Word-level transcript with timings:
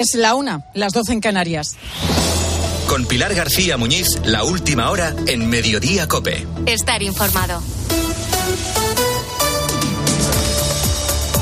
Es 0.00 0.14
la 0.14 0.34
una, 0.34 0.64
las 0.72 0.94
doce 0.94 1.12
en 1.12 1.20
Canarias. 1.20 1.76
Con 2.88 3.04
Pilar 3.04 3.34
García 3.34 3.76
Muñiz, 3.76 4.18
la 4.24 4.44
última 4.44 4.90
hora 4.90 5.14
en 5.26 5.46
Mediodía 5.46 6.08
Cope. 6.08 6.46
Estar 6.64 7.02
informado. 7.02 7.62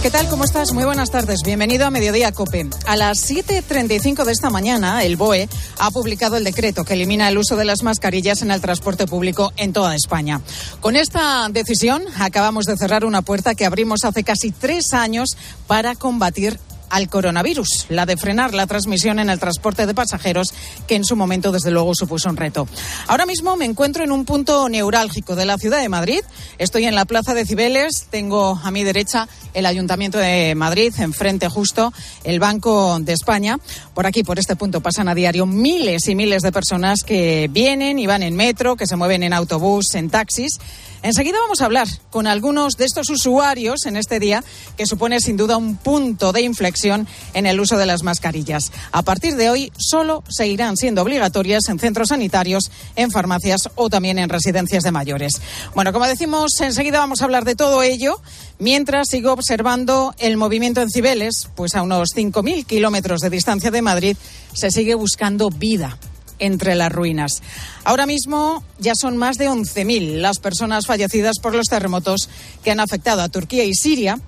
¿Qué 0.02 0.10
tal? 0.10 0.28
¿Cómo 0.28 0.42
estás? 0.42 0.72
Muy 0.72 0.82
buenas 0.82 1.10
tardes. 1.12 1.42
Bienvenido 1.44 1.86
a 1.86 1.90
Mediodía 1.90 2.32
Cope. 2.32 2.68
A 2.86 2.96
las 2.96 3.30
7.35 3.30 4.24
de 4.24 4.32
esta 4.32 4.50
mañana, 4.50 5.04
el 5.04 5.16
BOE 5.16 5.48
ha 5.78 5.90
publicado 5.92 6.36
el 6.36 6.42
decreto 6.42 6.84
que 6.84 6.94
elimina 6.94 7.28
el 7.28 7.38
uso 7.38 7.54
de 7.54 7.64
las 7.64 7.84
mascarillas 7.84 8.42
en 8.42 8.50
el 8.50 8.60
transporte 8.60 9.06
público 9.06 9.52
en 9.56 9.72
toda 9.72 9.94
España. 9.94 10.40
Con 10.80 10.96
esta 10.96 11.48
decisión 11.50 12.02
acabamos 12.18 12.64
de 12.64 12.76
cerrar 12.76 13.04
una 13.04 13.22
puerta 13.22 13.54
que 13.54 13.66
abrimos 13.66 14.04
hace 14.04 14.24
casi 14.24 14.50
tres 14.50 14.94
años 14.94 15.36
para 15.68 15.94
combatir 15.94 16.58
al 16.90 17.08
coronavirus, 17.08 17.86
la 17.88 18.06
de 18.06 18.16
frenar 18.16 18.54
la 18.54 18.66
transmisión 18.66 19.18
en 19.18 19.30
el 19.30 19.38
transporte 19.38 19.86
de 19.86 19.94
pasajeros, 19.94 20.54
que 20.86 20.94
en 20.94 21.04
su 21.04 21.16
momento, 21.16 21.52
desde 21.52 21.70
luego, 21.70 21.94
supuso 21.94 22.28
un 22.28 22.36
reto. 22.36 22.68
Ahora 23.06 23.26
mismo 23.26 23.56
me 23.56 23.64
encuentro 23.64 24.04
en 24.04 24.12
un 24.12 24.24
punto 24.24 24.68
neurálgico 24.68 25.36
de 25.36 25.44
la 25.44 25.58
ciudad 25.58 25.80
de 25.80 25.88
Madrid. 25.88 26.20
Estoy 26.58 26.84
en 26.84 26.94
la 26.94 27.04
Plaza 27.04 27.34
de 27.34 27.46
Cibeles. 27.46 28.06
Tengo 28.10 28.60
a 28.62 28.70
mi 28.70 28.84
derecha 28.84 29.28
el 29.54 29.66
Ayuntamiento 29.66 30.18
de 30.18 30.54
Madrid, 30.54 30.92
enfrente 30.98 31.48
justo 31.48 31.92
el 32.24 32.40
Banco 32.40 32.98
de 33.00 33.12
España. 33.12 33.58
Por 33.94 34.06
aquí, 34.06 34.22
por 34.22 34.38
este 34.38 34.56
punto, 34.56 34.80
pasan 34.80 35.08
a 35.08 35.14
diario 35.14 35.46
miles 35.46 36.08
y 36.08 36.14
miles 36.14 36.42
de 36.42 36.52
personas 36.52 37.02
que 37.02 37.48
vienen 37.50 37.98
y 37.98 38.06
van 38.06 38.22
en 38.22 38.36
metro, 38.36 38.76
que 38.76 38.86
se 38.86 38.96
mueven 38.96 39.22
en 39.22 39.32
autobús, 39.32 39.94
en 39.94 40.10
taxis. 40.10 40.58
Enseguida 41.02 41.38
vamos 41.40 41.60
a 41.60 41.66
hablar 41.66 41.86
con 42.10 42.26
algunos 42.26 42.76
de 42.76 42.84
estos 42.84 43.08
usuarios 43.08 43.86
en 43.86 43.96
este 43.96 44.18
día 44.18 44.42
que 44.76 44.86
supone 44.86 45.20
sin 45.20 45.36
duda 45.36 45.56
un 45.56 45.76
punto 45.76 46.32
de 46.32 46.42
inflexión 46.42 47.06
en 47.34 47.46
el 47.46 47.60
uso 47.60 47.78
de 47.78 47.86
las 47.86 48.02
mascarillas. 48.02 48.72
A 48.90 49.02
partir 49.02 49.36
de 49.36 49.48
hoy 49.48 49.72
solo 49.76 50.24
seguirán 50.28 50.76
siendo 50.76 51.02
obligatorias 51.02 51.68
en 51.68 51.78
centros 51.78 52.08
sanitarios, 52.08 52.70
en 52.96 53.12
farmacias 53.12 53.68
o 53.76 53.88
también 53.88 54.18
en 54.18 54.28
residencias 54.28 54.82
de 54.82 54.90
mayores. 54.90 55.40
Bueno, 55.74 55.92
como 55.92 56.06
decimos, 56.06 56.60
enseguida 56.60 56.98
vamos 56.98 57.22
a 57.22 57.24
hablar 57.24 57.44
de 57.44 57.54
todo 57.54 57.82
ello 57.84 58.20
mientras 58.58 59.08
sigo 59.08 59.32
observando 59.32 60.14
el 60.18 60.36
movimiento 60.36 60.82
en 60.82 60.90
Cibeles, 60.90 61.48
pues 61.54 61.76
a 61.76 61.82
unos 61.82 62.10
5.000 62.14 62.66
kilómetros 62.66 63.20
de 63.20 63.30
distancia 63.30 63.70
de 63.70 63.82
Madrid 63.82 64.16
se 64.52 64.72
sigue 64.72 64.94
buscando 64.94 65.48
vida 65.50 65.96
entre 66.38 66.74
las 66.74 66.92
ruinas. 66.92 67.42
Ahora 67.84 68.06
mismo 68.06 68.62
ya 68.78 68.94
son 68.94 69.16
más 69.16 69.36
de 69.38 69.48
11.000 69.48 70.20
las 70.20 70.38
personas 70.38 70.86
fallecidas 70.86 71.38
por 71.40 71.54
los 71.54 71.66
terremotos 71.66 72.28
que 72.62 72.70
han 72.70 72.80
afectado 72.80 73.22
a 73.22 73.28
Turquía 73.28 73.64
y 73.64 73.74
Siria, 73.74 74.18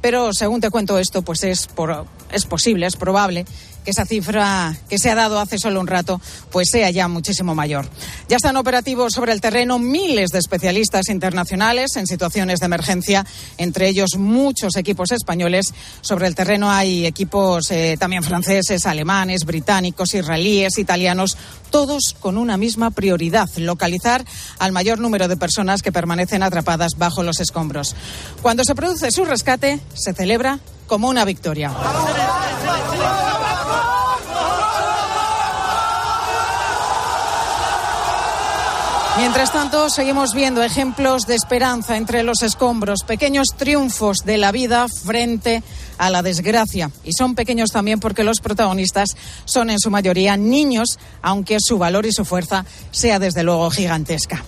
pero 0.00 0.32
según 0.32 0.60
te 0.60 0.70
cuento 0.70 0.98
esto, 0.98 1.22
pues 1.22 1.44
es, 1.44 1.66
por, 1.68 2.06
es 2.32 2.44
posible, 2.44 2.86
es 2.86 2.96
probable 2.96 3.44
que 3.84 3.90
esa 3.90 4.04
cifra 4.04 4.76
que 4.88 4.98
se 4.98 5.10
ha 5.10 5.14
dado 5.14 5.40
hace 5.40 5.58
solo 5.58 5.80
un 5.80 5.86
rato 5.86 6.20
pues 6.50 6.68
sea 6.70 6.90
ya 6.90 7.08
muchísimo 7.08 7.54
mayor. 7.54 7.88
Ya 8.28 8.36
están 8.36 8.56
operativos 8.56 9.12
sobre 9.12 9.32
el 9.32 9.40
terreno 9.40 9.78
miles 9.78 10.30
de 10.30 10.38
especialistas 10.38 11.08
internacionales 11.08 11.96
en 11.96 12.06
situaciones 12.06 12.60
de 12.60 12.66
emergencia, 12.66 13.26
entre 13.58 13.88
ellos 13.88 14.16
muchos 14.16 14.76
equipos 14.76 15.12
españoles. 15.12 15.72
Sobre 16.00 16.26
el 16.26 16.34
terreno 16.34 16.70
hay 16.70 17.06
equipos 17.06 17.70
eh, 17.70 17.96
también 17.98 18.22
franceses, 18.22 18.86
alemanes, 18.86 19.44
británicos, 19.44 20.14
israelíes, 20.14 20.78
italianos, 20.78 21.36
todos 21.70 22.14
con 22.20 22.36
una 22.36 22.56
misma 22.56 22.90
prioridad, 22.90 23.48
localizar 23.56 24.24
al 24.58 24.72
mayor 24.72 25.00
número 25.00 25.28
de 25.28 25.36
personas 25.36 25.82
que 25.82 25.92
permanecen 25.92 26.42
atrapadas 26.42 26.92
bajo 26.96 27.22
los 27.22 27.40
escombros. 27.40 27.96
Cuando 28.42 28.64
se 28.64 28.74
produce 28.74 29.10
su 29.10 29.24
rescate, 29.24 29.80
se 29.94 30.12
celebra 30.12 30.60
como 30.86 31.08
una 31.08 31.24
victoria. 31.24 31.72
Mientras 39.18 39.52
tanto, 39.52 39.90
seguimos 39.90 40.32
viendo 40.32 40.62
ejemplos 40.62 41.26
de 41.26 41.34
esperanza 41.34 41.98
entre 41.98 42.22
los 42.22 42.42
escombros, 42.42 43.02
pequeños 43.04 43.48
triunfos 43.56 44.24
de 44.24 44.38
la 44.38 44.52
vida 44.52 44.86
frente 44.88 45.62
a 45.98 46.08
la 46.08 46.22
desgracia. 46.22 46.90
Y 47.04 47.12
son 47.12 47.34
pequeños 47.34 47.70
también 47.70 48.00
porque 48.00 48.24
los 48.24 48.40
protagonistas 48.40 49.14
son 49.44 49.68
en 49.68 49.78
su 49.78 49.90
mayoría 49.90 50.38
niños, 50.38 50.98
aunque 51.20 51.58
su 51.60 51.76
valor 51.76 52.06
y 52.06 52.12
su 52.12 52.24
fuerza 52.24 52.64
sea 52.90 53.18
desde 53.18 53.42
luego 53.42 53.70
gigantesca. 53.70 54.42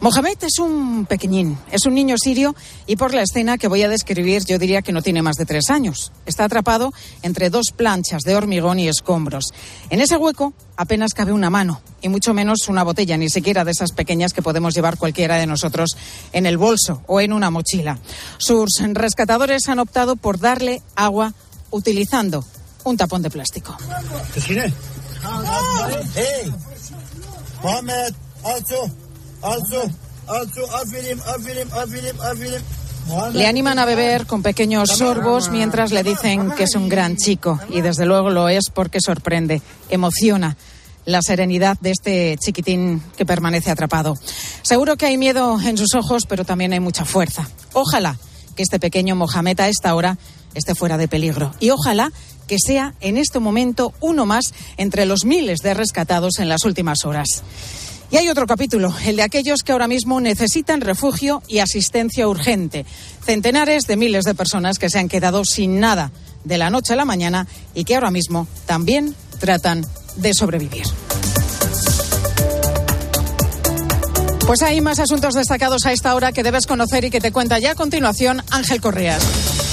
Mohamed 0.00 0.36
es 0.42 0.58
un 0.58 1.06
pequeñín, 1.06 1.58
es 1.72 1.86
un 1.86 1.94
niño 1.94 2.16
sirio 2.18 2.54
y 2.86 2.96
por 2.96 3.14
la 3.14 3.22
escena 3.22 3.56
que 3.56 3.66
voy 3.66 3.82
a 3.82 3.88
describir 3.88 4.44
yo 4.44 4.58
diría 4.58 4.82
que 4.82 4.92
no 4.92 5.00
tiene 5.00 5.22
más 5.22 5.36
de 5.36 5.46
tres 5.46 5.70
años. 5.70 6.12
Está 6.26 6.44
atrapado 6.44 6.92
entre 7.22 7.48
dos 7.48 7.72
planchas 7.74 8.22
de 8.22 8.36
hormigón 8.36 8.78
y 8.78 8.88
escombros. 8.88 9.52
En 9.88 10.00
ese 10.00 10.16
hueco 10.16 10.52
apenas 10.76 11.14
cabe 11.14 11.32
una 11.32 11.48
mano 11.48 11.80
y 12.02 12.08
mucho 12.08 12.34
menos 12.34 12.68
una 12.68 12.82
botella, 12.82 13.16
ni 13.16 13.30
siquiera 13.30 13.64
de 13.64 13.70
esas 13.70 13.92
pequeñas 13.92 14.32
que 14.32 14.42
podemos 14.42 14.74
llevar 14.74 14.98
cualquiera 14.98 15.36
de 15.36 15.46
nosotros 15.46 15.96
en 16.32 16.44
el 16.44 16.58
bolso 16.58 17.02
o 17.06 17.20
en 17.20 17.32
una 17.32 17.50
mochila. 17.50 17.98
Sus 18.36 18.78
rescatadores 18.92 19.68
han 19.68 19.78
optado 19.78 20.16
por 20.16 20.38
darle 20.38 20.82
agua 20.94 21.32
utilizando 21.70 22.44
un 22.84 22.96
tapón 22.96 23.22
de 23.22 23.30
plástico. 23.30 23.76
Le 33.32 33.46
animan 33.46 33.78
a 33.78 33.84
beber 33.84 34.26
con 34.26 34.42
pequeños 34.42 34.90
sorbos 34.90 35.50
mientras 35.50 35.92
le 35.92 36.02
dicen 36.02 36.50
que 36.50 36.64
es 36.64 36.74
un 36.74 36.88
gran 36.88 37.16
chico 37.16 37.60
y 37.70 37.80
desde 37.80 38.04
luego 38.04 38.30
lo 38.30 38.48
es 38.48 38.70
porque 38.74 38.98
sorprende, 39.00 39.62
emociona 39.88 40.56
la 41.04 41.22
serenidad 41.22 41.78
de 41.80 41.92
este 41.92 42.36
chiquitín 42.38 43.00
que 43.16 43.24
permanece 43.24 43.70
atrapado. 43.70 44.18
Seguro 44.62 44.96
que 44.96 45.06
hay 45.06 45.16
miedo 45.16 45.60
en 45.60 45.78
sus 45.78 45.94
ojos, 45.94 46.24
pero 46.28 46.44
también 46.44 46.72
hay 46.72 46.80
mucha 46.80 47.04
fuerza. 47.04 47.48
Ojalá 47.72 48.18
que 48.56 48.64
este 48.64 48.80
pequeño 48.80 49.14
Mohamed 49.14 49.60
a 49.60 49.68
esta 49.68 49.94
hora 49.94 50.18
esté 50.54 50.74
fuera 50.74 50.98
de 50.98 51.06
peligro 51.06 51.54
y 51.60 51.70
ojalá 51.70 52.10
que 52.48 52.56
sea 52.58 52.94
en 53.00 53.16
este 53.16 53.38
momento 53.38 53.92
uno 54.00 54.26
más 54.26 54.52
entre 54.76 55.06
los 55.06 55.24
miles 55.24 55.60
de 55.60 55.74
rescatados 55.74 56.38
en 56.38 56.48
las 56.48 56.64
últimas 56.64 57.04
horas. 57.04 57.42
Y 58.10 58.16
hay 58.16 58.28
otro 58.28 58.46
capítulo, 58.46 58.94
el 59.04 59.16
de 59.16 59.22
aquellos 59.22 59.62
que 59.62 59.72
ahora 59.72 59.88
mismo 59.88 60.20
necesitan 60.20 60.80
refugio 60.80 61.42
y 61.48 61.58
asistencia 61.58 62.28
urgente. 62.28 62.86
Centenares 63.24 63.86
de 63.86 63.96
miles 63.96 64.24
de 64.24 64.34
personas 64.34 64.78
que 64.78 64.90
se 64.90 64.98
han 64.98 65.08
quedado 65.08 65.44
sin 65.44 65.80
nada 65.80 66.12
de 66.44 66.58
la 66.58 66.70
noche 66.70 66.92
a 66.92 66.96
la 66.96 67.04
mañana 67.04 67.46
y 67.74 67.84
que 67.84 67.96
ahora 67.96 68.12
mismo 68.12 68.46
también 68.66 69.14
tratan 69.40 69.84
de 70.16 70.34
sobrevivir. 70.34 70.86
Pues 74.46 74.62
hay 74.62 74.80
más 74.80 75.00
asuntos 75.00 75.34
destacados 75.34 75.86
a 75.86 75.92
esta 75.92 76.14
hora 76.14 76.30
que 76.30 76.44
debes 76.44 76.68
conocer 76.68 77.04
y 77.04 77.10
que 77.10 77.20
te 77.20 77.32
cuenta 77.32 77.58
ya 77.58 77.72
a 77.72 77.74
continuación 77.74 78.42
Ángel 78.52 78.80
Correas. 78.80 79.65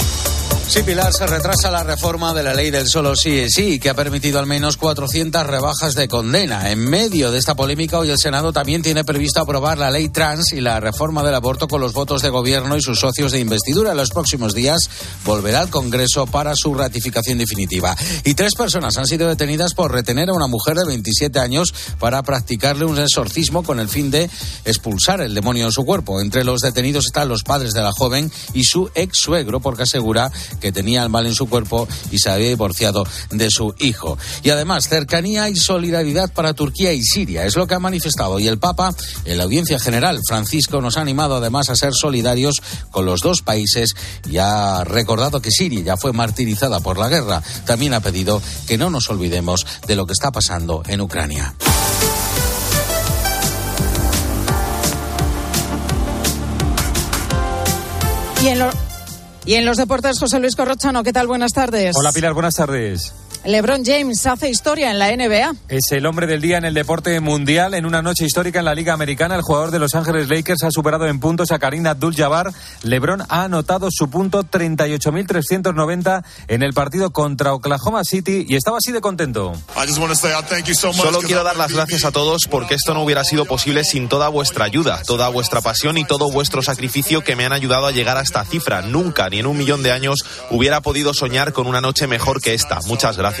Sí, 0.66 0.82
Pilar, 0.82 1.12
se 1.12 1.26
retrasa 1.26 1.70
la 1.70 1.84
reforma 1.84 2.32
de 2.32 2.42
la 2.42 2.54
ley 2.54 2.70
del 2.70 2.88
solo 2.88 3.14
sí 3.14 3.38
es 3.38 3.52
sí, 3.54 3.78
que 3.78 3.90
ha 3.90 3.94
permitido 3.94 4.38
al 4.38 4.46
menos 4.46 4.76
400 4.76 5.46
rebajas 5.46 5.94
de 5.94 6.08
condena. 6.08 6.70
En 6.70 6.78
medio 6.78 7.30
de 7.30 7.38
esta 7.38 7.54
polémica, 7.54 7.98
hoy 7.98 8.10
el 8.10 8.18
Senado 8.18 8.52
también 8.52 8.82
tiene 8.82 9.04
previsto 9.04 9.40
aprobar 9.40 9.78
la 9.78 9.90
ley 9.90 10.08
trans 10.08 10.52
y 10.52 10.60
la 10.60 10.80
reforma 10.80 11.22
del 11.22 11.34
aborto 11.34 11.68
con 11.68 11.80
los 11.80 11.92
votos 11.92 12.22
de 12.22 12.30
gobierno 12.30 12.76
y 12.76 12.82
sus 12.82 12.98
socios 12.98 13.30
de 13.30 13.40
investidura. 13.40 13.92
En 13.92 13.98
los 13.98 14.10
próximos 14.10 14.54
días 14.54 14.88
volverá 15.24 15.60
al 15.60 15.70
Congreso 15.70 16.26
para 16.26 16.56
su 16.56 16.74
ratificación 16.74 17.38
definitiva. 17.38 17.94
Y 18.24 18.34
tres 18.34 18.54
personas 18.54 18.96
han 18.96 19.06
sido 19.06 19.28
detenidas 19.28 19.74
por 19.74 19.92
retener 19.92 20.30
a 20.30 20.34
una 20.34 20.48
mujer 20.48 20.76
de 20.76 20.86
27 20.86 21.38
años 21.38 21.72
para 22.00 22.22
practicarle 22.22 22.86
un 22.86 22.98
exorcismo 22.98 23.62
con 23.62 23.78
el 23.78 23.88
fin 23.88 24.10
de 24.10 24.28
expulsar 24.64 25.20
el 25.20 25.34
demonio 25.34 25.66
en 25.66 25.72
su 25.72 25.84
cuerpo. 25.84 26.20
Entre 26.20 26.42
los 26.42 26.62
detenidos 26.62 27.06
están 27.06 27.28
los 27.28 27.44
padres 27.44 27.74
de 27.74 27.82
la 27.82 27.92
joven 27.92 28.32
y 28.54 28.64
su 28.64 28.90
ex 28.94 29.18
suegro, 29.18 29.60
porque 29.60 29.82
asegura 29.82 30.32
que 30.60 30.72
tenía 30.72 31.02
el 31.02 31.08
mal 31.08 31.26
en 31.26 31.34
su 31.34 31.46
cuerpo 31.48 31.88
y 32.10 32.18
se 32.18 32.30
había 32.30 32.48
divorciado 32.48 33.06
de 33.30 33.50
su 33.50 33.74
hijo. 33.78 34.18
Y 34.42 34.50
además, 34.50 34.88
cercanía 34.88 35.48
y 35.48 35.56
solidaridad 35.56 36.32
para 36.32 36.54
Turquía 36.54 36.92
y 36.92 37.02
Siria. 37.02 37.44
Es 37.44 37.56
lo 37.56 37.66
que 37.66 37.74
ha 37.74 37.78
manifestado. 37.78 38.38
Y 38.38 38.48
el 38.48 38.58
Papa, 38.58 38.94
en 39.24 39.38
la 39.38 39.44
audiencia 39.44 39.78
general, 39.78 40.20
Francisco, 40.26 40.80
nos 40.80 40.96
ha 40.96 41.00
animado 41.00 41.36
además 41.36 41.70
a 41.70 41.76
ser 41.76 41.92
solidarios 41.94 42.62
con 42.90 43.06
los 43.06 43.20
dos 43.20 43.42
países 43.42 43.94
y 44.28 44.38
ha 44.38 44.84
recordado 44.84 45.40
que 45.40 45.50
Siria 45.50 45.80
ya 45.80 45.96
fue 45.96 46.12
martirizada 46.12 46.80
por 46.80 46.98
la 46.98 47.08
guerra. 47.08 47.42
También 47.66 47.94
ha 47.94 48.00
pedido 48.00 48.40
que 48.66 48.78
no 48.78 48.90
nos 48.90 49.10
olvidemos 49.10 49.66
de 49.86 49.96
lo 49.96 50.06
que 50.06 50.12
está 50.12 50.30
pasando 50.30 50.82
en 50.86 51.00
Ucrania. 51.00 51.54
Y 58.42 58.48
en, 58.48 58.58
lo, 58.58 58.70
y 59.46 59.54
en 59.54 59.64
los 59.64 59.76
deportes, 59.76 60.18
José 60.18 60.40
Luis 60.40 60.56
Corrochano, 60.56 61.02
¿qué 61.02 61.12
tal? 61.12 61.26
Buenas 61.26 61.52
tardes. 61.52 61.94
Hola 61.96 62.12
Pilar, 62.12 62.32
buenas 62.32 62.54
tardes. 62.54 63.12
LeBron 63.46 63.84
James 63.84 64.24
hace 64.24 64.48
historia 64.48 64.90
en 64.90 64.98
la 64.98 65.14
NBA. 65.14 65.54
Es 65.68 65.92
el 65.92 66.06
hombre 66.06 66.26
del 66.26 66.40
día 66.40 66.56
en 66.56 66.64
el 66.64 66.72
deporte 66.72 67.20
mundial. 67.20 67.74
En 67.74 67.84
una 67.84 68.00
noche 68.00 68.24
histórica 68.24 68.60
en 68.60 68.64
la 68.64 68.74
Liga 68.74 68.94
Americana, 68.94 69.34
el 69.34 69.42
jugador 69.42 69.70
de 69.70 69.78
Los 69.78 69.94
Ángeles 69.94 70.30
Lakers 70.30 70.62
ha 70.62 70.70
superado 70.70 71.06
en 71.06 71.20
puntos 71.20 71.52
a 71.52 71.58
Karina 71.58 71.90
Abdul-Jabbar. 71.90 72.54
LeBron 72.84 73.20
ha 73.28 73.44
anotado 73.44 73.88
su 73.90 74.08
punto 74.08 74.44
38.390 74.44 76.24
en 76.48 76.62
el 76.62 76.72
partido 76.72 77.10
contra 77.10 77.52
Oklahoma 77.52 78.02
City 78.04 78.46
y 78.48 78.56
estaba 78.56 78.78
así 78.78 78.92
de 78.92 79.02
contento. 79.02 79.52
Solo 80.94 81.20
quiero 81.20 81.44
dar 81.44 81.58
las 81.58 81.70
gracias 81.70 82.06
a 82.06 82.12
todos 82.12 82.44
porque 82.50 82.74
esto 82.74 82.94
no 82.94 83.02
hubiera 83.02 83.24
sido 83.24 83.44
posible 83.44 83.84
sin 83.84 84.08
toda 84.08 84.28
vuestra 84.28 84.64
ayuda, 84.64 85.02
toda 85.06 85.28
vuestra 85.28 85.60
pasión 85.60 85.98
y 85.98 86.06
todo 86.06 86.30
vuestro 86.30 86.62
sacrificio 86.62 87.22
que 87.22 87.36
me 87.36 87.44
han 87.44 87.52
ayudado 87.52 87.86
a 87.86 87.92
llegar 87.92 88.16
a 88.16 88.22
esta 88.22 88.42
cifra. 88.46 88.80
Nunca, 88.80 89.28
ni 89.28 89.40
en 89.40 89.46
un 89.46 89.58
millón 89.58 89.82
de 89.82 89.92
años, 89.92 90.20
hubiera 90.50 90.80
podido 90.80 91.12
soñar 91.12 91.52
con 91.52 91.66
una 91.66 91.82
noche 91.82 92.06
mejor 92.06 92.40
que 92.40 92.54
esta. 92.54 92.78
Muchas 92.86 93.18
gracias. 93.18 93.33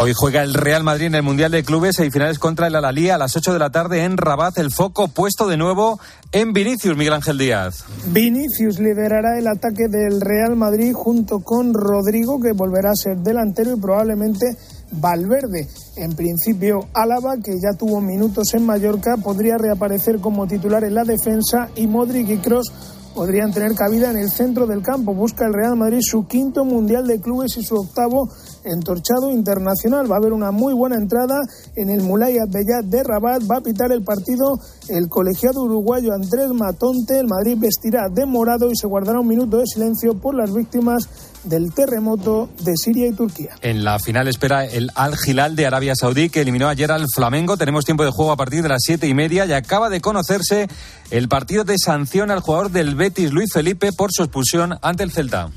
Hoy 0.00 0.12
juega 0.14 0.42
el 0.42 0.54
Real 0.54 0.82
Madrid 0.82 1.06
en 1.06 1.14
el 1.14 1.22
Mundial 1.22 1.52
de 1.52 1.62
Clubes 1.62 1.98
finales 2.10 2.38
contra 2.38 2.66
el 2.66 2.74
Alalía 2.74 3.14
a 3.14 3.18
las 3.18 3.36
8 3.36 3.52
de 3.52 3.58
la 3.58 3.70
tarde 3.70 4.02
en 4.02 4.16
Rabat. 4.16 4.58
El 4.58 4.72
foco 4.72 5.08
puesto 5.08 5.46
de 5.46 5.56
nuevo 5.56 6.00
en 6.32 6.52
Vinicius, 6.52 6.96
Miguel 6.96 7.12
Ángel 7.12 7.38
Díaz. 7.38 7.84
Vinicius 8.06 8.80
liderará 8.80 9.38
el 9.38 9.46
ataque 9.46 9.88
del 9.88 10.20
Real 10.20 10.56
Madrid 10.56 10.92
junto 10.94 11.40
con 11.40 11.74
Rodrigo, 11.74 12.40
que 12.40 12.52
volverá 12.52 12.90
a 12.90 12.96
ser 12.96 13.18
delantero 13.18 13.76
y 13.76 13.80
probablemente 13.80 14.56
Valverde. 14.90 15.68
En 15.96 16.16
principio, 16.16 16.88
Álava, 16.94 17.36
que 17.36 17.52
ya 17.52 17.78
tuvo 17.78 18.00
minutos 18.00 18.54
en 18.54 18.66
Mallorca, 18.66 19.16
podría 19.16 19.58
reaparecer 19.58 20.18
como 20.18 20.48
titular 20.48 20.82
en 20.82 20.94
la 20.94 21.04
defensa 21.04 21.68
y 21.76 21.86
Modric 21.86 22.28
y 22.30 22.38
Cross 22.38 22.72
podrían 23.14 23.52
tener 23.52 23.74
cabida 23.74 24.10
en 24.10 24.18
el 24.18 24.30
centro 24.30 24.66
del 24.66 24.82
campo. 24.82 25.14
Busca 25.14 25.46
el 25.46 25.54
Real 25.54 25.76
Madrid 25.76 26.00
su 26.02 26.26
quinto 26.26 26.64
Mundial 26.64 27.06
de 27.06 27.20
Clubes 27.20 27.56
y 27.56 27.62
su 27.62 27.76
octavo 27.76 28.28
entorchado 28.64 29.30
internacional. 29.30 30.10
Va 30.10 30.16
a 30.16 30.18
haber 30.18 30.32
una 30.32 30.50
muy 30.50 30.74
buena 30.74 30.96
entrada 30.96 31.40
en 31.76 31.90
el 31.90 32.02
Mulay 32.02 32.38
Abdellat 32.38 32.84
de 32.84 33.02
Rabat. 33.02 33.42
Va 33.50 33.58
a 33.58 33.60
pitar 33.60 33.92
el 33.92 34.02
partido 34.02 34.58
el 34.88 35.08
colegiado 35.08 35.62
uruguayo 35.62 36.12
Andrés 36.12 36.50
Matonte. 36.52 37.18
El 37.18 37.26
Madrid 37.26 37.56
vestirá 37.58 38.08
de 38.08 38.26
morado 38.26 38.70
y 38.70 38.76
se 38.76 38.86
guardará 38.86 39.20
un 39.20 39.28
minuto 39.28 39.58
de 39.58 39.66
silencio 39.66 40.14
por 40.14 40.34
las 40.34 40.52
víctimas 40.52 41.08
del 41.44 41.72
terremoto 41.72 42.50
de 42.62 42.76
Siria 42.76 43.06
y 43.08 43.12
Turquía. 43.12 43.56
En 43.62 43.84
la 43.84 43.98
final 43.98 44.28
espera 44.28 44.64
el 44.64 44.90
Al 44.94 45.14
Hilal 45.26 45.56
de 45.56 45.66
Arabia 45.66 45.94
Saudí 45.94 46.28
que 46.28 46.42
eliminó 46.42 46.68
ayer 46.68 46.92
al 46.92 47.06
Flamengo. 47.14 47.56
Tenemos 47.56 47.84
tiempo 47.84 48.04
de 48.04 48.10
juego 48.10 48.32
a 48.32 48.36
partir 48.36 48.62
de 48.62 48.68
las 48.68 48.82
siete 48.82 49.06
y 49.06 49.14
media 49.14 49.46
y 49.46 49.52
acaba 49.52 49.88
de 49.88 50.00
conocerse 50.00 50.68
el 51.10 51.28
partido 51.28 51.64
de 51.64 51.76
sanción 51.78 52.30
al 52.30 52.40
jugador 52.40 52.70
del 52.70 52.94
Betis 52.94 53.32
Luis 53.32 53.52
Felipe 53.52 53.92
por 53.92 54.10
su 54.12 54.22
expulsión 54.22 54.78
ante 54.82 55.02
el 55.02 55.12
Celta. 55.12 55.50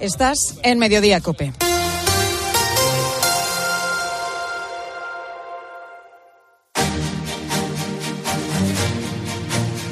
Estás 0.00 0.60
en 0.62 0.78
Mediodía 0.78 1.20
Cope. 1.20 1.52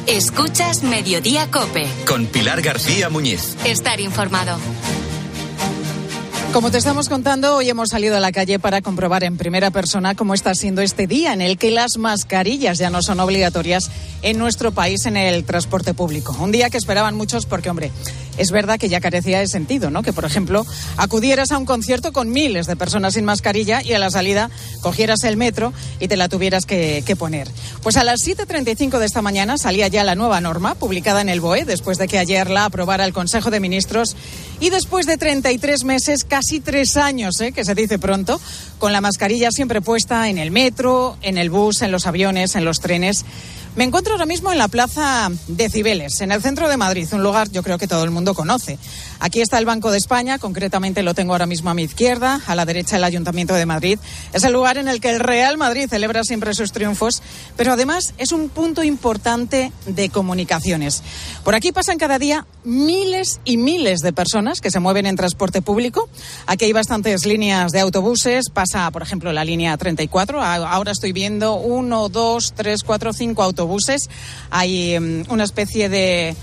Escuchas 0.07 0.85
Mediodía 0.85 1.51
Cope. 1.51 1.89
Con 2.07 2.27
Pilar 2.27 2.63
García 2.63 3.09
Muñiz. 3.09 3.57
Estar 3.65 3.99
informado. 3.99 4.57
Como 6.53 6.71
te 6.71 6.79
estamos 6.79 7.11
contando, 7.11 7.57
hoy 7.57 7.69
hemos 7.69 7.91
salido 7.91 8.17
a 8.17 8.21
la 8.21 8.33
calle 8.33 8.59
para 8.59 8.81
comprobar 8.81 9.25
en 9.25 9.37
primera 9.37 9.71
persona 9.71 10.15
cómo 10.15 10.33
está 10.33 10.55
siendo 10.55 10.81
este 10.81 11.07
día 11.07 11.35
en 11.35 11.43
el 11.43 11.59
que 11.59 11.71
las 11.71 11.99
mascarillas 11.99 12.79
ya 12.79 12.89
no 12.89 13.03
son 13.03 13.21
obligatorias 13.21 13.91
en 14.27 14.39
nuestro 14.39 14.73
país 14.73 15.07
en 15.07 15.17
el 15.17 15.45
transporte 15.45 15.95
público. 15.95 16.37
Un 16.41 16.51
día 16.51 16.69
que 16.69 16.79
esperaban 16.79 17.15
muchos 17.15 17.47
porque, 17.47 17.71
hombre, 17.71 17.93
es 18.39 18.51
verdad 18.51 18.77
que 18.77 18.89
ya 18.89 19.01
carecía 19.01 19.39
de 19.39 19.47
sentido, 19.47 19.89
¿no? 19.89 20.03
Que, 20.03 20.13
por 20.13 20.25
ejemplo, 20.25 20.67
acudieras 20.97 21.53
a 21.53 21.59
un 21.59 21.65
concierto 21.65 22.13
con 22.13 22.31
miles 22.31 22.67
de 22.67 22.75
personas 22.75 23.15
sin 23.15 23.25
mascarilla 23.25 23.83
y 23.85 23.93
a 23.93 24.01
la 24.01 24.11
salida 24.11 24.51
cogieras 24.81 25.23
el 25.23 25.37
metro 25.37 25.73
y 26.01 26.09
te 26.09 26.17
la 26.17 26.29
tuvieras 26.29 26.67
que, 26.67 27.05
poner. 27.17 27.49
Pues 27.85 27.97
a 27.97 28.03
las 28.03 28.27
7.35 28.27 28.99
de 28.99 29.07
esta 29.07 29.23
mañana 29.23 29.59
salía 29.59 29.87
ya 29.87 30.03
la 30.03 30.17
nueva 30.17 30.41
norma 30.41 30.75
publicada 30.75 31.21
en 31.21 31.29
el 31.29 31.41
BOE 31.41 31.65
después 31.65 31.97
de 31.97 32.09
que 32.09 32.19
ayer 32.19 32.51
la 32.51 32.65
aprobara 32.65 33.05
el 33.05 33.13
Consejo 33.13 33.51
de 33.51 33.61
Ministros 33.61 34.17
y 34.59 34.71
después 34.71 35.07
de 35.07 35.19
33 35.19 35.85
meses, 35.85 36.25
casi 36.25 36.59
tres 36.59 36.97
años, 36.97 37.41
¿eh? 37.41 37.53
que 37.53 37.65
se 37.65 37.77
dice 37.77 38.01
pronto, 38.01 38.41
con 38.79 38.93
la 38.93 39.01
mascarilla 39.01 39.53
siempre 39.53 39.81
puesta 39.81 40.29
en 40.29 40.39
el 40.39 40.51
metro, 40.51 41.17
en 41.23 41.39
el 41.39 41.49
bus, 41.49 41.81
en 41.83 41.93
los 41.93 42.07
aviones, 42.07 42.57
en 42.57 42.65
los 42.65 42.81
trenes. 42.81 43.25
Me 43.77 43.85
encuentro 43.85 44.15
ahora 44.15 44.25
mismo 44.25 44.51
en 44.51 44.57
la 44.57 44.69
plaza 44.69 45.31
de 45.49 45.69
Cibeles, 45.69 46.23
en 46.23 46.33
el 46.33 46.41
centro 46.41 46.67
de 46.67 46.79
Madrid, 46.79 47.07
un 47.13 47.23
lugar 47.23 47.51
yo 47.51 47.63
creo 47.63 47.77
que 47.77 47.87
todo 47.87 48.05
el 48.05 48.11
mundo 48.11 48.33
conoce. 48.33 48.79
Aquí 49.21 49.43
está 49.43 49.59
el 49.59 49.67
Banco 49.67 49.91
de 49.91 49.99
España, 49.99 50.39
concretamente 50.39 51.03
lo 51.03 51.13
tengo 51.13 51.35
ahora 51.35 51.45
mismo 51.45 51.69
a 51.69 51.75
mi 51.75 51.83
izquierda, 51.83 52.41
a 52.47 52.55
la 52.55 52.65
derecha 52.65 52.97
el 52.97 53.05
Ayuntamiento 53.05 53.53
de 53.53 53.67
Madrid. 53.67 53.99
Es 54.33 54.45
el 54.45 54.55
lugar 54.55 54.79
en 54.79 54.89
el 54.89 54.99
que 54.99 55.11
el 55.11 55.21
Real 55.21 55.59
Madrid 55.59 55.89
celebra 55.91 56.25
siempre 56.25 56.55
sus 56.55 56.73
triunfos, 56.73 57.21
pero 57.59 57.75
además 57.75 58.15
es 58.17 58.33
un 58.33 58.49
punto 58.49 58.83
importante 58.83 59.73
de 59.85 60.09
comunicaciones. 60.09 61.03
Por 61.45 61.55
aquí 61.55 61.71
pasan 61.71 61.99
cada 61.99 62.19
día 62.19 62.47
miles 62.65 63.41
y 63.45 63.59
miles 63.59 64.01
de 64.01 64.15
personas 64.15 64.63
que 64.63 64.71
se 64.71 64.81
mueven 64.81 65.05
en 65.05 65.17
transporte 65.17 65.61
público. 65.61 66.09
Aquí 66.47 66.65
hay 66.65 66.73
bastantes 66.73 67.27
líneas 67.27 67.73
de 67.73 67.81
autobuses, 67.81 68.49
pasa 68.49 68.91
por 68.91 69.03
ejemplo 69.03 69.35
la 69.35 69.45
línea 69.45 69.77
34, 69.77 70.43
ahora 70.43 70.93
estoy 70.93 71.13
viendo 71.13 71.57
uno, 71.57 72.09
dos, 72.09 72.55
tres, 72.57 72.83
cuatro, 72.83 73.13
cinco 73.13 73.43
autobuses 73.43 73.66
Hay 74.51 74.97
um, 74.97 75.25
una 75.29 75.45
especie 75.45 75.89
de 75.89 76.37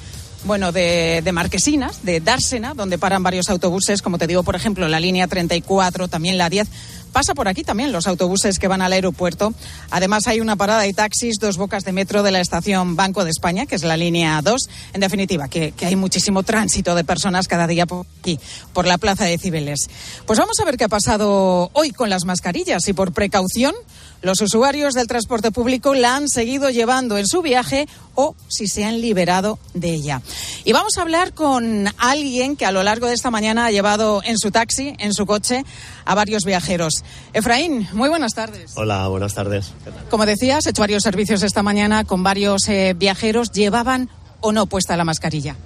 bueno, 0.46 0.72
de, 0.72 1.22
de, 1.24 1.32
marquesinas, 1.32 2.04
de 2.04 2.20
dársena, 2.20 2.74
donde 2.74 2.98
paran 2.98 3.24
varios 3.24 3.50
autobuses, 3.50 4.02
como 4.02 4.18
te 4.18 4.28
digo, 4.28 4.44
por 4.44 4.56
ejemplo, 4.56 4.88
la 4.88 5.00
línea 5.00 5.28
34, 5.28 6.08
también 6.08 6.38
la 6.38 6.50
10. 6.50 6.68
Pasa 7.14 7.36
por 7.36 7.48
aquí 7.48 7.64
también 7.64 7.92
los 7.92 8.08
autobuses 8.08 8.58
que 8.58 8.68
van 8.68 8.82
al 8.82 8.92
aeropuerto. 8.92 9.54
Además, 9.92 10.26
hay 10.28 10.42
una 10.42 10.56
parada 10.56 10.82
de 10.82 10.94
taxis, 10.94 11.38
dos 11.40 11.58
bocas 11.58 11.84
de 11.84 11.92
metro 11.92 12.24
de 12.24 12.32
la 12.32 12.42
estación 12.42 12.96
Banco 12.96 13.24
de 13.24 13.30
España, 13.30 13.68
que 13.68 13.76
es 13.76 13.84
la 13.84 13.96
línea 13.96 14.42
2. 14.42 14.70
En 14.94 15.00
definitiva, 15.00 15.48
que, 15.48 15.74
que 15.74 15.86
hay 15.86 15.96
muchísimo 15.96 16.42
tránsito 16.42 16.96
de 16.96 17.04
personas 17.04 17.48
cada 17.48 17.68
día 17.68 17.86
por 17.86 18.08
aquí, 18.20 18.40
por 18.74 18.88
la 18.88 18.98
plaza 18.98 19.26
de 19.26 19.38
Cibeles. 19.38 19.88
Pues 20.26 20.40
vamos 20.40 20.60
a 20.60 20.66
ver 20.66 20.76
qué 20.76 20.86
ha 20.86 20.90
pasado 20.90 21.70
hoy 21.74 21.92
con 21.92 22.10
las 22.10 22.26
mascarillas 22.26 22.88
y 22.88 22.94
por 22.94 23.14
precaución 23.14 23.76
los 24.24 24.40
usuarios 24.42 24.94
del 24.94 25.06
transporte 25.06 25.52
público 25.52 25.94
la 25.94 26.16
han 26.16 26.30
seguido 26.30 26.70
llevando 26.70 27.18
en 27.18 27.28
su 27.28 27.42
viaje 27.42 27.88
o 28.16 28.36
si 28.48 28.68
se 28.68 28.86
han 28.86 29.02
liberado 29.02 29.60
de 29.74 29.94
ella. 29.94 30.22
Y 30.64 30.72
vamos 30.72 30.98
a 30.98 31.02
hablar 31.02 31.34
con 31.34 31.88
alguien 31.98 32.56
que 32.56 32.66
a 32.66 32.72
lo 32.72 32.84
largo 32.84 33.08
de 33.08 33.14
esta 33.14 33.30
mañana 33.32 33.66
ha 33.66 33.72
llevado 33.72 34.22
en 34.24 34.38
su 34.38 34.50
taxi, 34.50 34.96
en 34.98 35.14
su 35.14 35.26
coche, 35.26 35.64
a 36.06 36.16
varios 36.16 36.46
viajeros. 36.46 37.04
Efraín, 37.34 37.88
muy 37.92 38.08
buenas 38.08 38.34
tardes. 38.34 38.72
Hola, 38.76 39.08
buenas 39.10 39.34
tardes. 39.34 39.74
Como 40.10 40.26
decías, 40.26 40.66
he 40.66 40.70
hecho 40.70 40.82
varios 40.82 41.04
servicios 41.04 41.44
esta 41.44 41.62
mañana 41.62 42.06
con 42.06 42.24
varios 42.24 42.70
eh, 42.70 42.96
viajeros. 42.98 43.52
¿Llevaban 43.52 44.10
o 44.40 44.54
no 44.54 44.68
puesta 44.68 44.96
la 44.96 45.04
mascarilla? 45.04 45.58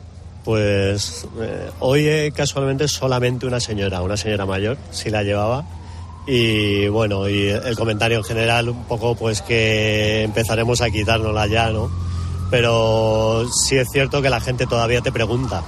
Pues 0.43 1.27
eh, 1.41 1.69
hoy 1.79 2.07
eh, 2.07 2.31
casualmente 2.35 2.87
solamente 2.87 3.45
una 3.45 3.59
señora, 3.59 4.01
una 4.01 4.17
señora 4.17 4.47
mayor, 4.47 4.77
sí 4.91 5.11
la 5.11 5.21
llevaba 5.21 5.63
y 6.27 6.89
bueno, 6.89 7.29
y 7.29 7.47
el 7.47 7.75
comentario 7.77 8.17
en 8.17 8.23
general 8.25 8.67
un 8.67 8.83
poco 8.83 9.15
pues 9.15 9.41
que 9.41 10.23
empezaremos 10.23 10.81
a 10.81 10.89
quitárnosla 10.89 11.47
ya, 11.47 11.69
¿no? 11.69 11.89
Pero 12.51 13.47
sí 13.49 13.77
es 13.77 13.87
cierto 13.89 14.21
que 14.21 14.29
la 14.29 14.41
gente 14.41 14.67
todavía 14.67 15.01
te 15.01 15.11
pregunta, 15.11 15.63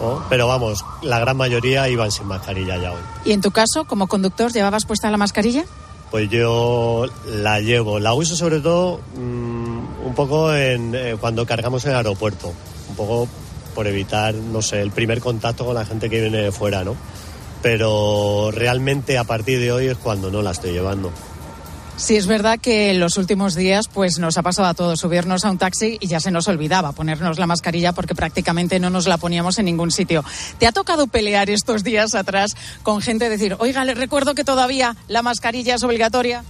¿no? 0.00 0.24
Pero 0.30 0.48
vamos, 0.48 0.84
la 1.02 1.18
gran 1.18 1.36
mayoría 1.36 1.86
iban 1.88 2.10
sin 2.10 2.26
mascarilla 2.26 2.78
ya 2.78 2.92
hoy. 2.92 3.00
¿Y 3.26 3.32
en 3.32 3.42
tu 3.42 3.50
caso, 3.50 3.84
como 3.84 4.06
conductor, 4.06 4.50
llevabas 4.52 4.86
puesta 4.86 5.10
la 5.10 5.18
mascarilla? 5.18 5.64
Pues 6.10 6.30
yo 6.30 7.06
la 7.26 7.60
llevo, 7.60 8.00
la 8.00 8.14
uso 8.14 8.34
sobre 8.36 8.60
todo 8.60 9.00
mmm, 9.16 10.06
un 10.06 10.14
poco 10.14 10.52
en, 10.54 10.94
eh, 10.94 11.16
cuando 11.20 11.44
cargamos 11.44 11.84
en 11.84 11.90
el 11.90 11.98
aeropuerto, 11.98 12.52
un 12.88 12.96
poco 12.96 13.28
por 13.74 13.86
evitar, 13.86 14.34
no 14.34 14.62
sé, 14.62 14.80
el 14.80 14.90
primer 14.90 15.20
contacto 15.20 15.64
con 15.64 15.74
la 15.74 15.84
gente 15.84 16.08
que 16.08 16.20
viene 16.20 16.38
de 16.38 16.52
fuera, 16.52 16.84
¿no? 16.84 16.96
Pero 17.62 18.50
realmente 18.52 19.18
a 19.18 19.24
partir 19.24 19.60
de 19.60 19.72
hoy 19.72 19.86
es 19.86 19.98
cuando 19.98 20.30
no 20.30 20.42
la 20.42 20.50
estoy 20.52 20.72
llevando. 20.72 21.12
Sí, 22.00 22.16
es 22.16 22.26
verdad 22.26 22.58
que 22.58 22.90
en 22.90 22.98
los 22.98 23.18
últimos 23.18 23.54
días 23.54 23.86
pues 23.86 24.18
nos 24.18 24.38
ha 24.38 24.42
pasado 24.42 24.68
a 24.68 24.72
todos 24.72 25.00
subirnos 25.00 25.44
a 25.44 25.50
un 25.50 25.58
taxi 25.58 25.98
y 26.00 26.06
ya 26.06 26.18
se 26.18 26.30
nos 26.30 26.48
olvidaba 26.48 26.92
ponernos 26.92 27.38
la 27.38 27.46
mascarilla 27.46 27.92
porque 27.92 28.14
prácticamente 28.14 28.80
no 28.80 28.88
nos 28.88 29.06
la 29.06 29.18
poníamos 29.18 29.58
en 29.58 29.66
ningún 29.66 29.90
sitio. 29.90 30.24
¿Te 30.58 30.66
ha 30.66 30.72
tocado 30.72 31.08
pelear 31.08 31.50
estos 31.50 31.84
días 31.84 32.14
atrás 32.14 32.56
con 32.82 33.02
gente 33.02 33.28
decir, 33.28 33.54
oiga, 33.58 33.84
le 33.84 33.92
recuerdo 33.92 34.34
que 34.34 34.44
todavía 34.44 34.96
la 35.08 35.20
mascarilla 35.20 35.74
es 35.74 35.82
obligatoria? 35.82 36.42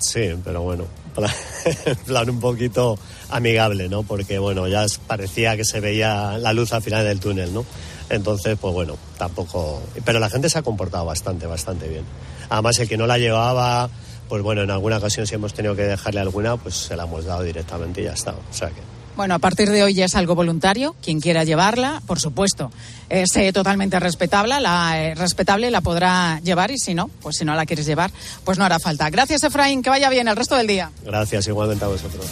Sí, 0.00 0.34
pero 0.44 0.62
bueno, 0.62 0.86
plan 2.06 2.30
un 2.30 2.40
poquito 2.40 2.98
amigable, 3.30 3.88
¿no? 3.88 4.02
Porque 4.02 4.38
bueno, 4.38 4.68
ya 4.68 4.86
parecía 5.06 5.56
que 5.56 5.64
se 5.64 5.80
veía 5.80 6.38
la 6.38 6.52
luz 6.52 6.72
al 6.72 6.82
final 6.82 7.04
del 7.04 7.20
túnel, 7.20 7.52
¿no? 7.52 7.64
Entonces, 8.08 8.56
pues 8.60 8.72
bueno, 8.72 8.96
tampoco. 9.18 9.82
Pero 10.04 10.20
la 10.20 10.30
gente 10.30 10.48
se 10.48 10.58
ha 10.58 10.62
comportado 10.62 11.04
bastante, 11.04 11.46
bastante 11.46 11.88
bien. 11.88 12.04
Además, 12.48 12.78
el 12.78 12.88
que 12.88 12.96
no 12.96 13.06
la 13.06 13.18
llevaba, 13.18 13.90
pues 14.28 14.42
bueno, 14.42 14.62
en 14.62 14.70
alguna 14.70 14.98
ocasión 14.98 15.26
si 15.26 15.34
hemos 15.34 15.54
tenido 15.54 15.74
que 15.74 15.82
dejarle 15.82 16.20
alguna, 16.20 16.56
pues 16.56 16.76
se 16.76 16.96
la 16.96 17.04
hemos 17.04 17.24
dado 17.24 17.42
directamente 17.42 18.00
y 18.02 18.04
ya 18.04 18.12
está. 18.12 18.32
O 18.32 18.54
sea 18.54 18.68
que. 18.68 18.95
Bueno, 19.16 19.34
a 19.34 19.38
partir 19.38 19.70
de 19.70 19.82
hoy 19.82 19.94
ya 19.94 20.04
es 20.04 20.14
algo 20.14 20.34
voluntario. 20.34 20.94
Quien 21.02 21.20
quiera 21.20 21.42
llevarla, 21.42 22.02
por 22.06 22.20
supuesto, 22.20 22.70
es 23.08 23.34
eh, 23.36 23.50
totalmente 23.52 23.98
respetable 23.98 24.60
la, 24.60 25.02
eh, 25.02 25.14
respetable, 25.14 25.70
la 25.70 25.80
podrá 25.80 26.38
llevar 26.44 26.70
y 26.70 26.78
si 26.78 26.94
no, 26.94 27.08
pues 27.22 27.36
si 27.36 27.44
no 27.44 27.54
la 27.54 27.64
quieres 27.64 27.86
llevar, 27.86 28.10
pues 28.44 28.58
no 28.58 28.64
hará 28.64 28.78
falta. 28.78 29.08
Gracias, 29.08 29.42
Efraín, 29.42 29.82
que 29.82 29.88
vaya 29.88 30.10
bien 30.10 30.28
el 30.28 30.36
resto 30.36 30.54
del 30.54 30.66
día. 30.66 30.90
Gracias, 31.04 31.46
igualmente 31.48 31.84
a 31.84 31.88
vosotros. 31.88 32.26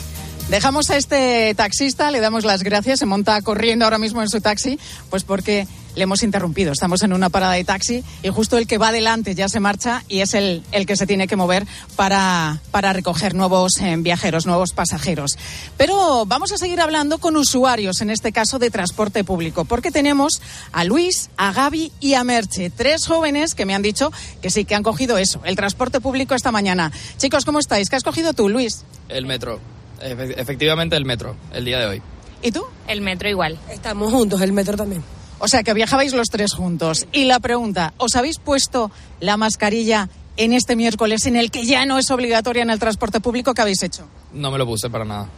Dejamos 0.51 0.91
a 0.91 0.99
este 0.99 1.55
taxista, 1.57 2.11
le 2.11 2.21
damos 2.21 2.45
las 2.45 2.63
gracias, 2.63 2.99
se 2.99 3.07
monta 3.07 3.41
corriendo 3.41 3.87
ahora 3.87 3.97
mismo 3.97 4.21
en 4.21 4.29
su 4.29 4.43
taxi, 4.43 4.79
pues 5.09 5.25
porque 5.25 5.67
le 5.95 6.03
hemos 6.03 6.23
interrumpido. 6.23 6.73
Estamos 6.73 7.03
en 7.03 7.13
una 7.13 7.29
parada 7.29 7.53
de 7.55 7.65
taxi 7.65 8.05
y 8.23 8.29
justo 8.29 8.59
el 8.59 8.67
que 8.67 8.79
va 8.79 8.89
adelante 8.89 9.35
ya 9.35 9.49
se 9.49 9.61
marcha 9.61 10.05
y 10.09 10.21
es 10.21 10.35
el, 10.35 10.63
el 10.73 10.87
que 10.87 10.97
se 10.97 11.07
tiene 11.07 11.27
que 11.27 11.37
mover 11.37 11.67
para, 11.97 12.61
para 12.71 12.93
recoger 12.93 13.35
nuevos 13.35 13.73
eh, 13.81 13.95
viajeros, 13.99 14.47
nuevos 14.47 14.73
pasajeros. 14.73 15.37
Pero 15.77 16.27
vamos 16.27 16.53
a 16.53 16.59
seguir 16.59 16.81
hablando 16.81 17.19
con 17.19 17.37
usuarios, 17.37 18.01
en 18.01 18.11
este 18.11 18.33
caso 18.33 18.59
de 18.59 18.71
transporte 18.71 19.25
público, 19.25 19.65
porque 19.65 19.91
tenemos 19.91 20.41
a 20.73 20.85
Luis, 20.85 21.31
a 21.37 21.53
Gaby 21.53 21.93
y 22.01 22.15
a 22.15 22.25
Merche, 22.25 22.71
tres 22.71 23.07
jóvenes 23.07 23.55
que 23.55 23.67
me 23.67 23.75
han 23.75 23.83
dicho 23.83 24.13
que 24.43 24.51
sí, 24.51 24.65
que 24.65 24.75
han 24.75 24.83
cogido 24.83 25.19
eso, 25.19 25.41
el 25.45 25.57
transporte 25.57 26.01
público 26.01 26.35
esta 26.35 26.53
mañana. 26.53 26.93
Chicos, 27.19 27.45
¿cómo 27.45 27.59
estáis? 27.59 27.89
¿Qué 27.89 27.97
has 27.97 28.05
cogido 28.05 28.33
tú, 28.33 28.49
Luis? 28.49 28.85
El 29.09 29.27
metro. 29.27 29.61
Efectivamente 30.01 30.97
el 30.97 31.05
metro, 31.05 31.37
el 31.53 31.65
día 31.65 31.79
de 31.79 31.87
hoy. 31.87 32.03
¿Y 32.43 32.53
tú? 32.53 32.63
El 32.87 33.01
metro 33.01 33.29
igual. 33.29 33.59
Estamos 33.71 34.13
juntos, 34.13 34.41
el 34.43 34.53
metro 34.53 34.77
también. 34.77 35.03
O 35.45 35.49
sea, 35.49 35.63
que 35.63 35.75
viajabais 35.75 36.15
los 36.15 36.31
tres 36.31 36.55
juntos. 36.55 37.07
Y 37.13 37.27
la 37.27 37.39
pregunta, 37.39 37.93
¿os 37.99 38.17
habéis 38.17 38.39
puesto 38.39 38.91
la 39.21 39.37
mascarilla 39.37 40.09
en 40.39 40.55
este 40.55 40.75
miércoles 40.75 41.27
en 41.27 41.37
el 41.37 41.51
que 41.51 41.67
ya 41.67 41.85
no 41.85 41.99
es 41.99 42.11
obligatoria 42.11 42.63
en 42.63 42.71
el 42.71 42.79
transporte 42.79 43.21
público? 43.21 43.53
¿Qué 43.53 43.61
habéis 43.61 43.83
hecho? 43.83 44.09
No 44.33 44.51
me 44.51 44.57
lo 44.57 44.65
puse 44.65 44.89
para 44.89 45.05
nada. 45.05 45.29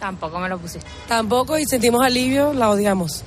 Tampoco 0.00 0.38
me 0.40 0.48
lo 0.48 0.58
puse. 0.58 0.80
Tampoco 1.06 1.58
y 1.58 1.66
sentimos 1.66 2.02
alivio, 2.02 2.54
la 2.54 2.70
odiamos. 2.70 3.24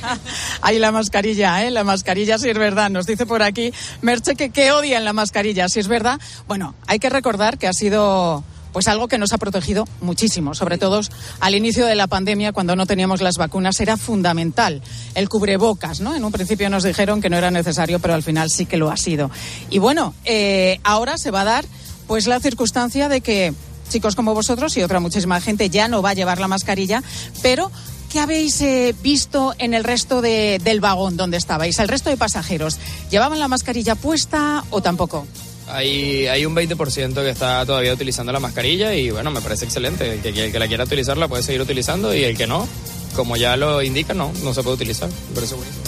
Ahí 0.60 0.78
la 0.78 0.92
mascarilla, 0.92 1.64
¿eh? 1.64 1.70
La 1.70 1.84
mascarilla, 1.84 2.36
si 2.36 2.50
es 2.50 2.58
verdad. 2.58 2.90
Nos 2.90 3.06
dice 3.06 3.24
por 3.24 3.42
aquí 3.42 3.72
Merche 4.02 4.34
que, 4.34 4.50
que 4.50 4.72
odian 4.72 5.06
la 5.06 5.14
mascarilla, 5.14 5.70
si 5.70 5.80
es 5.80 5.88
verdad. 5.88 6.20
Bueno, 6.46 6.74
hay 6.86 6.98
que 6.98 7.08
recordar 7.08 7.56
que 7.56 7.66
ha 7.66 7.72
sido 7.72 8.44
pues 8.72 8.88
algo 8.88 9.08
que 9.08 9.18
nos 9.18 9.32
ha 9.32 9.38
protegido 9.38 9.86
muchísimo, 10.00 10.54
sobre 10.54 10.78
todo 10.78 11.00
al 11.40 11.54
inicio 11.54 11.86
de 11.86 11.94
la 11.94 12.06
pandemia, 12.06 12.52
cuando 12.52 12.76
no 12.76 12.86
teníamos 12.86 13.20
las 13.20 13.36
vacunas, 13.36 13.80
era 13.80 13.96
fundamental 13.96 14.82
el 15.14 15.28
cubrebocas, 15.28 16.00
¿no? 16.00 16.14
En 16.14 16.24
un 16.24 16.32
principio 16.32 16.68
nos 16.70 16.82
dijeron 16.82 17.20
que 17.20 17.30
no 17.30 17.36
era 17.36 17.50
necesario, 17.50 17.98
pero 17.98 18.14
al 18.14 18.22
final 18.22 18.50
sí 18.50 18.66
que 18.66 18.76
lo 18.76 18.90
ha 18.90 18.96
sido. 18.96 19.30
Y 19.70 19.78
bueno, 19.78 20.14
eh, 20.24 20.80
ahora 20.84 21.18
se 21.18 21.30
va 21.30 21.42
a 21.42 21.44
dar 21.44 21.64
pues 22.06 22.26
la 22.26 22.40
circunstancia 22.40 23.08
de 23.08 23.20
que 23.20 23.54
chicos 23.88 24.16
como 24.16 24.34
vosotros 24.34 24.76
y 24.76 24.82
otra 24.82 25.00
muchísima 25.00 25.40
gente 25.40 25.68
ya 25.68 25.88
no 25.88 26.02
va 26.02 26.10
a 26.10 26.14
llevar 26.14 26.40
la 26.40 26.48
mascarilla, 26.48 27.02
pero 27.42 27.70
¿qué 28.10 28.20
habéis 28.20 28.60
eh, 28.62 28.94
visto 29.02 29.54
en 29.58 29.74
el 29.74 29.84
resto 29.84 30.22
del 30.22 30.80
vagón 30.80 31.16
donde 31.16 31.36
estabais? 31.36 31.78
¿El 31.78 31.88
resto 31.88 32.10
de 32.10 32.16
pasajeros 32.16 32.78
llevaban 33.10 33.38
la 33.38 33.48
mascarilla 33.48 33.94
puesta 33.94 34.64
o 34.70 34.80
tampoco? 34.80 35.26
Hay, 35.68 36.26
hay 36.26 36.44
un 36.44 36.54
20% 36.54 37.14
que 37.14 37.30
está 37.30 37.64
todavía 37.64 37.92
utilizando 37.92 38.32
la 38.32 38.40
mascarilla 38.40 38.94
y 38.94 39.10
bueno, 39.10 39.30
me 39.30 39.40
parece 39.40 39.64
excelente. 39.64 40.14
El 40.14 40.20
que, 40.20 40.52
que 40.52 40.58
la 40.58 40.68
quiera 40.68 40.84
utilizar 40.84 41.16
la 41.16 41.28
puede 41.28 41.42
seguir 41.42 41.60
utilizando 41.60 42.14
y 42.14 42.24
el 42.24 42.36
que 42.36 42.46
no, 42.46 42.66
como 43.14 43.36
ya 43.36 43.56
lo 43.56 43.82
indica, 43.82 44.14
no, 44.14 44.32
no 44.42 44.52
se 44.54 44.62
puede 44.62 44.76
utilizar. 44.76 45.08
Me 45.08 45.34
parece 45.34 45.54
buenísimo. 45.54 45.84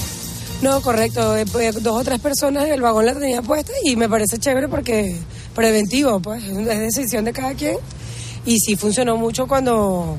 No, 0.63 0.81
correcto. 0.81 1.37
Eh, 1.37 1.45
pues, 1.51 1.83
dos 1.83 2.01
o 2.01 2.05
tres 2.05 2.21
personas 2.21 2.67
en 2.67 2.73
el 2.73 2.81
vagón 2.81 3.07
la 3.07 3.15
tenían 3.15 3.45
puesta 3.45 3.73
y 3.83 3.97
me 3.97 4.09
parece 4.09 4.39
chévere 4.39 4.69
porque 4.69 5.17
preventivo, 5.55 6.21
pues 6.21 6.43
es 6.45 6.67
decisión 6.67 7.25
de 7.25 7.33
cada 7.33 7.55
quien. 7.55 7.77
Y 8.47 8.59
sí 8.59 8.77
funcionó 8.77 9.17
mucho 9.17 9.47
cuando 9.47 10.17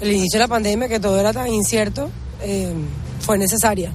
el 0.00 0.12
inicio 0.12 0.38
de 0.38 0.44
la 0.44 0.48
pandemia, 0.48 0.88
que 0.88 0.98
todo 0.98 1.18
era 1.20 1.32
tan 1.32 1.48
incierto, 1.52 2.10
eh, 2.42 2.72
fue 3.20 3.38
necesaria. 3.38 3.92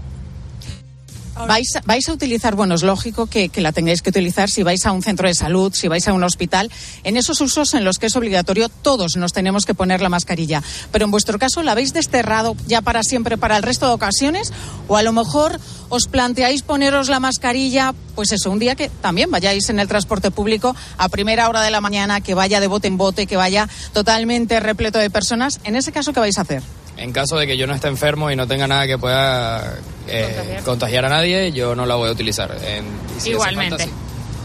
Vais, 1.36 1.68
vais 1.86 2.08
a 2.08 2.14
utilizar, 2.14 2.56
bueno, 2.56 2.76
es 2.76 2.84
lógico 2.84 3.28
que, 3.28 3.50
que, 3.50 3.62
la 3.62 3.74
tengáis 3.74 4.02
que 4.02 4.10
utilizar 4.10 4.50
si 4.50 4.64
vais 4.64 4.86
a 4.86 4.94
un 4.94 5.04
centro 5.04 5.28
de 5.28 5.36
salud, 5.36 5.74
si 5.74 5.90
vais 5.90 6.08
a 6.08 6.14
un 6.14 6.24
hospital, 6.24 6.72
en 7.04 7.18
esos 7.18 7.42
usos 7.42 7.74
en 7.74 7.84
los 7.84 8.00
que 8.00 8.06
es 8.06 8.16
obligatorio, 8.16 8.70
todos 8.70 9.18
nos 9.18 9.34
tenemos 9.34 9.66
que 9.66 9.74
poner 9.74 10.02
la 10.02 10.10
mascarilla. 10.10 10.64
Pero 10.92 11.06
en 11.06 11.12
vuestro 11.12 11.38
caso, 11.38 11.62
¿la 11.62 11.74
habéis 11.74 11.94
desterrado 11.94 12.56
ya 12.68 12.82
para 12.82 13.04
siempre, 13.04 13.38
para 13.38 13.58
el 13.58 13.64
resto 13.64 13.88
de 13.88 13.94
ocasiones? 13.94 14.54
¿O 14.88 14.96
a 14.96 15.04
lo 15.04 15.12
mejor 15.12 15.60
os 15.90 16.08
planteáis 16.08 16.64
poneros 16.64 17.10
la 17.10 17.20
mascarilla, 17.20 17.94
pues 18.16 18.32
eso, 18.32 18.50
un 18.50 18.60
día 18.60 18.76
que 18.76 18.90
también 18.90 19.30
vayáis 19.30 19.70
en 19.70 19.80
el 19.80 19.88
transporte 19.88 20.32
público 20.32 20.76
a 20.98 21.10
primera 21.10 21.50
hora 21.50 21.62
de 21.62 21.72
la 21.72 21.82
mañana, 21.82 22.22
que 22.22 22.34
vaya 22.34 22.60
de 22.60 22.68
bote 22.68 22.88
en 22.88 22.98
bote, 22.98 23.28
que 23.28 23.36
vaya 23.36 23.68
totalmente 23.94 24.60
repleto 24.60 25.00
de 25.00 25.10
personas? 25.10 25.60
En 25.64 25.76
ese 25.76 25.92
caso, 25.92 26.14
¿qué 26.14 26.20
vais 26.22 26.38
a 26.38 26.42
hacer? 26.42 26.64
En 26.98 27.12
caso 27.12 27.38
de 27.38 27.46
que 27.46 27.58
yo 27.58 27.68
no 27.68 27.74
esté 27.74 27.88
enfermo 27.88 28.32
y 28.32 28.36
no 28.36 28.48
tenga 28.48 28.68
nada 28.68 28.88
que 28.88 28.98
pueda 28.98 29.80
eh, 30.08 30.62
contagiar. 30.64 31.06
a 31.06 31.10
nadie, 31.10 31.52
yo 31.52 31.76
no 31.76 31.86
la 31.86 31.96
voy 31.96 32.10
a 32.10 32.12
utilizar. 32.12 32.56
Igualmente. 33.26 33.90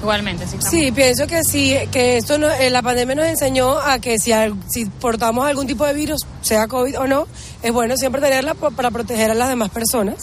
Igualmente, 0.01 0.47
sí. 0.47 0.57
Sí, 0.61 0.93
pienso 0.93 1.27
que 1.27 1.43
sí, 1.45 1.77
que 1.93 2.17
esto 2.17 2.39
no, 2.39 2.51
eh, 2.51 2.71
la 2.71 2.81
pandemia 2.81 3.15
nos 3.15 3.27
enseñó 3.27 3.79
a 3.79 3.99
que 3.99 4.19
si, 4.19 4.33
si 4.69 4.87
portamos 4.87 5.47
algún 5.47 5.67
tipo 5.67 5.85
de 5.85 5.93
virus, 5.93 6.23
sea 6.41 6.67
COVID 6.69 7.01
o 7.01 7.07
no, 7.07 7.27
es 7.63 7.71
bueno 7.71 7.97
siempre 7.99 8.23
tenerla 8.23 8.55
para 8.55 8.91
proteger 8.91 9.31
a 9.31 9.35
las 9.35 9.51
demás 9.51 9.69
personas. 9.69 10.17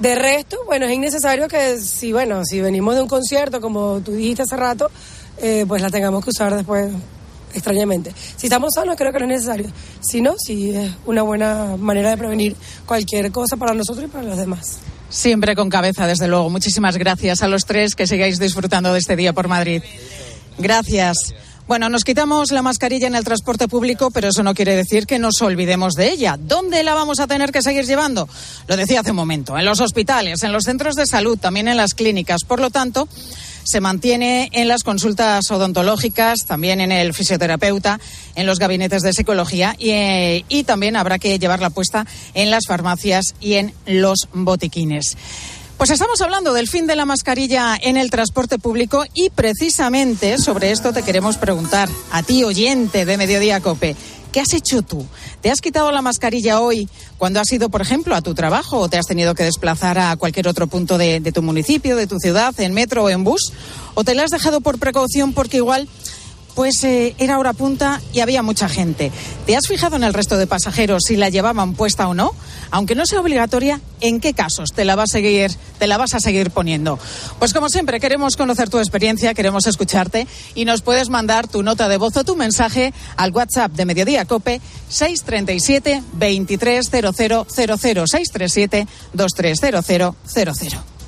De 0.00 0.16
resto, 0.16 0.58
bueno, 0.66 0.86
es 0.86 0.92
innecesario 0.92 1.46
que 1.46 1.78
si, 1.78 2.12
bueno, 2.12 2.44
si 2.44 2.60
venimos 2.60 2.96
de 2.96 3.02
un 3.02 3.08
concierto, 3.08 3.60
como 3.60 4.00
tú 4.00 4.10
dijiste 4.10 4.42
hace 4.42 4.56
rato, 4.56 4.90
eh, 5.38 5.64
pues 5.68 5.80
la 5.80 5.90
tengamos 5.90 6.24
que 6.24 6.30
usar 6.30 6.56
después 6.56 6.92
extrañamente. 7.54 8.14
Si 8.36 8.46
estamos 8.46 8.70
sanos, 8.74 8.96
creo 8.96 9.12
que 9.12 9.18
no 9.18 9.24
es 9.26 9.30
necesario. 9.30 9.70
Si 10.00 10.20
no, 10.20 10.34
sí 10.38 10.70
es 10.70 10.92
una 11.06 11.22
buena 11.22 11.76
manera 11.78 12.10
de 12.10 12.16
prevenir 12.16 12.56
cualquier 12.86 13.30
cosa 13.32 13.56
para 13.56 13.74
nosotros 13.74 14.06
y 14.06 14.08
para 14.08 14.24
los 14.24 14.36
demás. 14.36 14.78
Siempre 15.08 15.54
con 15.54 15.68
cabeza, 15.68 16.06
desde 16.06 16.26
luego. 16.28 16.48
Muchísimas 16.48 16.96
gracias 16.96 17.42
a 17.42 17.48
los 17.48 17.64
tres 17.64 17.94
que 17.94 18.06
sigáis 18.06 18.38
disfrutando 18.38 18.92
de 18.92 18.98
este 18.98 19.14
día 19.14 19.32
por 19.32 19.46
Madrid. 19.48 19.82
Gracias. 20.58 21.34
Bueno, 21.68 21.88
nos 21.88 22.02
quitamos 22.02 22.50
la 22.50 22.60
mascarilla 22.60 23.06
en 23.06 23.14
el 23.14 23.24
transporte 23.24 23.68
público, 23.68 24.10
pero 24.10 24.28
eso 24.28 24.42
no 24.42 24.52
quiere 24.52 24.74
decir 24.74 25.06
que 25.06 25.18
nos 25.18 25.40
olvidemos 25.42 25.94
de 25.94 26.10
ella. 26.10 26.36
¿Dónde 26.38 26.82
la 26.82 26.94
vamos 26.94 27.20
a 27.20 27.26
tener 27.26 27.52
que 27.52 27.62
seguir 27.62 27.86
llevando? 27.86 28.28
Lo 28.66 28.76
decía 28.76 29.00
hace 29.00 29.10
un 29.10 29.16
momento, 29.16 29.56
en 29.56 29.64
los 29.64 29.80
hospitales, 29.80 30.42
en 30.42 30.52
los 30.52 30.64
centros 30.64 30.96
de 30.96 31.06
salud, 31.06 31.38
también 31.38 31.68
en 31.68 31.76
las 31.76 31.94
clínicas. 31.94 32.42
Por 32.44 32.60
lo 32.60 32.70
tanto, 32.70 33.08
se 33.64 33.80
mantiene 33.80 34.48
en 34.52 34.68
las 34.68 34.82
consultas 34.82 35.50
odontológicas, 35.50 36.46
también 36.46 36.80
en 36.80 36.92
el 36.92 37.14
fisioterapeuta, 37.14 38.00
en 38.34 38.46
los 38.46 38.58
gabinetes 38.58 39.02
de 39.02 39.12
psicología 39.12 39.74
y, 39.78 39.90
eh, 39.90 40.64
también 40.66 40.96
habrá 40.96 41.18
que 41.18 41.38
llevarla 41.38 41.70
puesta 41.70 42.06
en 42.34 42.50
las 42.50 42.66
farmacias 42.66 43.34
y 43.40 43.54
en 43.54 43.74
los 43.86 44.28
botiquines. 44.32 45.16
Pues 45.82 45.90
estamos 45.90 46.20
hablando 46.20 46.52
del 46.52 46.68
fin 46.68 46.86
de 46.86 46.94
la 46.94 47.06
mascarilla 47.06 47.76
en 47.76 47.96
el 47.96 48.08
transporte 48.08 48.56
público 48.56 49.04
y 49.14 49.30
precisamente 49.30 50.38
sobre 50.38 50.70
esto 50.70 50.92
te 50.92 51.02
queremos 51.02 51.38
preguntar 51.38 51.88
a 52.12 52.22
ti, 52.22 52.44
oyente 52.44 53.04
de 53.04 53.16
Mediodía 53.16 53.58
Cope. 53.58 53.96
¿Qué 54.30 54.38
has 54.38 54.54
hecho 54.54 54.82
tú? 54.82 55.04
¿Te 55.40 55.50
has 55.50 55.60
quitado 55.60 55.90
la 55.90 56.00
mascarilla 56.00 56.60
hoy 56.60 56.88
cuando 57.18 57.40
has 57.40 57.50
ido, 57.50 57.68
por 57.68 57.82
ejemplo, 57.82 58.14
a 58.14 58.22
tu 58.22 58.32
trabajo 58.32 58.78
o 58.78 58.88
te 58.88 58.96
has 58.96 59.06
tenido 59.06 59.34
que 59.34 59.42
desplazar 59.42 59.98
a 59.98 60.14
cualquier 60.14 60.46
otro 60.46 60.68
punto 60.68 60.98
de, 60.98 61.18
de 61.18 61.32
tu 61.32 61.42
municipio, 61.42 61.96
de 61.96 62.06
tu 62.06 62.20
ciudad, 62.20 62.54
en 62.60 62.74
metro 62.74 63.02
o 63.02 63.10
en 63.10 63.24
bus? 63.24 63.52
¿O 63.94 64.04
te 64.04 64.14
la 64.14 64.22
has 64.22 64.30
dejado 64.30 64.60
por 64.60 64.78
precaución 64.78 65.32
porque 65.32 65.56
igual 65.56 65.88
pues 66.54 66.82
eh, 66.84 67.14
era 67.18 67.38
hora 67.38 67.52
punta 67.52 68.00
y 68.12 68.20
había 68.20 68.42
mucha 68.42 68.68
gente. 68.68 69.10
¿Te 69.46 69.56
has 69.56 69.66
fijado 69.66 69.96
en 69.96 70.04
el 70.04 70.14
resto 70.14 70.36
de 70.36 70.46
pasajeros 70.46 71.02
si 71.06 71.16
la 71.16 71.28
llevaban 71.28 71.74
puesta 71.74 72.08
o 72.08 72.14
no? 72.14 72.32
Aunque 72.70 72.94
no 72.94 73.06
sea 73.06 73.20
obligatoria, 73.20 73.80
¿en 74.00 74.20
qué 74.20 74.34
casos 74.34 74.70
te 74.74 74.84
la 74.84 74.96
vas 74.96 75.14
a 75.14 76.20
seguir, 76.20 76.50
poniendo? 76.50 76.98
Pues 77.38 77.52
como 77.52 77.68
siempre, 77.68 78.00
queremos 78.00 78.36
conocer 78.36 78.70
tu 78.70 78.78
experiencia, 78.78 79.34
queremos 79.34 79.66
escucharte 79.66 80.26
y 80.54 80.64
nos 80.64 80.82
puedes 80.82 81.08
mandar 81.08 81.48
tu 81.48 81.62
nota 81.62 81.88
de 81.88 81.96
voz 81.96 82.16
o 82.16 82.24
tu 82.24 82.36
mensaje 82.36 82.92
al 83.16 83.32
WhatsApp 83.32 83.72
de 83.72 83.84
Mediodía 83.84 84.24
Cope 84.24 84.60
637 84.88 86.02
230000 86.12 87.44
637 88.06 88.86
230000. 89.12 91.01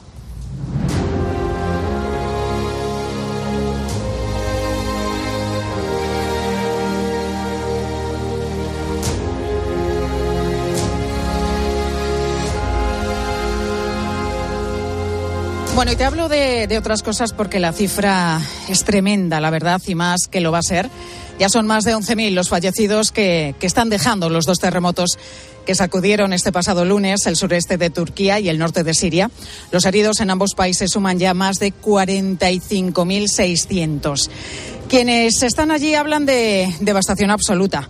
Bueno, 15.74 15.90
y 15.90 15.96
te 15.96 16.04
hablo 16.04 16.28
de, 16.28 16.68
de, 16.68 16.78
otras 16.78 17.02
cosas 17.02 17.32
porque 17.32 17.58
la 17.58 17.72
cifra 17.72 18.40
es 18.68 18.84
tremenda, 18.84 19.40
la 19.40 19.50
verdad, 19.50 19.82
y 19.86 19.96
más 19.96 20.28
que 20.28 20.40
lo 20.40 20.52
va 20.52 20.58
a 20.58 20.62
ser. 20.62 20.88
Ya 21.40 21.48
son 21.48 21.66
más 21.66 21.82
de 21.82 21.96
11.000 21.96 22.30
los 22.30 22.48
fallecidos 22.48 23.10
que, 23.10 23.56
que 23.58 23.66
están 23.66 23.90
dejando 23.90 24.30
los 24.30 24.46
dos 24.46 24.60
terremotos 24.60 25.18
que 25.66 25.74
sacudieron 25.74 26.32
este 26.32 26.52
pasado 26.52 26.84
lunes 26.84 27.26
el 27.26 27.34
sureste 27.34 27.76
de 27.76 27.90
Turquía 27.90 28.38
y 28.38 28.48
el 28.48 28.56
norte 28.58 28.84
de 28.84 28.94
Siria. 28.94 29.32
Los 29.72 29.84
heridos 29.84 30.20
en 30.20 30.30
ambos 30.30 30.54
países 30.54 30.92
suman 30.92 31.18
ya 31.18 31.34
más 31.34 31.58
de 31.58 31.74
45.600. 31.74 34.30
Quienes 34.88 35.42
están 35.42 35.72
allí 35.72 35.96
hablan 35.96 36.24
de 36.26 36.72
devastación 36.80 37.30
absoluta 37.30 37.88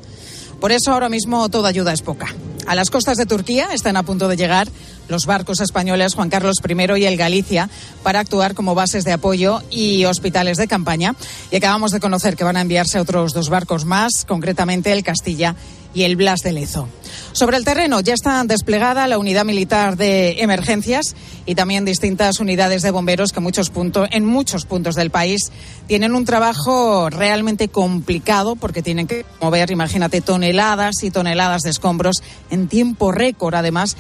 Por 0.61 0.71
eso 0.73 0.93
ahora 0.93 1.09
mismo 1.11 1.51
toda 1.51 1.69
ayuda 1.69 1.93
es 1.93 2.01
poca. 2.01 2.35
A 2.67 2.75
las 2.75 2.89
costas 2.89 3.19
de 3.19 3.27
Turquía 3.27 3.69
están 3.75 3.99
a 3.99 4.05
punto 4.05 4.29
de 4.29 4.37
llegar 4.37 4.69
los 5.09 5.27
barcos 5.27 5.61
españoles 5.61 6.15
Juan 6.15 6.31
Carlos 6.31 6.57
I 6.67 7.01
y 7.01 7.05
el 7.05 7.17
Galicia 7.17 7.69
para 8.03 8.21
actuar 8.21 8.55
como 8.55 8.75
bases 8.75 9.05
de 9.05 9.13
apoyo 9.13 9.63
y 9.71 10.05
hospitales 10.05 10.57
de 10.57 10.69
campaña. 10.69 11.15
Y 11.51 11.57
acabamos 11.57 11.91
de 11.91 12.01
conocer 12.01 12.37
que 12.37 12.45
van 12.45 12.57
a 12.57 12.61
enviarse 12.61 12.99
otros 12.99 13.33
dos 13.33 13.49
barcos 13.49 13.85
más, 13.85 14.25
concretamente 14.27 14.93
el 14.93 15.03
Castilla 15.03 15.55
y 15.95 16.03
el 16.03 16.17
Blas 16.17 16.41
de 16.41 16.53
Lezo. 16.53 16.89
Sobre 17.33 17.57
el 17.57 17.65
terreno 17.65 18.01
ya 18.01 18.15
está 18.15 18.43
desplegada 18.45 19.07
la 19.07 19.19
unidad 19.19 19.45
militar 19.45 19.97
de 19.97 20.43
emergencias 20.43 21.15
y 21.47 21.55
también 21.55 21.85
distintas 21.85 22.41
unidades 22.41 22.83
de 22.83 22.91
bomberos 22.91 23.33
que 23.33 23.39
en 23.39 24.25
muchos 24.27 24.65
puntos 24.67 24.95
del 24.97 25.11
país 25.11 25.53
tienen 25.87 26.15
un 26.15 26.25
trabajo 26.25 27.11
realmente 27.11 27.69
complicado 27.69 28.57
porque 28.57 28.83
tienen 28.83 29.07
que 29.07 29.25
mover, 29.41 29.71
imagínate, 29.71 30.21
toneladas 30.21 31.03
y 31.03 31.11
toneladas 31.11 31.63
de 31.63 31.71
escombros 31.71 32.17
en 32.51 32.69
tiempo 32.69 33.13
récord, 33.13 33.55
además 33.55 33.97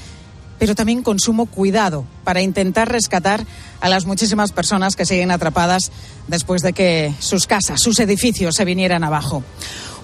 pero 0.58 0.75
también 0.75 1.02
consumo 1.02 1.46
cuidado 1.46 2.04
para 2.25 2.42
intentar 2.42 2.90
rescatar 2.90 3.44
a 3.80 3.88
las 3.88 4.06
muchísimas 4.06 4.52
personas 4.52 4.96
que 4.96 5.06
siguen 5.06 5.30
atrapadas 5.30 5.90
después 6.28 6.62
de 6.62 6.73
que 6.73 7.14
sus 7.18 7.46
casas, 7.46 7.80
sus 7.80 7.99
edificios 8.00 8.56
se 8.56 8.64
vinieran 8.64 9.04
abajo. 9.04 9.42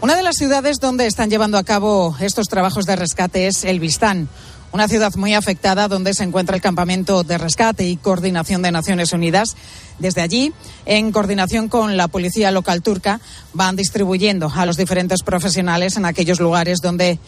Una 0.01 0.17
de 0.17 0.23
las 0.23 0.37
ciudades 0.37 0.81
donde 0.81 1.07
están 1.07 1.31
llevando 1.31 1.59
a 1.59 1.65
cabo 1.65 2.17
estos 2.21 2.49
trabajos 2.49 2.87
de 2.87 2.97
rescate 2.97 3.47
es 3.47 3.65
el 3.65 3.81
Bistán, 3.81 4.29
una 4.73 4.89
ciudad 4.89 5.13
muy 5.17 5.35
afectada 5.35 5.89
donde 5.89 6.15
se 6.15 6.23
encuentra 6.23 6.55
el 6.55 6.63
campamento 6.63 7.25
de 7.25 7.39
rescate 7.39 7.89
y 7.89 7.97
coordinación 7.97 8.63
de 8.63 8.71
Naciones 8.71 9.13
Unidas. 9.13 9.57
Desde 9.99 10.21
allí, 10.21 10.53
en 10.87 11.11
coordinación 11.11 11.69
con 11.69 11.97
la 11.97 12.09
policía 12.09 12.53
local 12.53 12.81
turca, 12.81 13.21
van 13.53 13.75
distribuyendo 13.75 14.51
a 14.55 14.67
los 14.67 14.77
diferentes 14.77 15.23
profesionales 15.23 15.97
en 15.97 16.05
aquellos 16.05 16.39
lugares 16.39 16.79
donde 16.81 17.19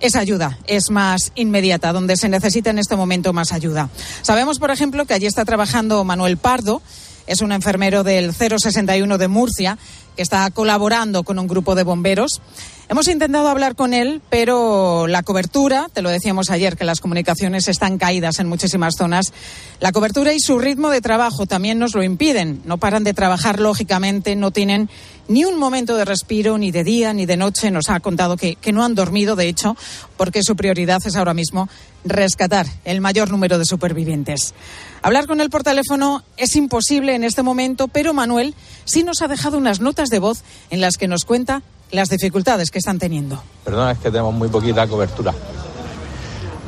esa 0.00 0.20
ayuda 0.20 0.58
es 0.66 0.90
más 0.90 1.32
inmediata, 1.34 1.92
donde 1.92 2.16
se 2.16 2.28
necesita 2.28 2.70
en 2.70 2.78
este 2.78 2.96
momento 2.96 3.32
más 3.32 3.52
ayuda. 3.52 3.90
Sabemos, 4.22 4.58
por 4.58 4.70
ejemplo, 4.70 5.04
que 5.04 5.14
allí 5.14 5.26
está 5.26 5.44
trabajando 5.44 6.02
Manuel 6.04 6.36
Pardo, 6.36 6.82
es 7.26 7.42
un 7.42 7.52
enfermero 7.52 8.02
del 8.02 8.34
061 8.34 9.18
de 9.18 9.28
Murcia 9.28 9.78
que 10.16 10.22
está 10.22 10.50
colaborando 10.50 11.22
con 11.22 11.38
un 11.38 11.46
grupo 11.46 11.74
de 11.74 11.84
bomberos. 11.84 12.42
Hemos 12.90 13.06
intentado 13.06 13.46
hablar 13.46 13.76
con 13.76 13.94
él, 13.94 14.20
pero 14.30 15.06
la 15.06 15.22
cobertura, 15.22 15.88
te 15.92 16.02
lo 16.02 16.10
decíamos 16.10 16.50
ayer, 16.50 16.76
que 16.76 16.82
las 16.82 16.98
comunicaciones 16.98 17.68
están 17.68 17.98
caídas 17.98 18.40
en 18.40 18.48
muchísimas 18.48 18.96
zonas, 18.96 19.32
la 19.78 19.92
cobertura 19.92 20.34
y 20.34 20.40
su 20.40 20.58
ritmo 20.58 20.90
de 20.90 21.00
trabajo 21.00 21.46
también 21.46 21.78
nos 21.78 21.94
lo 21.94 22.02
impiden. 22.02 22.60
No 22.64 22.78
paran 22.78 23.04
de 23.04 23.14
trabajar, 23.14 23.60
lógicamente, 23.60 24.34
no 24.34 24.50
tienen 24.50 24.90
ni 25.28 25.44
un 25.44 25.56
momento 25.56 25.96
de 25.96 26.04
respiro, 26.04 26.58
ni 26.58 26.72
de 26.72 26.82
día, 26.82 27.12
ni 27.12 27.26
de 27.26 27.36
noche. 27.36 27.70
Nos 27.70 27.90
ha 27.90 28.00
contado 28.00 28.36
que, 28.36 28.56
que 28.56 28.72
no 28.72 28.84
han 28.84 28.96
dormido, 28.96 29.36
de 29.36 29.46
hecho, 29.46 29.76
porque 30.16 30.42
su 30.42 30.56
prioridad 30.56 30.98
es 31.04 31.14
ahora 31.14 31.32
mismo 31.32 31.68
rescatar 32.04 32.66
el 32.84 33.00
mayor 33.00 33.30
número 33.30 33.56
de 33.56 33.66
supervivientes. 33.66 34.52
Hablar 35.00 35.28
con 35.28 35.40
él 35.40 35.48
por 35.48 35.62
teléfono 35.62 36.24
es 36.36 36.56
imposible 36.56 37.14
en 37.14 37.22
este 37.22 37.44
momento, 37.44 37.86
pero 37.86 38.14
Manuel 38.14 38.52
sí 38.84 39.04
nos 39.04 39.22
ha 39.22 39.28
dejado 39.28 39.58
unas 39.58 39.78
notas 39.78 40.08
de 40.08 40.18
voz 40.18 40.42
en 40.70 40.80
las 40.80 40.96
que 40.96 41.06
nos 41.06 41.24
cuenta 41.24 41.62
las 41.92 42.08
dificultades 42.08 42.70
que 42.70 42.78
están 42.78 42.98
teniendo. 42.98 43.42
Perdona, 43.64 43.92
es 43.92 43.98
que 43.98 44.10
tenemos 44.10 44.34
muy 44.34 44.48
poquita 44.48 44.86
cobertura. 44.86 45.34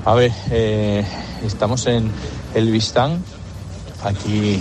A 0.04 0.14
ver, 0.14 0.32
eh, 0.50 1.04
estamos 1.44 1.86
en 1.86 2.10
el 2.54 2.70
Vistán. 2.70 3.22
Aquí 4.04 4.60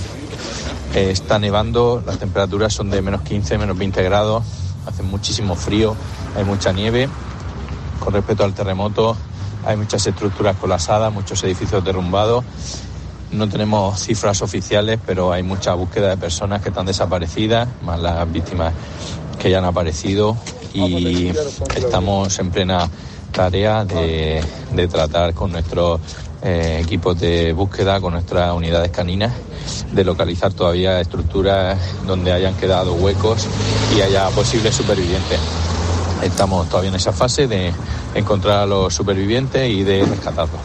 eh, 0.93 1.09
está 1.09 1.39
nevando, 1.39 2.03
las 2.05 2.19
temperaturas 2.19 2.73
son 2.73 2.91
de 2.91 3.01
menos 3.01 3.21
15, 3.21 3.57
menos 3.57 3.77
20 3.77 4.03
grados, 4.03 4.43
hace 4.85 5.01
muchísimo 5.01 5.55
frío, 5.55 5.95
hay 6.35 6.43
mucha 6.43 6.71
nieve. 6.71 7.09
Con 7.99 8.13
respecto 8.13 8.43
al 8.43 8.53
terremoto, 8.53 9.15
hay 9.65 9.77
muchas 9.77 10.05
estructuras 10.05 10.57
colapsadas, 10.57 11.11
muchos 11.11 11.43
edificios 11.43 11.83
derrumbados. 11.83 12.43
No 13.31 13.47
tenemos 13.47 13.99
cifras 13.99 14.41
oficiales, 14.41 14.99
pero 15.05 15.31
hay 15.31 15.41
mucha 15.41 15.73
búsqueda 15.73 16.09
de 16.09 16.17
personas 16.17 16.61
que 16.61 16.69
están 16.69 16.85
desaparecidas, 16.85 17.67
más 17.83 17.99
las 17.99 18.29
víctimas 18.31 18.73
que 19.41 19.49
ya 19.49 19.57
han 19.57 19.65
aparecido 19.65 20.37
y 20.73 21.29
estamos 21.75 22.37
en 22.37 22.51
plena 22.51 22.87
tarea 23.31 23.85
de, 23.85 24.43
tratar 24.89 25.33
con 25.33 25.51
nuestros 25.51 25.99
eh, 26.43 26.79
equipos 26.83 27.19
de 27.19 27.51
búsqueda, 27.53 27.99
con 27.99 28.13
nuestras 28.13 28.53
unidades 28.53 28.91
caninas, 28.91 29.33
de 29.91 30.03
localizar 30.03 30.53
todavía 30.53 30.99
estructuras 30.99 31.79
donde 32.05 32.31
hayan 32.31 32.55
quedado 32.55 32.93
huecos 32.93 33.47
y 33.97 34.01
haya 34.01 34.29
posibles 34.29 34.75
supervivientes. 34.75 35.39
Estamos 36.21 36.69
todavía 36.69 36.89
en 36.89 36.95
esa 36.95 37.11
fase 37.11 37.47
de 37.47 37.73
encontrar 38.13 38.59
a 38.59 38.65
los 38.67 38.93
supervivientes 38.93 39.69
y 39.71 39.83
de 39.83 40.05
rescatarlos. 40.05 40.61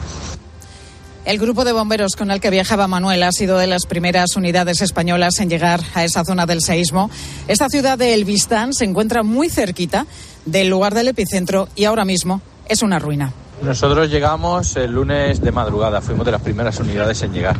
El 1.26 1.40
grupo 1.40 1.64
de 1.64 1.72
bomberos 1.72 2.14
con 2.14 2.30
el 2.30 2.40
que 2.40 2.50
viajaba 2.50 2.86
Manuel 2.86 3.24
ha 3.24 3.32
sido 3.32 3.58
de 3.58 3.66
las 3.66 3.84
primeras 3.86 4.36
unidades 4.36 4.80
españolas 4.80 5.40
en 5.40 5.50
llegar 5.50 5.80
a 5.92 6.04
esa 6.04 6.24
zona 6.24 6.46
del 6.46 6.62
seísmo. 6.62 7.10
Esta 7.48 7.68
ciudad 7.68 7.98
de 7.98 8.14
Elvistán 8.14 8.72
se 8.72 8.84
encuentra 8.84 9.24
muy 9.24 9.48
cerquita 9.48 10.06
del 10.44 10.68
lugar 10.68 10.94
del 10.94 11.08
epicentro 11.08 11.68
y 11.74 11.82
ahora 11.82 12.04
mismo 12.04 12.42
es 12.68 12.80
una 12.80 13.00
ruina. 13.00 13.32
Nosotros 13.60 14.08
llegamos 14.08 14.76
el 14.76 14.92
lunes 14.92 15.40
de 15.40 15.50
madrugada, 15.50 16.00
fuimos 16.00 16.24
de 16.26 16.30
las 16.30 16.42
primeras 16.42 16.78
unidades 16.78 17.20
en 17.22 17.32
llegar. 17.32 17.56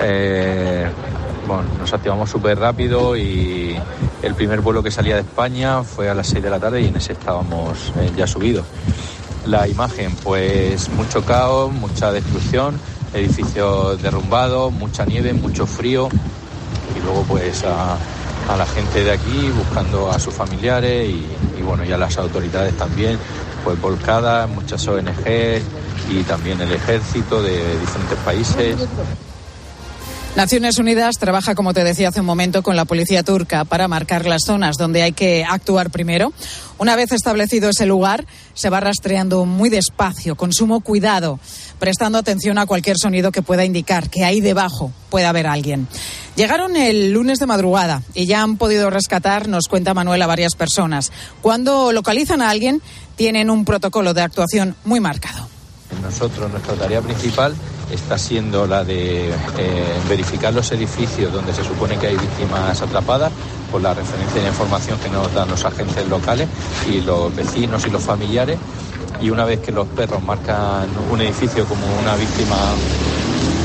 Eh, 0.00 0.86
bueno, 1.48 1.64
nos 1.80 1.92
activamos 1.92 2.30
súper 2.30 2.56
rápido 2.56 3.16
y 3.16 3.76
el 4.22 4.34
primer 4.36 4.60
vuelo 4.60 4.80
que 4.80 4.92
salía 4.92 5.16
de 5.16 5.22
España 5.22 5.82
fue 5.82 6.08
a 6.08 6.14
las 6.14 6.28
6 6.28 6.40
de 6.44 6.50
la 6.50 6.60
tarde 6.60 6.82
y 6.82 6.86
en 6.86 6.94
ese 6.94 7.14
estábamos 7.14 7.92
eh, 7.98 8.12
ya 8.16 8.28
subidos. 8.28 8.64
La 9.44 9.66
imagen, 9.66 10.14
pues 10.22 10.88
mucho 10.90 11.24
caos, 11.24 11.72
mucha 11.72 12.12
destrucción 12.12 12.78
edificios 13.14 14.00
derrumbados, 14.02 14.72
mucha 14.72 15.04
nieve, 15.04 15.32
mucho 15.32 15.66
frío 15.66 16.08
y 16.96 17.00
luego 17.02 17.24
pues 17.28 17.64
a, 17.64 17.96
la 18.56 18.66
gente 18.66 19.02
de 19.02 19.12
aquí 19.12 19.50
buscando 19.56 20.10
a 20.10 20.18
sus 20.18 20.34
familiares 20.34 21.08
y, 21.08 21.24
y 21.58 21.62
bueno, 21.62 21.84
ya 21.84 21.96
las 21.96 22.18
autoridades 22.18 22.76
también 22.76 23.18
pues 23.64 23.80
volcadas, 23.80 24.48
muchas 24.48 24.86
ONG 24.86 25.62
y 26.10 26.22
también 26.24 26.60
el 26.60 26.72
ejército 26.72 27.42
de 27.42 27.78
diferentes 27.78 28.18
países. 28.24 28.76
Naciones 30.36 30.78
Unidas 30.78 31.16
trabaja, 31.18 31.54
como 31.54 31.74
te 31.74 31.84
decía 31.84 32.08
hace 32.08 32.20
un 32.20 32.26
momento, 32.26 32.62
con 32.62 32.74
la 32.74 32.86
policía 32.86 33.22
turca 33.22 33.66
para 33.66 33.86
marcar 33.86 34.24
las 34.24 34.44
zonas 34.44 34.78
donde 34.78 35.02
hay 35.02 35.12
que 35.12 35.44
actuar 35.44 35.90
primero. 35.90 36.32
Una 36.78 36.96
vez 36.96 37.12
establecido 37.12 37.68
ese 37.68 37.84
lugar, 37.84 38.24
se 38.54 38.70
va 38.70 38.80
rastreando 38.80 39.44
muy 39.44 39.68
despacio, 39.68 40.34
con 40.34 40.54
sumo 40.54 40.80
cuidado, 40.80 41.38
prestando 41.78 42.16
atención 42.16 42.56
a 42.56 42.64
cualquier 42.64 42.96
sonido 42.96 43.30
que 43.30 43.42
pueda 43.42 43.66
indicar 43.66 44.08
que 44.08 44.24
ahí 44.24 44.40
debajo 44.40 44.90
puede 45.10 45.26
haber 45.26 45.46
alguien. 45.46 45.86
Llegaron 46.34 46.76
el 46.76 47.12
lunes 47.12 47.38
de 47.38 47.44
madrugada 47.44 48.02
y 48.14 48.24
ya 48.24 48.42
han 48.42 48.56
podido 48.56 48.88
rescatar, 48.88 49.48
nos 49.48 49.68
cuenta 49.68 49.92
Manuel, 49.92 50.22
a 50.22 50.26
varias 50.26 50.54
personas. 50.54 51.12
Cuando 51.42 51.92
localizan 51.92 52.40
a 52.40 52.48
alguien, 52.48 52.80
tienen 53.16 53.50
un 53.50 53.66
protocolo 53.66 54.14
de 54.14 54.22
actuación 54.22 54.76
muy 54.84 54.98
marcado. 54.98 55.51
Nosotros, 56.00 56.50
nuestra 56.50 56.74
tarea 56.74 57.00
principal 57.00 57.54
está 57.90 58.16
siendo 58.16 58.66
la 58.66 58.84
de 58.84 59.28
eh, 59.28 59.32
verificar 60.08 60.54
los 60.54 60.70
edificios 60.72 61.32
donde 61.32 61.52
se 61.52 61.64
supone 61.64 61.96
que 61.98 62.08
hay 62.08 62.16
víctimas 62.16 62.80
atrapadas 62.80 63.32
por 63.70 63.82
la 63.82 63.94
referencia 63.94 64.42
de 64.42 64.48
información 64.48 64.98
que 64.98 65.08
nos 65.10 65.32
dan 65.34 65.48
los 65.48 65.64
agentes 65.64 66.08
locales 66.08 66.48
y 66.88 67.00
los 67.00 67.34
vecinos 67.34 67.86
y 67.86 67.90
los 67.90 68.02
familiares. 68.02 68.58
Y 69.20 69.30
una 69.30 69.44
vez 69.44 69.60
que 69.60 69.72
los 69.72 69.86
perros 69.88 70.22
marcan 70.22 70.88
un 71.10 71.20
edificio 71.20 71.64
como 71.66 71.84
una 72.00 72.16
víctima, 72.16 72.56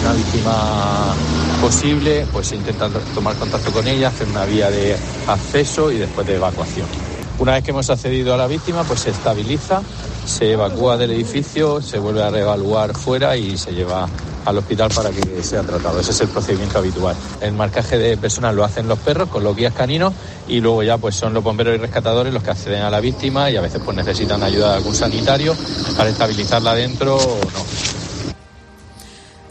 una 0.01 0.13
víctima 0.13 1.15
posible, 1.61 2.27
pues 2.31 2.47
se 2.47 2.55
intenta 2.55 2.89
tomar 3.15 3.35
contacto 3.35 3.71
con 3.71 3.87
ella, 3.87 4.09
hacer 4.09 4.27
una 4.27 4.45
vía 4.45 4.69
de 4.69 4.95
acceso 5.27 5.91
y 5.91 5.97
después 5.97 6.27
de 6.27 6.35
evacuación. 6.35 7.06
Una 7.39 7.53
vez 7.53 7.63
que 7.63 7.71
hemos 7.71 7.89
accedido 7.89 8.33
a 8.33 8.37
la 8.37 8.47
víctima, 8.47 8.83
pues 8.83 9.01
se 9.01 9.11
estabiliza 9.11 9.81
se 10.27 10.51
evacúa 10.51 10.97
del 10.97 11.11
edificio, 11.11 11.81
se 11.81 11.97
vuelve 11.99 12.21
a 12.21 12.29
reevaluar 12.29 12.93
fuera 12.93 13.37
y 13.37 13.57
se 13.57 13.73
lleva 13.73 14.07
al 14.45 14.57
hospital 14.57 14.91
para 14.93 15.09
que 15.09 15.41
sea 15.41 15.63
tratado. 15.63 15.99
Ese 15.99 16.11
es 16.11 16.21
el 16.21 16.27
procedimiento 16.27 16.77
habitual. 16.77 17.15
El 17.41 17.53
marcaje 17.53 17.97
de 17.97 18.17
personas 18.17 18.53
lo 18.53 18.63
hacen 18.63 18.87
los 18.87 18.99
perros 18.99 19.29
con 19.29 19.43
los 19.43 19.55
guías 19.55 19.73
caninos 19.73 20.13
y 20.47 20.59
luego 20.59 20.83
ya 20.83 20.97
pues 20.97 21.15
son 21.15 21.33
los 21.33 21.43
bomberos 21.43 21.75
y 21.75 21.77
rescatadores 21.77 22.33
los 22.33 22.43
que 22.43 22.51
acceden 22.51 22.81
a 22.81 22.89
la 22.89 22.99
víctima 22.99 23.49
y 23.49 23.55
a 23.55 23.61
veces 23.61 23.81
pues 23.83 23.95
necesitan 23.95 24.43
ayuda 24.43 24.71
de 24.71 24.77
algún 24.77 24.95
sanitario 24.95 25.55
para 25.95 26.09
estabilizarla 26.09 26.75
dentro 26.75 27.15
o 27.15 27.39
no. 27.53 27.96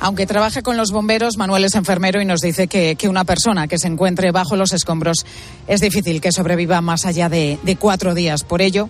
Aunque 0.07 0.25
trabaje 0.25 0.63
con 0.63 0.77
los 0.77 0.93
bomberos, 0.93 1.37
Manuel 1.37 1.65
es 1.65 1.75
enfermero 1.75 2.23
y 2.23 2.25
nos 2.25 2.41
dice 2.41 2.69
que, 2.69 2.97
una 3.09 3.25
persona 3.25 3.67
que 3.67 3.77
se 3.77 3.89
encuentre 3.89 4.31
bajo 4.31 4.55
los 4.55 4.73
escombros 4.73 5.27
es 5.67 5.81
difícil 5.81 6.21
que 6.21 6.31
sobreviva 6.31 6.81
más 6.81 7.07
allá 7.07 7.29
de, 7.29 7.59
cuatro 7.81 8.15
días. 8.15 8.45
Por 8.45 8.63
ello, 8.63 8.89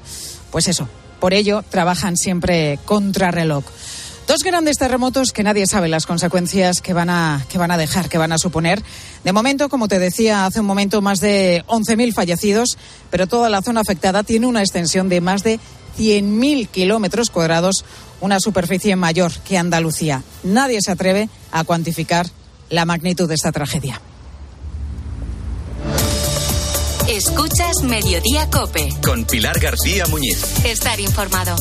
pues 0.51 0.69
eso, 0.69 0.91
por 1.19 1.33
ello, 1.33 1.65
trabajan 1.71 2.19
siempre 2.19 2.79
contra 2.85 3.31
reloj. 3.31 3.65
Dos 4.29 4.43
grandes 4.43 4.77
terremotos 4.77 5.33
que 5.33 5.43
nadie 5.43 5.67
sabe 5.67 5.89
las 5.89 6.05
consecuencias 6.05 6.83
que 6.83 6.93
van 6.93 7.09
a, 7.09 7.47
que 7.49 7.57
van 7.57 7.71
a 7.71 7.79
dejar, 7.79 8.11
que 8.11 8.19
van 8.19 8.33
a 8.33 8.39
suponer. 8.39 8.83
De 9.25 9.33
momento, 9.33 9.71
como 9.71 9.89
te 9.89 9.99
decía 9.99 10.45
hace 10.45 10.61
un 10.61 10.67
momento, 10.67 11.01
más 11.01 11.21
de 11.21 11.65
11.000 11.67 12.13
fallecidos, 12.13 12.77
pero 13.09 13.27
toda 13.27 13.49
la 13.49 13.63
zona 13.63 13.81
afectada 13.81 14.23
tiene 14.23 14.49
una 14.49 14.61
extensión 14.61 15.09
de 15.09 15.23
más 15.23 15.43
de 15.43 15.61
100.000 15.97 16.69
kilómetros 16.69 17.31
cuadrados, 17.31 17.85
una 18.21 18.41
superficie 18.41 18.97
mayor 18.97 19.33
que 19.47 19.59
Andalucía. 19.59 20.23
Nadie 20.43 20.81
se 20.81 20.93
atreve 20.93 21.29
a 21.53 21.65
cuantificar 21.65 22.27
la 22.71 22.85
magnitud 22.85 23.29
de 23.29 23.35
esta 23.35 23.53
tragedia. 23.53 24.01
Escuchas 27.09 27.83
Mediodía 27.85 28.51
Cope. 28.51 28.89
Con 29.03 29.25
Pilar 29.25 29.59
García 29.61 30.07
Muñiz. 30.07 30.43
Estar 30.65 30.99
informado. 30.99 31.55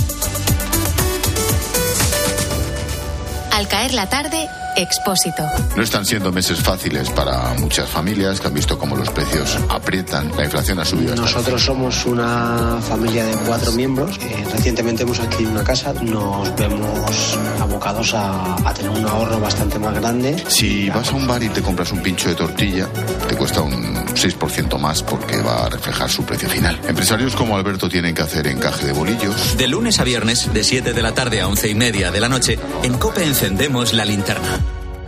Al 3.51 3.67
caer 3.67 3.93
la 3.93 4.09
tarde, 4.09 4.49
Expósito. 4.75 5.43
No 5.75 5.83
están 5.83 6.05
siendo 6.05 6.31
meses 6.31 6.59
fáciles 6.59 7.09
para 7.09 7.53
muchas 7.55 7.89
familias 7.89 8.39
que 8.39 8.47
han 8.47 8.53
visto 8.53 8.77
cómo 8.77 8.95
los 8.95 9.09
precios 9.09 9.57
aprietan, 9.69 10.31
la 10.35 10.45
inflación 10.45 10.79
ha 10.79 10.85
subido. 10.85 11.15
Nosotros 11.15 11.63
somos 11.63 12.05
una 12.05 12.79
familia 12.81 13.25
de 13.25 13.35
cuatro 13.45 13.71
miembros. 13.71 14.19
recientemente 14.51 15.03
hemos 15.03 15.19
adquirido 15.19 15.51
una 15.51 15.63
casa. 15.63 15.93
Nos 15.93 16.55
vemos 16.55 17.37
abocados 17.61 18.13
a, 18.13 18.55
a, 18.67 18.73
tener 18.73 18.91
un 18.91 19.05
ahorro 19.05 19.39
bastante 19.39 19.79
más 19.79 19.93
grande. 19.95 20.43
Si 20.47 20.89
vas 20.89 21.09
a 21.09 21.15
un 21.15 21.25
bar 21.25 21.41
y 21.41 21.49
te 21.49 21.61
compras 21.61 21.91
un 21.91 22.01
pincho 22.01 22.29
de 22.29 22.35
tortilla, 22.35 22.87
te 23.27 23.35
cuesta 23.35 23.61
un 23.61 23.95
6% 24.15 24.77
más 24.77 25.03
porque 25.03 25.37
va 25.41 25.65
a 25.65 25.69
reflejar 25.69 26.09
su 26.09 26.25
precio 26.25 26.49
final. 26.49 26.79
Empresarios 26.87 27.35
como 27.35 27.55
Alberto 27.55 27.87
tienen 27.89 28.13
que 28.13 28.21
hacer 28.21 28.47
encaje 28.47 28.87
de 28.87 28.93
bolillos. 28.93 29.57
De 29.57 29.67
lunes 29.67 29.99
a 29.99 30.03
viernes, 30.03 30.53
de 30.53 30.63
7 30.63 30.93
de 30.93 31.01
la 31.01 31.13
tarde 31.13 31.41
a 31.41 31.47
11 31.47 31.69
y 31.69 31.75
media 31.75 32.11
de 32.11 32.19
la 32.19 32.29
noche, 32.29 32.59
en 32.83 32.97
COPE 32.97 33.25
encendemos 33.25 33.93
la 33.93 34.05
linterna 34.05 34.64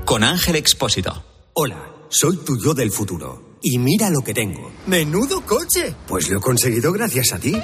con 0.08 0.24
Ángel 0.24 0.56
Expósito. 0.56 1.22
Hola, 1.52 1.92
soy 2.08 2.38
tu 2.38 2.58
yo 2.58 2.74
del 2.74 2.92
futuro. 2.92 3.58
Y 3.62 3.78
mira 3.78 4.10
lo 4.10 4.22
que 4.22 4.34
tengo. 4.34 4.72
¡Menudo 4.86 5.42
coche! 5.42 5.94
Pues 6.08 6.30
lo 6.30 6.38
he 6.38 6.42
conseguido 6.42 6.94
gracias 6.94 7.34
a 7.34 7.40
ti. 7.40 7.60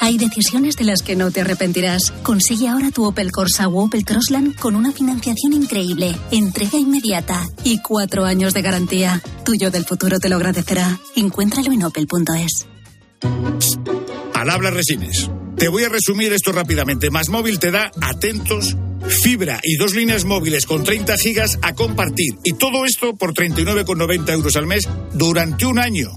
Hay 0.00 0.18
decisiones 0.18 0.76
de 0.76 0.86
las 0.86 1.02
que 1.02 1.14
no 1.14 1.30
te 1.30 1.42
arrepentirás. 1.42 2.10
Consigue 2.24 2.66
ahora 2.66 2.90
tu 2.90 3.04
Opel 3.04 3.30
Corsa 3.30 3.68
o 3.68 3.84
Opel 3.84 4.04
Crossland 4.04 4.58
con 4.58 4.74
una 4.74 4.90
financiación 4.90 5.52
increíble, 5.52 6.18
entrega 6.32 6.80
inmediata 6.80 7.46
y 7.62 7.78
cuatro 7.78 8.24
años 8.24 8.54
de 8.54 8.62
garantía. 8.62 9.22
Tuyo 9.44 9.70
del 9.70 9.84
futuro 9.84 10.18
te 10.18 10.28
lo 10.28 10.34
agradecerá. 10.34 10.98
Encuéntralo 11.14 11.70
en 11.70 11.84
opel.es. 11.84 12.66
Al 14.34 14.50
habla 14.50 14.70
Resines. 14.70 15.30
Te 15.56 15.68
voy 15.68 15.84
a 15.84 15.88
resumir 15.88 16.32
esto 16.32 16.50
rápidamente. 16.50 17.10
Más 17.10 17.28
móvil 17.28 17.60
te 17.60 17.70
da 17.70 17.92
atentos 18.02 18.76
fibra 19.08 19.60
y 19.62 19.76
dos 19.76 19.94
líneas 19.94 20.24
móviles 20.24 20.66
con 20.66 20.84
30 20.84 21.16
gigas 21.16 21.58
a 21.62 21.74
compartir. 21.74 22.34
Y 22.44 22.54
todo 22.54 22.84
esto 22.84 23.16
por 23.16 23.34
39,90 23.34 24.32
euros 24.32 24.56
al 24.56 24.66
mes 24.66 24.88
durante 25.12 25.66
un 25.66 25.78
año. 25.78 26.10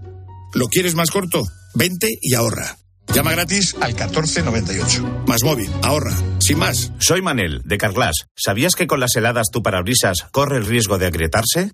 ¿Lo 0.53 0.67
quieres 0.67 0.95
más 0.95 1.11
corto? 1.11 1.45
Vente 1.75 2.17
y 2.21 2.33
ahorra. 2.33 2.77
Llama 3.13 3.31
gratis 3.31 3.75
al 3.79 3.93
1498. 3.93 5.23
Más 5.27 5.43
móvil, 5.43 5.69
ahorra, 5.83 6.13
sin 6.39 6.59
más. 6.59 6.91
Soy 6.99 7.21
Manel, 7.21 7.61
de 7.63 7.77
Carglass. 7.77 8.27
¿Sabías 8.35 8.73
que 8.75 8.87
con 8.87 8.99
las 8.99 9.15
heladas 9.15 9.47
tu 9.51 9.63
parabrisas 9.63 10.25
corre 10.31 10.57
el 10.57 10.65
riesgo 10.65 10.97
de 10.97 11.07
agrietarse? 11.07 11.71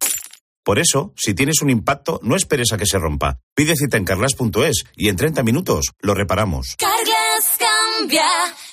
Por 0.63 0.79
eso, 0.79 1.13
si 1.17 1.33
tienes 1.33 1.61
un 1.61 1.69
impacto, 1.69 2.19
no 2.23 2.37
esperes 2.37 2.71
a 2.71 2.77
que 2.77 2.85
se 2.85 2.97
rompa. 2.97 3.37
Pide 3.53 3.75
cita 3.75 3.97
en 3.97 4.05
carglass.es 4.05 4.85
y 4.95 5.09
en 5.09 5.17
30 5.17 5.43
minutos 5.43 5.87
lo 5.99 6.13
reparamos. 6.13 6.75
Carglass 6.77 7.57
cambia, 7.59 8.25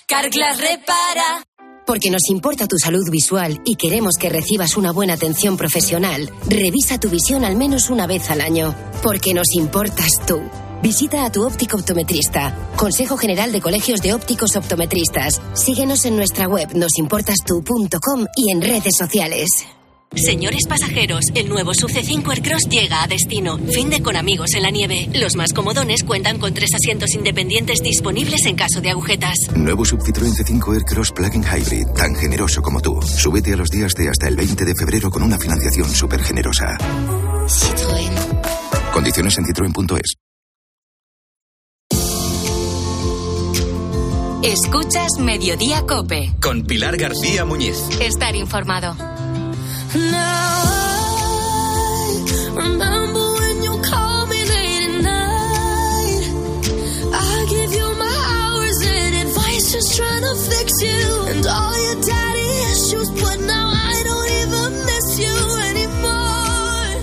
Carglass 0.06 0.60
repara. 0.60 1.42
Porque 1.90 2.08
nos 2.08 2.30
importa 2.30 2.68
tu 2.68 2.78
salud 2.78 3.10
visual 3.10 3.62
y 3.64 3.74
queremos 3.74 4.14
que 4.16 4.28
recibas 4.28 4.76
una 4.76 4.92
buena 4.92 5.14
atención 5.14 5.56
profesional, 5.56 6.30
revisa 6.48 7.00
tu 7.00 7.10
visión 7.10 7.44
al 7.44 7.56
menos 7.56 7.90
una 7.90 8.06
vez 8.06 8.30
al 8.30 8.42
año. 8.42 8.76
Porque 9.02 9.34
nos 9.34 9.56
importas 9.56 10.12
tú. 10.24 10.40
Visita 10.84 11.24
a 11.24 11.32
tu 11.32 11.44
óptico 11.44 11.78
optometrista. 11.78 12.56
Consejo 12.76 13.16
General 13.16 13.50
de 13.50 13.60
Colegios 13.60 14.02
de 14.02 14.14
Ópticos 14.14 14.54
Optometristas. 14.54 15.40
Síguenos 15.54 16.04
en 16.04 16.14
nuestra 16.14 16.46
web 16.46 16.68
nosimportastu.com 16.76 18.26
y 18.36 18.52
en 18.52 18.62
redes 18.62 18.94
sociales. 18.96 19.66
Señores 20.14 20.62
pasajeros, 20.68 21.24
el 21.36 21.48
nuevo 21.48 21.72
Sub 21.72 21.88
C5 21.88 22.28
Aircross 22.28 22.68
llega 22.68 23.02
a 23.02 23.06
destino. 23.06 23.58
Fin 23.58 23.90
de 23.90 24.02
con 24.02 24.16
amigos 24.16 24.54
en 24.54 24.62
la 24.64 24.70
nieve. 24.70 25.08
Los 25.14 25.36
más 25.36 25.52
comodones 25.52 26.02
cuentan 26.02 26.38
con 26.38 26.52
tres 26.52 26.74
asientos 26.74 27.14
independientes 27.14 27.78
disponibles 27.80 28.44
en 28.46 28.56
caso 28.56 28.80
de 28.80 28.90
agujetas. 28.90 29.36
Nuevo 29.54 29.84
Sub 29.84 30.00
Citroën 30.00 30.34
C5 30.34 30.74
Aircross 30.74 31.12
Plug-in 31.12 31.44
Hybrid, 31.44 31.86
tan 31.96 32.16
generoso 32.16 32.60
como 32.60 32.80
tú. 32.80 33.00
Súbete 33.02 33.52
a 33.52 33.56
los 33.56 33.70
días 33.70 33.92
de 33.94 34.08
hasta 34.08 34.26
el 34.26 34.34
20 34.34 34.64
de 34.64 34.74
febrero 34.74 35.10
con 35.10 35.22
una 35.22 35.38
financiación 35.38 35.88
súper 35.88 36.22
generosa. 36.24 36.76
Citroën. 37.46 38.92
Condiciones 38.92 39.38
en 39.38 39.46
citroen.es. 39.46 40.14
Escuchas 44.42 45.18
Mediodía 45.20 45.82
Cope. 45.86 46.32
Con 46.42 46.64
Pilar 46.64 46.96
García 46.96 47.44
Muñiz. 47.44 47.76
Estar 48.00 48.34
informado. 48.34 48.96
Now 49.92 50.62
I 52.12 52.52
remember. 52.54 52.89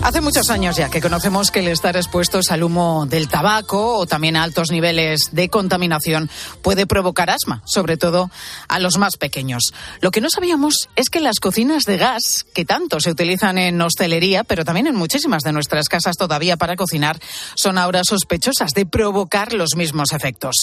Hace 0.07 0.21
muchos 0.21 0.49
años 0.49 0.77
ya 0.77 0.89
que 0.89 1.01
conocemos 1.01 1.51
que 1.51 1.59
el 1.59 1.67
estar 1.67 1.97
expuestos 1.97 2.49
al 2.51 2.63
humo 2.63 3.05
del 3.07 3.27
tabaco 3.27 3.97
o 3.97 4.05
también 4.05 4.37
a 4.37 4.43
altos 4.43 4.71
niveles 4.71 5.31
de 5.33 5.49
contaminación 5.49 6.29
puede 6.61 6.87
provocar 6.87 7.29
asma, 7.29 7.61
sobre 7.65 7.97
todo 7.97 8.31
a 8.69 8.79
los 8.79 8.97
más 8.97 9.17
pequeños. 9.17 9.73
Lo 9.99 10.11
que 10.11 10.21
no 10.21 10.29
sabíamos 10.29 10.87
es 10.95 11.09
que 11.09 11.19
las 11.19 11.41
cocinas 11.41 11.83
de 11.83 11.97
gas, 11.97 12.45
que 12.53 12.63
tanto 12.63 13.01
se 13.01 13.11
utilizan 13.11 13.57
en 13.57 13.81
hostelería, 13.81 14.45
pero 14.45 14.63
también 14.63 14.87
en 14.87 14.95
muchísimas 14.95 15.43
de 15.43 15.51
nuestras 15.51 15.89
casas 15.89 16.15
todavía 16.15 16.55
para 16.55 16.77
cocinar, 16.77 17.19
son 17.55 17.77
ahora 17.77 18.05
sospechosas 18.05 18.71
de 18.71 18.85
provocar 18.85 19.51
los 19.51 19.75
mismos 19.75 20.13
efectos. 20.13 20.55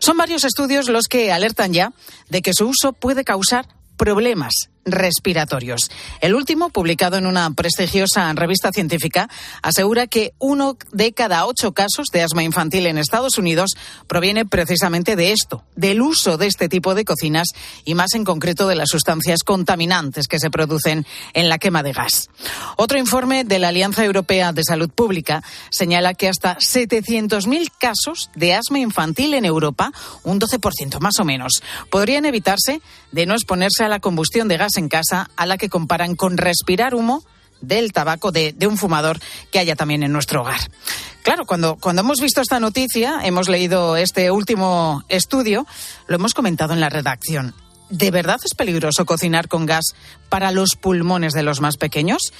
Son 0.00 0.16
varios 0.16 0.42
estudios 0.42 0.88
los 0.88 1.06
que 1.06 1.30
alertan 1.30 1.72
ya 1.72 1.92
de 2.28 2.42
que 2.42 2.54
su 2.54 2.66
uso 2.66 2.92
puede 2.92 3.22
causar 3.22 3.68
problemas 3.96 4.68
respiratorios. 4.92 5.90
El 6.20 6.34
último, 6.34 6.70
publicado 6.70 7.16
en 7.16 7.26
una 7.26 7.50
prestigiosa 7.52 8.32
revista 8.34 8.70
científica, 8.72 9.28
asegura 9.62 10.06
que 10.06 10.32
uno 10.38 10.76
de 10.92 11.12
cada 11.12 11.46
ocho 11.46 11.72
casos 11.72 12.08
de 12.12 12.22
asma 12.22 12.42
infantil 12.42 12.86
en 12.86 12.98
Estados 12.98 13.38
Unidos 13.38 13.70
proviene 14.06 14.44
precisamente 14.44 15.16
de 15.16 15.32
esto, 15.32 15.64
del 15.76 16.02
uso 16.02 16.36
de 16.36 16.46
este 16.46 16.68
tipo 16.68 16.94
de 16.94 17.04
cocinas 17.04 17.48
y 17.84 17.94
más 17.94 18.14
en 18.14 18.24
concreto 18.24 18.68
de 18.68 18.74
las 18.74 18.90
sustancias 18.90 19.42
contaminantes 19.44 20.26
que 20.26 20.38
se 20.38 20.50
producen 20.50 21.06
en 21.34 21.48
la 21.48 21.58
quema 21.58 21.82
de 21.82 21.92
gas. 21.92 22.28
Otro 22.76 22.98
informe 22.98 23.44
de 23.44 23.58
la 23.58 23.68
Alianza 23.68 24.04
Europea 24.04 24.52
de 24.52 24.64
Salud 24.64 24.90
Pública 24.90 25.42
señala 25.70 26.14
que 26.14 26.28
hasta 26.28 26.56
700.000 26.58 27.70
casos 27.78 28.30
de 28.34 28.54
asma 28.54 28.78
infantil 28.78 29.34
en 29.34 29.44
Europa, 29.44 29.92
un 30.24 30.40
12% 30.40 30.98
más 31.00 31.18
o 31.18 31.24
menos, 31.24 31.62
podrían 31.90 32.24
evitarse 32.24 32.80
de 33.12 33.26
no 33.26 33.34
exponerse 33.34 33.84
a 33.84 33.88
la 33.88 34.00
combustión 34.00 34.48
de 34.48 34.56
gas 34.56 34.76
en 34.80 34.88
casa 34.88 35.30
a 35.36 35.46
la 35.46 35.56
que 35.56 35.68
comparan 35.68 36.16
con 36.16 36.36
respirar 36.36 36.96
humo 36.96 37.22
del 37.60 37.92
tabaco 37.92 38.32
de, 38.32 38.54
un 38.66 38.76
fumador 38.76 39.20
que 39.52 39.58
haya 39.58 39.76
también 39.76 40.02
en 40.02 40.12
nuestro 40.12 40.40
hogar. 40.42 40.60
Claro, 41.22 41.46
cuando, 41.46 41.76
cuando 41.76 42.00
hemos 42.00 42.20
visto 42.20 42.40
esta 42.40 42.58
noticia, 42.58 43.20
hemos 43.22 43.48
leído 43.48 43.96
este 43.96 44.30
último 44.30 45.04
estudio, 45.08 45.66
lo 46.06 46.16
hemos 46.16 46.34
comentado 46.34 46.72
en 46.72 46.80
la 46.80 46.88
redacción. 46.88 47.54
¿De 47.90 48.10
verdad 48.10 48.40
es 48.44 48.54
peligroso 48.54 49.04
cocinar 49.04 49.48
con 49.48 49.66
gas 49.66 49.94
para 50.28 50.52
los 50.52 50.76
pulmones 50.76 51.32
de 51.32 51.42
los 51.42 51.60
más 51.60 51.76
pequeños? 51.76 52.32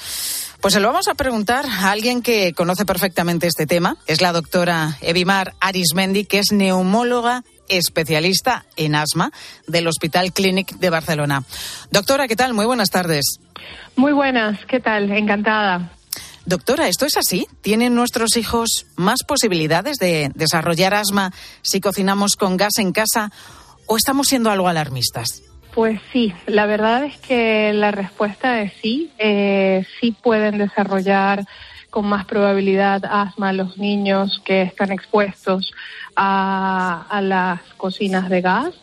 Pues 0.60 0.74
se 0.74 0.80
lo 0.80 0.88
vamos 0.88 1.08
a 1.08 1.14
preguntar 1.14 1.66
a 1.66 1.90
alguien 1.90 2.22
que 2.22 2.52
conoce 2.52 2.84
perfectamente 2.84 3.48
este 3.48 3.66
tema. 3.66 3.96
Es 4.06 4.20
la 4.20 4.32
doctora 4.32 4.96
Evimar 5.00 5.54
Arismendi, 5.58 6.24
que 6.24 6.38
es 6.38 6.52
neumóloga 6.52 7.42
especialista 7.70 8.64
en 8.76 8.94
asma 8.94 9.30
del 9.66 9.86
Hospital 9.86 10.32
Clínic 10.32 10.76
de 10.76 10.90
Barcelona. 10.90 11.44
Doctora, 11.90 12.28
¿qué 12.28 12.36
tal? 12.36 12.54
Muy 12.54 12.66
buenas 12.66 12.90
tardes. 12.90 13.40
Muy 13.96 14.12
buenas, 14.12 14.58
¿qué 14.66 14.80
tal? 14.80 15.10
Encantada. 15.10 15.92
Doctora, 16.46 16.88
¿esto 16.88 17.06
es 17.06 17.16
así? 17.16 17.46
¿Tienen 17.60 17.94
nuestros 17.94 18.36
hijos 18.36 18.86
más 18.96 19.22
posibilidades 19.26 19.98
de 19.98 20.30
desarrollar 20.34 20.94
asma 20.94 21.32
si 21.62 21.80
cocinamos 21.80 22.36
con 22.36 22.56
gas 22.56 22.78
en 22.78 22.92
casa 22.92 23.30
o 23.86 23.96
estamos 23.96 24.26
siendo 24.26 24.50
algo 24.50 24.68
alarmistas? 24.68 25.42
Pues 25.74 26.00
sí, 26.12 26.34
la 26.46 26.66
verdad 26.66 27.04
es 27.04 27.16
que 27.18 27.72
la 27.72 27.90
respuesta 27.90 28.62
es 28.62 28.72
sí. 28.82 29.12
Eh, 29.18 29.84
sí 30.00 30.16
pueden 30.22 30.58
desarrollar 30.58 31.44
con 31.90 32.06
más 32.06 32.24
probabilidad 32.24 33.04
asma 33.04 33.52
los 33.52 33.76
niños 33.76 34.40
que 34.44 34.62
están 34.62 34.92
expuestos 34.92 35.72
a, 36.16 37.06
a 37.08 37.20
las 37.20 37.60
cocinas 37.76 38.28
de 38.28 38.40
gas. 38.40 38.74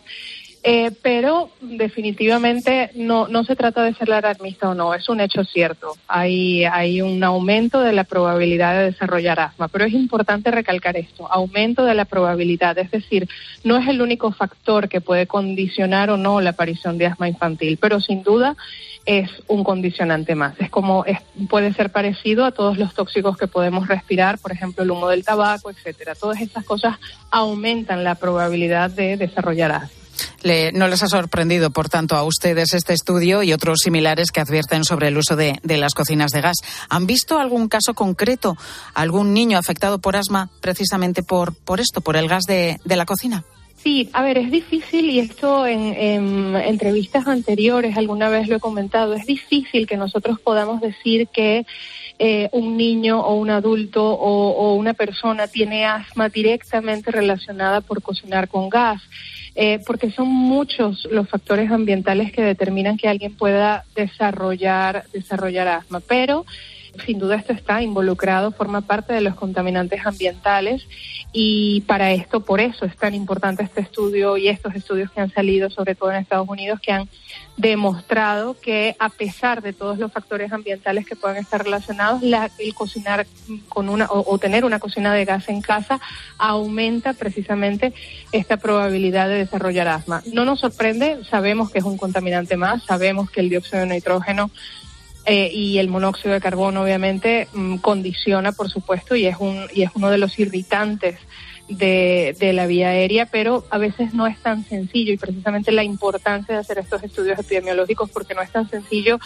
Eh, 0.70 0.90
pero 1.00 1.48
definitivamente 1.62 2.90
no, 2.94 3.26
no 3.26 3.42
se 3.42 3.56
trata 3.56 3.82
de 3.82 3.94
ser 3.94 4.12
alarmista 4.12 4.68
o 4.68 4.74
no, 4.74 4.92
es 4.92 5.08
un 5.08 5.18
hecho 5.22 5.42
cierto. 5.42 5.94
Hay, 6.06 6.66
hay 6.66 7.00
un 7.00 7.24
aumento 7.24 7.80
de 7.80 7.94
la 7.94 8.04
probabilidad 8.04 8.74
de 8.74 8.84
desarrollar 8.90 9.40
asma, 9.40 9.68
pero 9.68 9.86
es 9.86 9.94
importante 9.94 10.50
recalcar 10.50 10.98
esto, 10.98 11.26
aumento 11.32 11.86
de 11.86 11.94
la 11.94 12.04
probabilidad, 12.04 12.76
es 12.76 12.90
decir, 12.90 13.30
no 13.64 13.78
es 13.78 13.88
el 13.88 14.02
único 14.02 14.30
factor 14.30 14.90
que 14.90 15.00
puede 15.00 15.26
condicionar 15.26 16.10
o 16.10 16.18
no 16.18 16.42
la 16.42 16.50
aparición 16.50 16.98
de 16.98 17.06
asma 17.06 17.28
infantil, 17.28 17.78
pero 17.80 17.98
sin 17.98 18.22
duda 18.22 18.54
es 19.06 19.30
un 19.46 19.64
condicionante 19.64 20.34
más. 20.34 20.60
Es 20.60 20.68
como 20.68 21.06
puede 21.48 21.72
ser 21.72 21.90
parecido 21.90 22.44
a 22.44 22.52
todos 22.52 22.76
los 22.76 22.92
tóxicos 22.92 23.38
que 23.38 23.46
podemos 23.46 23.88
respirar, 23.88 24.38
por 24.38 24.52
ejemplo, 24.52 24.84
el 24.84 24.90
humo 24.90 25.08
del 25.08 25.24
tabaco, 25.24 25.70
etcétera. 25.70 26.14
Todas 26.14 26.42
estas 26.42 26.62
cosas 26.66 26.98
aumentan 27.30 28.04
la 28.04 28.16
probabilidad 28.16 28.90
de 28.90 29.16
desarrollar 29.16 29.72
asma. 29.72 29.97
Le, 30.42 30.72
no 30.72 30.88
les 30.88 31.02
ha 31.02 31.08
sorprendido, 31.08 31.70
por 31.70 31.88
tanto, 31.88 32.16
a 32.16 32.22
ustedes 32.22 32.74
este 32.74 32.92
estudio 32.92 33.42
y 33.42 33.52
otros 33.52 33.78
similares 33.82 34.30
que 34.30 34.40
advierten 34.40 34.84
sobre 34.84 35.08
el 35.08 35.18
uso 35.18 35.36
de, 35.36 35.58
las 35.64 35.94
cocinas 35.94 36.30
de 36.30 36.40
gas. 36.40 36.56
¿Han 36.88 37.06
visto 37.06 37.38
algún 37.38 37.68
caso 37.68 37.94
concreto, 37.94 38.56
algún 38.94 39.32
niño 39.32 39.58
afectado 39.58 39.98
por 39.98 40.16
asma 40.16 40.50
precisamente 40.60 41.22
por, 41.22 41.54
por 41.54 41.80
esto, 41.80 42.00
por 42.00 42.16
el 42.16 42.28
gas 42.28 42.44
de, 42.44 42.78
de 42.84 42.96
la 42.96 43.06
cocina? 43.06 43.44
Sí, 43.76 44.10
a 44.12 44.22
ver, 44.22 44.38
es 44.38 44.50
difícil 44.50 45.08
y 45.08 45.20
esto 45.20 45.64
en, 45.64 45.94
en, 45.94 46.56
entrevistas 46.56 47.28
anteriores 47.28 47.96
alguna 47.96 48.28
vez 48.28 48.48
lo 48.48 48.56
he 48.56 48.60
comentado, 48.60 49.14
es 49.14 49.24
difícil 49.24 49.86
que 49.86 49.96
nosotros 49.96 50.40
podamos 50.40 50.80
decir 50.80 51.28
que 51.28 51.64
eh, 52.20 52.48
un 52.50 52.76
niño 52.76 53.20
o 53.20 53.36
un 53.36 53.48
adulto 53.48 54.04
o, 54.04 54.74
una 54.74 54.94
persona 54.94 55.46
tiene 55.46 55.84
asma 55.84 56.28
directamente 56.28 57.12
relacionada 57.12 57.80
por 57.80 58.02
cocinar 58.02 58.48
con 58.48 58.68
gas. 58.68 59.00
Eh, 59.60 59.80
porque 59.84 60.12
son 60.12 60.28
muchos 60.28 61.08
los 61.10 61.28
factores 61.28 61.72
ambientales 61.72 62.30
que 62.30 62.42
determinan 62.42 62.96
que 62.96 63.08
alguien 63.08 63.34
pueda 63.34 63.84
desarrollar, 63.96 65.06
desarrollar 65.12 65.66
asma. 65.66 65.98
Pero 65.98 66.46
sin 67.04 67.18
duda 67.18 67.34
esto 67.34 67.52
está 67.52 67.82
involucrado, 67.82 68.52
forma 68.52 68.82
parte 68.82 69.12
de 69.12 69.20
los 69.20 69.34
contaminantes 69.34 70.06
ambientales 70.06 70.86
y 71.32 71.80
para 71.82 72.12
esto, 72.12 72.44
por 72.44 72.60
eso 72.60 72.84
es 72.84 72.96
tan 72.96 73.14
importante 73.14 73.64
este 73.64 73.80
estudio 73.80 74.36
y 74.36 74.46
estos 74.46 74.76
estudios 74.76 75.10
que 75.10 75.20
han 75.20 75.32
salido, 75.32 75.70
sobre 75.70 75.96
todo 75.96 76.12
en 76.12 76.18
Estados 76.18 76.48
Unidos, 76.48 76.78
que 76.80 76.92
han 76.92 77.08
demostrado 77.58 78.56
que 78.58 78.94
a 79.00 79.08
pesar 79.08 79.62
de 79.62 79.72
todos 79.72 79.98
los 79.98 80.12
factores 80.12 80.52
ambientales 80.52 81.04
que 81.04 81.16
puedan 81.16 81.36
estar 81.36 81.62
relacionados, 81.62 82.22
la, 82.22 82.50
el 82.58 82.72
cocinar 82.72 83.26
con 83.68 83.88
una 83.88 84.06
o, 84.08 84.38
tener 84.38 84.64
una 84.64 84.78
cocina 84.78 85.12
de 85.12 85.24
gas 85.24 85.48
en 85.48 85.60
casa 85.60 86.00
aumenta 86.38 87.14
precisamente 87.14 87.92
esta 88.30 88.58
probabilidad 88.58 89.28
de 89.28 89.38
desarrollar 89.38 89.88
asma. 89.88 90.22
No 90.32 90.44
nos 90.44 90.60
sorprende, 90.60 91.18
sabemos 91.28 91.70
que 91.70 91.80
es 91.80 91.84
un 91.84 91.98
contaminante 91.98 92.56
más, 92.56 92.84
sabemos 92.84 93.28
que 93.28 93.40
el 93.40 93.48
dióxido 93.48 93.80
de 93.80 93.86
nitrógeno 93.86 94.52
eh, 95.26 95.50
y 95.52 95.78
el 95.78 95.88
monóxido 95.88 96.34
de 96.34 96.40
carbono 96.40 96.82
obviamente 96.82 97.48
mmm, 97.52 97.78
condiciona, 97.78 98.52
por 98.52 98.70
supuesto, 98.70 99.16
y 99.16 99.26
es, 99.26 99.36
un, 99.40 99.66
y 99.74 99.82
es 99.82 99.90
uno 99.94 100.10
de 100.10 100.18
los 100.18 100.38
irritantes 100.38 101.18
de, 101.68 102.34
de, 102.38 102.52
la 102.52 102.66
vía 102.66 102.88
aérea, 102.88 103.26
pero 103.26 103.64
a 103.70 103.78
veces 103.78 104.14
no 104.14 104.26
es 104.26 104.38
tan 104.38 104.64
sencillo 104.64 105.12
y 105.12 105.16
precisamente 105.16 105.70
la 105.70 105.84
importancia 105.84 106.54
de 106.54 106.60
hacer 106.60 106.78
estos 106.78 107.02
estudios 107.02 107.38
epidemiológicos 107.38 108.10
porque 108.10 108.34
no 108.34 108.42
es 108.42 108.50
tan 108.50 108.68
sencillo 108.68 109.18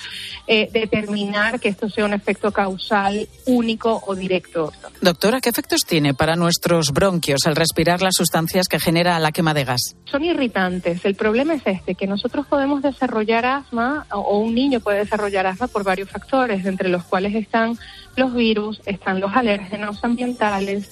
eh, 0.46 0.68
determinar 0.72 1.61
que 1.61 1.68
esto 1.68 1.88
sea 1.88 2.05
un 2.05 2.12
efecto 2.12 2.52
causal 2.52 3.28
único 3.46 4.02
o 4.07 4.14
directo. 4.14 4.72
Doctora, 5.00 5.40
¿qué 5.40 5.48
efectos 5.48 5.83
tiene 5.87 6.14
para 6.14 6.37
nuestros 6.37 6.92
bronquios 6.92 7.46
al 7.46 7.57
respirar 7.57 8.02
las 8.02 8.14
sustancias 8.16 8.66
que 8.68 8.81
genera 8.81 9.18
la 9.18 9.33
quema 9.33 9.55
de 9.55 9.64
gas? 9.64 9.96
Son 10.05 10.24
irritantes. 10.24 11.05
El 11.05 11.14
problema 11.14 11.55
es 11.55 11.62
este, 11.64 11.94
que 11.94 12.07
nosotros 12.07 12.46
podemos 12.46 12.83
desarrollar 12.83 13.46
asma 13.46 14.07
o 14.11 14.38
un 14.38 14.55
niño 14.55 14.81
puede 14.81 14.98
desarrollar 14.98 15.46
asma 15.46 15.68
por 15.68 15.85
varios 15.85 16.11
factores, 16.11 16.66
entre 16.66 16.88
los 16.88 17.05
cuales 17.05 17.35
están 17.35 17.78
los 18.16 18.35
virus, 18.35 18.81
están 18.85 19.20
los 19.20 19.35
alérgenos 19.35 20.02
ambientales, 20.05 20.90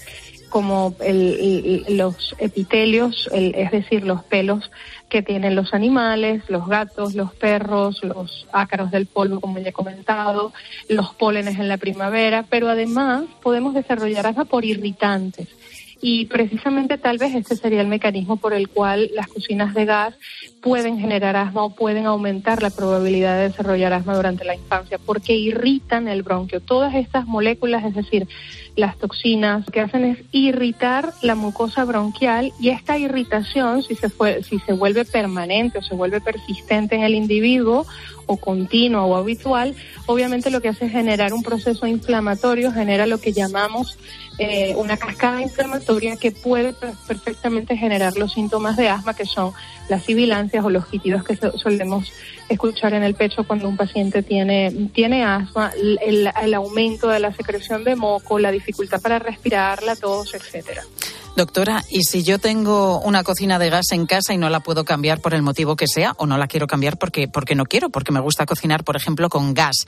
como 0.50 0.94
el, 1.00 1.84
los 1.88 2.34
epitelios, 2.38 3.30
el, 3.32 3.54
es 3.54 3.70
decir, 3.70 4.04
los 4.04 4.22
pelos 4.24 4.70
que 5.08 5.22
tienen 5.22 5.56
los 5.56 5.72
animales, 5.72 6.42
los 6.48 6.68
gatos, 6.68 7.14
los 7.14 7.34
perros, 7.34 8.04
los 8.04 8.46
ácaros 8.52 8.90
del 8.90 9.06
polvo, 9.06 9.40
como 9.40 9.58
ya 9.58 9.70
he 9.70 9.72
comentado, 9.72 10.52
los 10.88 11.14
pólenes 11.14 11.58
en 11.58 11.68
la 11.68 11.78
primavera, 11.78 12.44
pero 12.48 12.68
además 12.68 13.24
podemos 13.42 13.74
desarrollar 13.74 14.26
asma 14.26 14.44
por 14.44 14.64
irritantes. 14.64 15.48
Y 16.02 16.26
precisamente 16.26 16.96
tal 16.96 17.18
vez 17.18 17.34
este 17.34 17.56
sería 17.56 17.82
el 17.82 17.86
mecanismo 17.86 18.38
por 18.38 18.54
el 18.54 18.68
cual 18.70 19.10
las 19.14 19.28
cocinas 19.28 19.74
de 19.74 19.84
gas 19.84 20.14
pueden 20.62 20.98
generar 20.98 21.36
asma 21.36 21.64
o 21.64 21.74
pueden 21.74 22.06
aumentar 22.06 22.62
la 22.62 22.70
probabilidad 22.70 23.36
de 23.36 23.48
desarrollar 23.48 23.92
asma 23.92 24.16
durante 24.16 24.46
la 24.46 24.54
infancia, 24.54 24.98
porque 24.98 25.34
irritan 25.34 26.08
el 26.08 26.22
bronquio. 26.22 26.60
Todas 26.60 26.94
estas 26.94 27.26
moléculas, 27.26 27.84
es 27.84 27.94
decir, 27.94 28.26
las 28.76 28.96
toxinas, 28.98 29.66
que 29.66 29.80
hacen 29.80 30.04
es 30.04 30.18
irritar 30.32 31.12
la 31.22 31.34
mucosa 31.34 31.84
bronquial 31.84 32.52
y 32.60 32.70
esta 32.70 32.98
irritación, 32.98 33.82
si 33.82 33.94
se, 33.94 34.08
fue, 34.08 34.42
si 34.42 34.58
se 34.60 34.72
vuelve 34.72 35.04
permanente 35.04 35.78
o 35.78 35.82
se 35.82 35.94
vuelve 35.94 36.20
persistente 36.20 36.94
en 36.94 37.02
el 37.02 37.14
individuo 37.14 37.86
o 38.26 38.36
continua 38.36 39.04
o 39.04 39.16
habitual, 39.16 39.74
obviamente 40.06 40.50
lo 40.50 40.60
que 40.60 40.68
hace 40.68 40.86
es 40.86 40.92
generar 40.92 41.32
un 41.32 41.42
proceso 41.42 41.86
inflamatorio, 41.86 42.72
genera 42.72 43.06
lo 43.06 43.18
que 43.18 43.32
llamamos 43.32 43.98
eh, 44.38 44.74
una 44.76 44.96
cascada 44.96 45.42
inflamatoria 45.42 46.16
que 46.16 46.32
puede 46.32 46.72
perfectamente 46.72 47.76
generar 47.76 48.16
los 48.16 48.32
síntomas 48.32 48.76
de 48.76 48.88
asma, 48.88 49.14
que 49.14 49.26
son 49.26 49.52
las 49.88 50.04
sibilancias 50.04 50.64
o 50.64 50.70
los 50.70 50.86
quitidos 50.86 51.24
que 51.24 51.36
solemos 51.36 52.10
escuchar 52.50 52.94
en 52.94 53.02
el 53.02 53.14
pecho 53.14 53.44
cuando 53.44 53.68
un 53.68 53.76
paciente 53.76 54.22
tiene, 54.22 54.90
tiene 54.92 55.24
asma, 55.24 55.72
el, 55.76 56.54
aumento 56.54 57.08
de 57.08 57.20
la 57.20 57.32
secreción 57.32 57.84
de 57.84 57.96
moco, 57.96 58.38
la 58.38 58.50
dificultad 58.50 59.00
para 59.00 59.18
respirar, 59.18 59.82
la 59.82 59.96
tos, 59.96 60.34
etcétera. 60.34 60.82
Doctora, 61.36 61.84
¿y 61.88 62.02
si 62.02 62.24
yo 62.24 62.38
tengo 62.38 63.00
una 63.00 63.22
cocina 63.22 63.58
de 63.58 63.70
gas 63.70 63.92
en 63.92 64.04
casa 64.06 64.34
y 64.34 64.36
no 64.36 64.50
la 64.50 64.60
puedo 64.60 64.84
cambiar 64.84 65.20
por 65.20 65.32
el 65.32 65.42
motivo 65.42 65.76
que 65.76 65.86
sea, 65.86 66.12
o 66.18 66.26
no 66.26 66.36
la 66.36 66.48
quiero 66.48 66.66
cambiar 66.66 66.98
porque, 66.98 67.28
porque 67.28 67.54
no 67.54 67.64
quiero, 67.66 67.88
porque 67.88 68.12
me 68.12 68.20
gusta 68.20 68.46
cocinar, 68.46 68.82
por 68.82 68.96
ejemplo, 68.96 69.28
con 69.28 69.54
gas? 69.54 69.86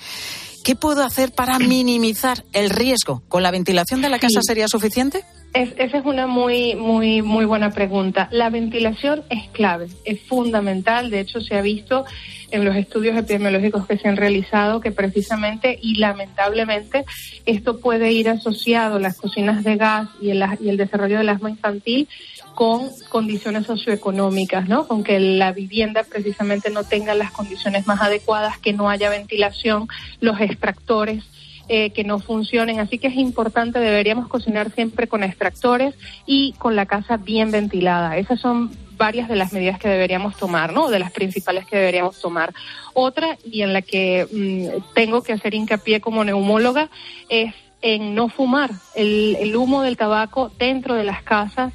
¿Qué 0.62 0.76
puedo 0.76 1.02
hacer 1.02 1.32
para 1.32 1.58
minimizar 1.58 2.44
el 2.52 2.70
riesgo? 2.70 3.22
¿Con 3.28 3.42
la 3.42 3.50
ventilación 3.50 4.00
de 4.00 4.08
la 4.08 4.18
casa 4.18 4.40
sí. 4.40 4.46
sería 4.46 4.68
suficiente? 4.68 5.24
Es, 5.54 5.74
esa 5.76 5.98
es 5.98 6.04
una 6.06 6.26
muy, 6.26 6.76
muy, 6.76 7.20
muy 7.20 7.44
buena 7.44 7.70
pregunta. 7.70 8.28
La 8.30 8.48
ventilación 8.48 9.22
es 9.28 9.48
clave, 9.50 9.88
es 10.04 10.20
fundamental. 10.22 11.10
De 11.10 11.20
hecho, 11.20 11.40
se 11.40 11.56
ha 11.56 11.62
visto 11.62 12.04
en 12.52 12.64
los 12.64 12.76
estudios 12.76 13.16
epidemiológicos 13.16 13.86
que 13.86 13.98
se 13.98 14.08
han 14.08 14.16
realizado 14.16 14.80
que 14.80 14.92
precisamente 14.92 15.78
y 15.82 15.96
lamentablemente 15.96 17.04
esto 17.44 17.80
puede 17.80 18.12
ir 18.12 18.28
asociado, 18.28 18.98
las 18.98 19.16
cocinas 19.16 19.64
de 19.64 19.76
gas 19.76 20.08
y 20.20 20.30
el, 20.30 20.44
y 20.60 20.68
el 20.68 20.76
desarrollo 20.76 21.18
del 21.18 21.30
asma 21.30 21.50
infantil, 21.50 22.08
con 22.54 22.90
condiciones 23.08 23.66
socioeconómicas, 23.66 24.68
¿no? 24.68 24.86
Con 24.86 25.02
que 25.04 25.18
la 25.18 25.52
vivienda 25.52 26.04
precisamente 26.04 26.70
no 26.70 26.84
tenga 26.84 27.14
las 27.14 27.30
condiciones 27.30 27.86
más 27.86 28.00
adecuadas, 28.00 28.58
que 28.58 28.72
no 28.72 28.90
haya 28.90 29.10
ventilación, 29.10 29.88
los 30.20 30.40
extractores 30.40 31.24
eh, 31.68 31.90
que 31.90 32.04
no 32.04 32.18
funcionen. 32.18 32.80
Así 32.80 32.98
que 32.98 33.06
es 33.06 33.16
importante, 33.16 33.78
deberíamos 33.78 34.28
cocinar 34.28 34.70
siempre 34.72 35.06
con 35.06 35.22
extractores 35.22 35.94
y 36.26 36.52
con 36.58 36.76
la 36.76 36.86
casa 36.86 37.16
bien 37.16 37.50
ventilada. 37.50 38.16
Esas 38.16 38.40
son 38.40 38.70
varias 38.96 39.28
de 39.28 39.36
las 39.36 39.52
medidas 39.52 39.78
que 39.78 39.88
deberíamos 39.88 40.36
tomar, 40.36 40.72
¿no? 40.72 40.90
De 40.90 40.98
las 40.98 41.12
principales 41.12 41.66
que 41.66 41.76
deberíamos 41.76 42.20
tomar. 42.20 42.52
Otra, 42.94 43.38
y 43.44 43.62
en 43.62 43.72
la 43.72 43.82
que 43.82 44.26
mmm, 44.30 44.92
tengo 44.94 45.22
que 45.22 45.32
hacer 45.32 45.54
hincapié 45.54 46.00
como 46.00 46.24
neumóloga, 46.24 46.90
es 47.28 47.54
en 47.80 48.14
no 48.14 48.28
fumar. 48.28 48.70
El 48.94 49.54
humo 49.56 49.82
del 49.82 49.96
tabaco 49.96 50.52
dentro 50.58 50.94
de 50.94 51.04
las 51.04 51.22
casas 51.22 51.72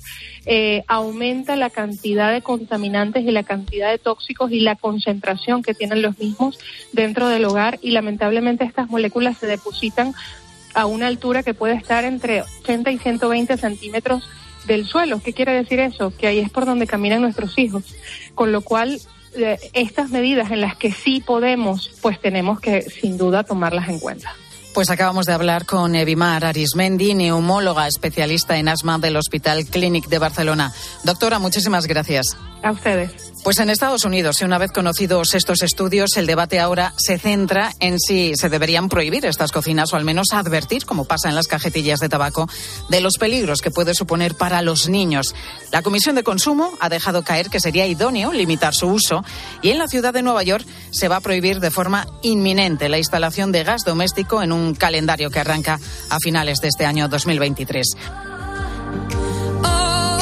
eh, 0.49 0.85
aumenta 0.87 1.57
la 1.57 1.69
cantidad 1.69 2.31
de 2.31 2.41
contaminantes 2.41 3.25
y 3.25 3.31
la 3.31 3.43
cantidad 3.43 3.91
de 3.91 3.97
tóxicos 3.97 4.49
y 4.49 4.61
la 4.61 4.77
concentración 4.77 5.61
que 5.61 5.73
tienen 5.73 6.01
los 6.01 6.17
mismos 6.17 6.57
dentro 6.93 7.27
del 7.27 7.43
hogar 7.43 7.79
y 7.81 7.91
lamentablemente 7.91 8.63
estas 8.63 8.89
moléculas 8.89 9.37
se 9.37 9.45
depositan 9.45 10.13
a 10.73 10.85
una 10.85 11.07
altura 11.07 11.43
que 11.43 11.53
puede 11.53 11.73
estar 11.73 12.05
entre 12.05 12.43
80 12.63 12.91
y 12.91 12.97
120 12.97 13.57
centímetros 13.57 14.29
del 14.67 14.85
suelo. 14.85 15.19
¿Qué 15.21 15.33
quiere 15.33 15.51
decir 15.51 15.81
eso? 15.81 16.13
Que 16.15 16.27
ahí 16.27 16.39
es 16.39 16.49
por 16.49 16.65
donde 16.65 16.87
caminan 16.87 17.21
nuestros 17.21 17.57
hijos. 17.57 17.83
Con 18.33 18.53
lo 18.53 18.61
cual, 18.61 19.01
eh, 19.35 19.57
estas 19.73 20.11
medidas 20.11 20.49
en 20.51 20.61
las 20.61 20.77
que 20.77 20.93
sí 20.93 21.21
podemos, 21.25 21.91
pues 22.01 22.21
tenemos 22.21 22.61
que 22.61 22.83
sin 22.83 23.17
duda 23.17 23.43
tomarlas 23.43 23.89
en 23.89 23.99
cuenta. 23.99 24.33
Pues 24.77 24.91
acabamos 24.91 25.25
de 25.25 25.33
hablar 25.33 25.65
con 25.65 25.95
Evimar 25.95 26.45
Arismendi, 26.45 27.15
neumóloga 27.15 27.87
especialista 27.87 28.57
en 28.57 28.69
asma 28.69 28.99
del 28.99 29.17
Hospital 29.17 29.65
Clínic 29.65 30.05
de 30.05 30.19
Barcelona. 30.19 30.71
Doctora, 31.03 31.39
muchísimas 31.39 31.87
gracias. 31.87 32.37
A 32.61 32.69
ustedes. 32.73 33.26
Pues 33.43 33.59
en 33.59 33.69
Estados 33.69 34.03
Unidos, 34.03 34.41
una 34.41 34.57
vez 34.57 34.71
conocidos 34.71 35.33
estos 35.33 35.61
estudios, 35.61 36.17
el 36.17 36.25
debate 36.25 36.59
ahora 36.59 36.93
se 36.97 37.17
centra 37.17 37.71
en 37.79 37.99
si 37.99 38.35
se 38.35 38.49
deberían 38.49 38.89
prohibir 38.89 39.25
estas 39.25 39.51
cocinas 39.51 39.93
o 39.93 39.95
al 39.95 40.03
menos 40.03 40.27
advertir, 40.33 40.85
como 40.85 41.05
pasa 41.05 41.29
en 41.29 41.35
las 41.35 41.47
cajetillas 41.47 41.99
de 41.99 42.09
tabaco, 42.09 42.49
de 42.89 43.01
los 43.01 43.17
peligros 43.17 43.61
que 43.61 43.71
puede 43.71 43.93
suponer 43.93 44.35
para 44.35 44.61
los 44.61 44.89
niños. 44.89 45.33
La 45.71 45.81
Comisión 45.81 46.15
de 46.15 46.23
Consumo 46.23 46.71
ha 46.79 46.89
dejado 46.89 47.23
caer 47.23 47.49
que 47.49 47.59
sería 47.59 47.85
idóneo 47.85 48.33
limitar 48.33 48.73
su 48.73 48.87
uso 48.87 49.23
y 49.61 49.69
en 49.69 49.77
la 49.77 49.87
ciudad 49.87 50.13
de 50.13 50.21
Nueva 50.21 50.43
York 50.43 50.65
se 50.91 51.07
va 51.07 51.17
a 51.17 51.21
prohibir 51.21 51.59
de 51.59 51.71
forma 51.71 52.07
inminente 52.21 52.89
la 52.89 52.97
instalación 52.97 53.51
de 53.51 53.63
gas 53.63 53.83
doméstico 53.85 54.41
en 54.41 54.51
un 54.51 54.75
calendario 54.75 55.29
que 55.29 55.39
arranca 55.39 55.79
a 56.09 56.19
finales 56.19 56.59
de 56.59 56.67
este 56.67 56.85
año 56.85 57.07
2023. 57.07 57.87
Oh, 59.63 60.17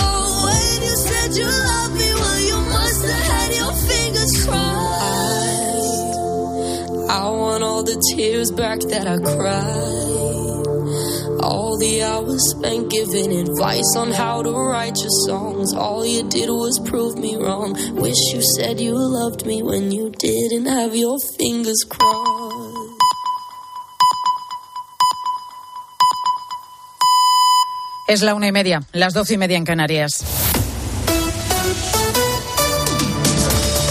the 7.85 8.01
tears 8.15 8.51
back 8.51 8.79
that 8.91 9.07
I 9.07 9.17
cried. 9.17 10.25
All 11.43 11.77
the 11.77 12.01
hours 12.03 12.41
spent 12.49 12.89
giving 12.89 13.31
advice 13.31 13.95
on 13.95 14.11
how 14.11 14.41
to 14.41 14.51
write 14.51 14.97
your 14.97 15.15
songs. 15.27 15.73
All 15.73 16.05
you 16.05 16.23
did 16.27 16.49
was 16.49 16.79
prove 16.79 17.17
me 17.17 17.35
wrong. 17.35 17.73
Wish 17.95 18.17
you 18.33 18.41
said 18.57 18.79
you 18.79 18.95
loved 18.95 19.45
me 19.45 19.61
when 19.61 19.91
you 19.91 20.09
didn't 20.09 20.65
have 20.65 20.95
your 20.95 21.19
fingers 21.37 21.83
crossed. 21.87 22.75
Es 28.07 28.21
la 28.21 28.35
una 28.35 28.47
y 28.47 28.51
media, 28.51 28.81
las 28.93 29.13
doce 29.13 29.33
y 29.33 29.37
media 29.37 29.57
en 29.57 29.65
Canarias. 29.65 30.23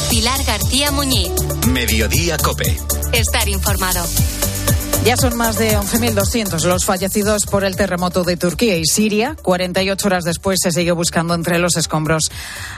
Pilar 0.09 0.45
García 0.45 0.93
Muñiz. 0.93 1.31
Mediodía 1.67 2.37
Cope. 2.39 2.94
Estar 3.13 3.49
informado. 3.49 4.05
Ya 5.05 5.19
son 5.19 5.37
más 5.37 5.59
de 5.59 5.77
11.200 5.77 6.65
los 6.65 6.87
fallecidos 6.87 7.45
por 7.45 7.63
el 7.63 7.77
terremoto 7.77 8.25
de 8.25 8.39
Turquía 8.39 8.79
y 8.79 8.87
Siria. 8.87 9.37
48 9.43 10.07
horas 10.07 10.25
después 10.25 10.61
se 10.63 10.71
sigue 10.71 10.93
buscando 10.93 11.35
entre 11.35 11.59
los 11.59 11.77
escombros 11.77 12.31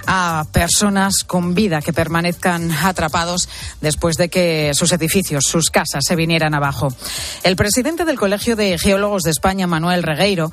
a 0.09 0.45
personas 0.51 1.23
con 1.23 1.55
vida 1.55 1.81
que 1.81 1.93
permanezcan 1.93 2.73
atrapados 2.73 3.49
después 3.81 4.17
de 4.17 4.29
que 4.29 4.73
sus 4.75 4.91
edificios, 4.93 5.45
sus 5.45 5.71
casas, 5.71 6.05
se 6.05 6.17
vinieran 6.17 6.53
abajo. 6.55 6.89
El 7.45 7.55
presidente 7.55 8.05
del 8.05 8.19
Colegio 8.19 8.57
de 8.57 8.77
Geólogos 8.77 9.23
de 9.23 9.31
España, 9.31 9.69
Manuel 9.69 10.03
Regueiro, 10.03 10.51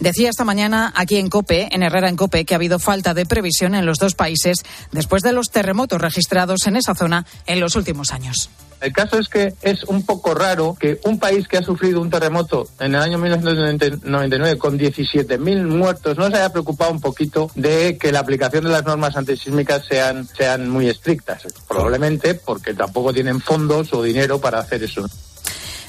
decía 0.00 0.30
esta 0.30 0.44
mañana 0.44 0.92
aquí 0.96 1.16
en 1.16 1.28
COPE, 1.28 1.68
en 1.72 1.82
Herrera 1.82 2.08
en 2.08 2.16
COPE, 2.16 2.44
que 2.44 2.54
ha 2.54 2.56
habido 2.56 2.78
falta 2.78 3.14
de 3.14 3.26
previsión 3.26 3.74
en 3.74 3.86
los 3.86 3.98
dos 3.98 4.14
países 4.14 4.58
después 4.92 5.22
de 5.22 5.32
los 5.32 5.50
terremotos 5.50 6.00
registrados 6.00 6.66
en 6.66 6.76
esa 6.76 6.94
zona 6.94 7.26
en 7.46 7.60
los 7.60 7.76
últimos 7.76 8.12
años. 8.12 8.50
El 8.84 8.92
caso 8.92 9.18
es 9.18 9.28
que 9.28 9.54
es 9.62 9.84
un 9.84 10.04
poco 10.04 10.34
raro 10.34 10.76
que 10.78 11.00
un 11.04 11.18
país 11.18 11.48
que 11.48 11.56
ha 11.56 11.62
sufrido 11.62 12.02
un 12.02 12.10
terremoto 12.10 12.68
en 12.78 12.94
el 12.94 13.00
año 13.00 13.16
1999 13.16 14.58
con 14.58 14.78
17.000 14.78 15.66
muertos 15.66 16.18
no 16.18 16.28
se 16.28 16.36
haya 16.36 16.50
preocupado 16.50 16.90
un 16.92 17.00
poquito 17.00 17.50
de 17.54 17.96
que 17.96 18.12
la 18.12 18.20
aplicación 18.20 18.64
de 18.64 18.70
las 18.70 18.84
normas 18.84 19.16
antisísmicas 19.16 19.86
sean, 19.86 20.28
sean 20.36 20.68
muy 20.68 20.90
estrictas. 20.90 21.44
Probablemente 21.66 22.34
porque 22.34 22.74
tampoco 22.74 23.14
tienen 23.14 23.40
fondos 23.40 23.90
o 23.94 24.02
dinero 24.02 24.38
para 24.38 24.58
hacer 24.58 24.82
eso. 24.82 25.06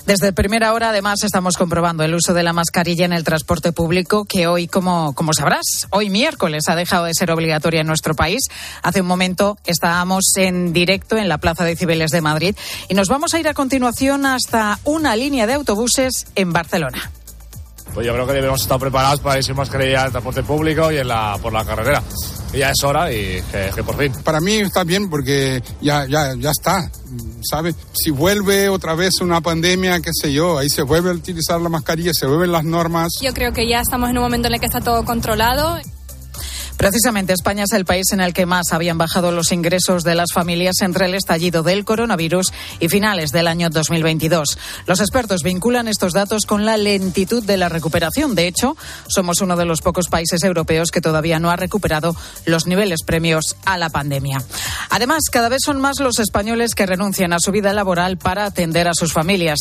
Desde 0.06 0.34
primera 0.34 0.72
hora, 0.74 0.90
además, 0.90 1.24
estamos 1.24 1.58
comprobando 1.58 2.04
el 2.04 2.14
uso 2.14 2.36
de 2.36 2.44
la 2.44 2.54
mascarilla 2.54 3.06
en 3.06 3.14
el 3.14 3.24
transporte 3.24 3.72
público, 3.72 4.26
que 4.26 4.46
hoy, 4.46 4.68
como, 4.68 5.16
como 5.16 5.34
sabrás, 5.34 5.88
hoy 5.90 6.12
miércoles 6.12 6.66
ha 6.68 6.76
dejado 6.76 7.06
de 7.06 7.14
ser 7.16 7.32
obligatoria 7.32 7.82
en 7.82 7.88
nuestro 7.88 8.14
país. 8.14 8.44
Hace 8.84 9.02
un 9.02 9.08
momento 9.08 9.58
estábamos 9.66 10.26
en 10.36 10.74
directo 10.74 11.18
en 11.18 11.28
la 11.28 11.40
Plaza 11.40 11.64
de 11.64 11.76
Cibeles 11.76 12.12
de 12.12 12.22
Madrid 12.22 12.56
y 12.88 12.94
nos 12.94 13.10
vamos 13.10 13.34
a 13.34 13.40
ir 13.40 13.48
a 13.48 13.56
continuación 13.56 14.28
hasta 14.28 14.78
una 14.84 15.16
línea 15.16 15.48
de 15.48 15.54
autobuses 15.54 16.28
en 16.36 16.54
Barcelona. 16.54 17.12
Pues 17.96 18.06
yo 18.06 18.14
creo 18.14 18.28
que 18.28 18.34
debemos 18.34 18.62
estar 18.62 18.78
preparados 18.78 19.22
para 19.22 19.38
ir 19.38 19.44
sin 19.46 19.56
mascarilla 19.56 20.02
en 20.02 20.06
el 20.08 20.12
transporte 20.12 20.44
público 20.44 20.92
y 20.92 20.98
en 20.98 21.08
la, 21.08 21.40
por 21.42 21.54
la 21.54 21.64
carretera. 21.64 22.04
Y 22.54 22.58
ya 22.58 22.70
es 22.70 22.84
hora 22.84 23.10
y 23.10 23.42
que, 23.50 23.72
que 23.74 23.84
por 23.84 23.98
fin. 23.98 24.12
Para 24.22 24.42
mí 24.42 24.56
está 24.56 24.84
bien 24.84 25.10
porque 25.10 25.64
ya, 25.80 26.06
ya, 26.06 26.36
ya 26.38 26.52
está, 26.52 26.92
¿sabe? 27.50 27.74
Si 27.94 28.12
vuelve 28.12 28.68
otra 28.68 28.96
vez 28.96 29.22
una 29.22 29.40
pandemia, 29.40 30.02
qué 30.02 30.12
sé 30.14 30.34
yo, 30.34 30.58
ahí 30.58 30.70
se 30.70 30.82
vuelve 30.82 31.10
a 31.10 31.14
utilizar 31.14 31.62
la 31.62 31.70
mascarilla, 31.70 32.14
se 32.14 32.28
vuelven 32.28 32.52
las 32.52 32.66
normas. 32.66 33.14
Yo 33.22 33.34
creo 33.34 33.54
que 33.54 33.66
ya 33.66 33.80
estamos 33.80 34.10
en 34.10 34.18
un 34.18 34.24
momento 34.24 34.50
en 34.50 34.56
el 34.56 34.60
que 34.60 34.66
está 34.66 34.82
todo 34.82 35.06
controlado. 35.06 35.80
Precisamente 36.78 37.34
España 37.34 37.64
es 37.64 37.72
el 37.72 37.86
país 37.86 38.12
en 38.12 38.20
el 38.20 38.34
que 38.34 38.46
más 38.46 38.74
habían 38.74 38.98
bajado 38.98 39.32
los 39.32 39.52
ingresos 39.52 40.04
de 40.04 40.14
las 40.14 40.34
familias 40.34 40.76
entre 40.82 41.06
el 41.06 41.16
estallido 41.16 41.64
del 41.64 41.86
coronavirus 41.86 42.52
y 42.80 42.90
finales 42.90 43.32
del 43.32 43.48
año 43.48 43.70
2022. 43.70 44.58
Los 44.86 45.00
expertos 45.00 45.42
vinculan 45.42 45.88
estos 45.88 46.14
datos 46.14 46.46
con 46.46 46.66
la 46.66 46.78
lentitud 46.78 47.44
de 47.44 47.58
la 47.58 47.70
recuperación. 47.70 48.36
De 48.36 48.48
hecho, 48.48 48.76
somos 49.08 49.42
uno 49.42 49.56
de 49.56 49.66
los 49.66 49.82
pocos 49.82 50.10
países 50.10 50.44
europeos 50.44 50.92
que 50.92 51.02
todavía 51.02 51.40
no 51.40 51.50
ha 51.50 51.56
recuperado 51.56 52.16
los 52.46 52.68
niveles 52.68 53.04
premios 53.04 53.56
a 53.66 53.78
la 53.78 53.90
pandemia. 53.90 54.42
Además, 54.90 55.24
cada 55.32 55.50
vez 55.50 55.62
son 55.66 55.80
más 55.80 56.00
los 56.00 56.20
españoles 56.20 56.76
que 56.76 56.86
renuncian 56.86 57.34
a 57.34 57.40
su 57.40 57.52
vida 57.52 57.74
laboral 57.74 58.18
para 58.18 58.46
atender 58.46 58.88
a 58.88 58.94
sus 58.94 59.14
familias. 59.14 59.60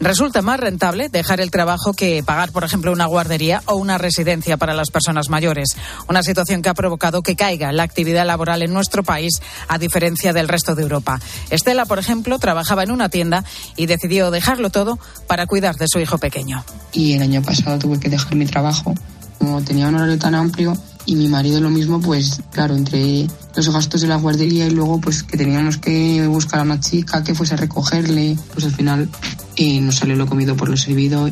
Resulta 0.00 0.42
más 0.42 0.60
rentable 0.60 1.08
dejar 1.08 1.40
el 1.40 1.50
trabajo 1.50 1.92
que 1.92 2.22
pagar, 2.22 2.52
por 2.52 2.64
ejemplo, 2.64 2.92
una 2.92 3.06
guardería 3.06 3.62
o 3.66 3.76
una 3.76 3.98
residencia 3.98 4.56
para 4.56 4.74
las 4.74 4.90
personas 4.90 5.28
mayores. 5.28 5.76
Una 6.08 6.22
situación 6.22 6.55
que 6.62 6.68
ha 6.68 6.74
provocado 6.74 7.22
que 7.22 7.36
caiga 7.36 7.72
la 7.72 7.82
actividad 7.82 8.26
laboral 8.26 8.62
en 8.62 8.72
nuestro 8.72 9.02
país, 9.02 9.40
a 9.68 9.78
diferencia 9.78 10.32
del 10.32 10.48
resto 10.48 10.74
de 10.74 10.82
Europa. 10.82 11.20
Estela, 11.50 11.86
por 11.86 11.98
ejemplo, 11.98 12.38
trabajaba 12.38 12.82
en 12.82 12.90
una 12.90 13.08
tienda 13.08 13.44
y 13.76 13.86
decidió 13.86 14.30
dejarlo 14.30 14.70
todo 14.70 14.98
para 15.26 15.46
cuidar 15.46 15.76
de 15.76 15.88
su 15.88 15.98
hijo 15.98 16.18
pequeño. 16.18 16.64
Y 16.92 17.12
el 17.12 17.22
año 17.22 17.42
pasado 17.42 17.78
tuve 17.78 18.00
que 18.00 18.08
dejar 18.08 18.34
mi 18.34 18.46
trabajo. 18.46 18.94
Como 19.38 19.62
tenía 19.62 19.88
un 19.88 19.94
horario 19.96 20.18
tan 20.18 20.34
amplio 20.34 20.76
y 21.04 21.14
mi 21.14 21.28
marido 21.28 21.60
lo 21.60 21.70
mismo, 21.70 22.00
pues 22.00 22.40
claro, 22.50 22.74
entre 22.74 23.26
los 23.54 23.68
gastos 23.68 24.00
de 24.00 24.08
la 24.08 24.16
guardería 24.16 24.66
y 24.66 24.70
luego 24.70 25.00
pues 25.00 25.22
que 25.22 25.36
teníamos 25.36 25.76
que 25.76 26.26
buscar 26.26 26.60
a 26.60 26.62
una 26.64 26.80
chica 26.80 27.22
que 27.22 27.34
fuese 27.34 27.54
a 27.54 27.58
recogerle, 27.58 28.36
pues 28.52 28.64
al 28.64 28.72
final 28.72 29.08
eh, 29.56 29.80
nos 29.80 29.96
salió 29.96 30.16
lo 30.16 30.26
comido 30.26 30.56
por 30.56 30.68
lo 30.68 30.76
servido. 30.76 31.30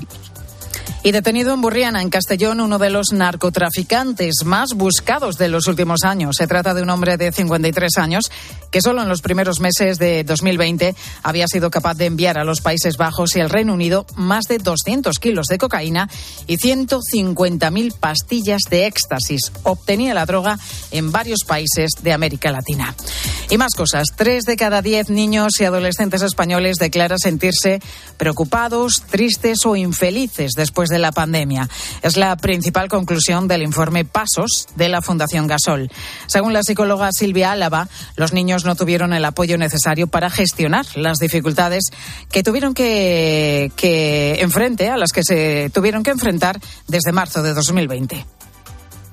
Y 1.07 1.13
detenido 1.13 1.53
en 1.53 1.61
Burriana, 1.61 2.01
en 2.01 2.09
Castellón, 2.09 2.61
uno 2.61 2.79
de 2.79 2.89
los 2.89 3.13
narcotraficantes 3.13 4.37
más 4.47 4.73
buscados 4.73 5.37
de 5.37 5.51
los 5.51 5.67
últimos 5.67 6.03
años. 6.03 6.37
Se 6.39 6.47
trata 6.47 6.73
de 6.73 6.81
un 6.81 6.89
hombre 6.89 7.19
de 7.19 7.31
53 7.31 7.99
años 7.99 8.33
que 8.71 8.81
solo 8.81 9.03
en 9.03 9.11
los 9.11 9.21
primeros 9.21 9.61
meses 9.61 9.99
de 9.99 10.25
2020 10.25 10.97
había 11.23 11.47
sido 11.47 11.71
capaz 11.71 11.99
de 11.99 12.07
enviar 12.07 12.39
a 12.39 12.45
los 12.45 12.63
Países 12.63 12.97
Bajos 12.97 13.37
y 13.37 13.41
el 13.41 13.51
Reino 13.51 13.75
Unido 13.75 14.07
más 14.17 14.47
de 14.47 14.57
200 14.57 15.19
kilos 15.19 15.49
de 15.49 15.59
cocaína 15.59 16.09
y 16.47 16.57
150.000 16.57 17.99
pastillas 17.99 18.63
de 18.71 18.87
éxtasis. 18.87 19.53
Obtenía 19.63 20.15
la 20.15 20.25
droga 20.25 20.59
en 20.91 21.13
varios 21.13 21.41
países 21.47 21.93
de 22.03 22.15
América 22.15 22.51
Latina. 22.51 22.95
Y 23.51 23.59
más 23.59 23.75
cosas. 23.75 24.09
Tres 24.17 24.45
de 24.45 24.57
cada 24.57 24.81
diez 24.81 25.11
niños 25.11 25.61
y 25.61 25.65
adolescentes 25.65 26.23
españoles 26.23 26.79
declaran 26.79 27.19
sentirse 27.19 27.81
preocupados, 28.17 29.03
tristes 29.11 29.67
o 29.67 29.77
infelices 29.77 30.53
después 30.57 30.89
de 30.89 30.94
la 30.99 31.13
pandemia. 31.13 31.69
Es 32.03 32.17
la 32.17 32.37
principal 32.37 32.89
conclusión 32.89 33.49
del 33.49 33.63
informe 33.63 34.05
Pasos 34.05 34.67
de 34.77 34.89
la 34.89 35.03
Fundación 35.03 35.47
Gasol. 35.47 35.91
Según 36.27 36.53
la 36.53 36.63
psicóloga 36.63 37.11
Silvia 37.13 37.53
Álava, 37.53 37.89
los 38.17 38.33
niños 38.33 38.65
no 38.65 38.77
tuvieron 38.77 39.13
el 39.13 39.25
apoyo 39.25 39.59
necesario 39.59 40.07
para 40.07 40.31
gestionar 40.31 40.87
las 40.97 41.19
dificultades 41.19 41.85
que 42.31 42.43
tuvieron 42.43 42.75
que, 42.75 43.73
que 43.77 44.41
enfrente, 44.41 44.89
a 44.89 44.97
las 44.97 45.13
que 45.13 45.23
se 45.23 45.71
tuvieron 45.73 46.03
que 46.03 46.11
enfrentar 46.11 46.61
desde 46.89 47.13
marzo 47.13 47.43
de 47.43 47.55
2020 47.55 48.27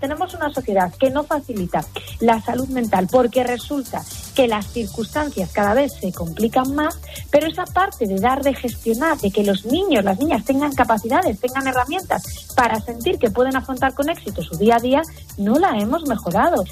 tenemos 0.01 0.33
una 0.33 0.51
sociedad 0.51 0.91
que 0.95 1.09
no 1.09 1.23
facilita 1.23 1.85
la 2.19 2.41
salud 2.41 2.67
mental 2.67 3.07
porque 3.09 3.43
resulta 3.43 4.03
que 4.35 4.47
las 4.47 4.67
circunstancias 4.67 5.51
cada 5.53 5.73
vez 5.73 5.93
se 5.93 6.11
complican 6.11 6.73
más, 6.75 6.99
pero 7.29 7.47
esa 7.47 7.65
parte 7.65 8.07
de 8.07 8.19
dar, 8.19 8.43
de 8.43 8.53
gestionar, 8.53 9.17
de 9.19 9.31
que 9.31 9.43
los 9.43 9.65
niños, 9.65 10.03
las 10.03 10.19
niñas 10.19 10.43
tengan 10.43 10.73
capacidades, 10.73 11.39
tengan 11.39 11.67
herramientas 11.67 12.51
para 12.55 12.79
sentir 12.81 13.19
que 13.19 13.29
pueden 13.29 13.55
afrontar 13.55 13.93
con 13.93 14.09
éxito 14.09 14.41
su 14.41 14.57
día 14.57 14.77
a 14.77 14.79
día, 14.79 15.01
no 15.37 15.59
la 15.59 15.77
hemos 15.77 16.07
mejorado. 16.07 16.63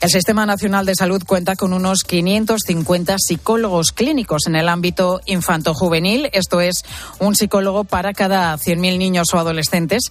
El 0.00 0.10
Sistema 0.10 0.44
Nacional 0.46 0.86
de 0.86 0.94
Salud 0.94 1.22
cuenta 1.26 1.56
con 1.56 1.72
unos 1.72 2.02
550 2.02 3.16
psicólogos 3.18 3.92
clínicos 3.92 4.46
en 4.46 4.56
el 4.56 4.68
ámbito 4.68 5.20
infanto-juvenil. 5.26 6.28
Esto 6.32 6.60
es 6.60 6.82
un 7.20 7.34
psicólogo 7.34 7.84
para 7.84 8.12
cada 8.12 8.54
100.000 8.56 8.98
niños 8.98 9.28
o 9.32 9.38
adolescentes 9.38 10.02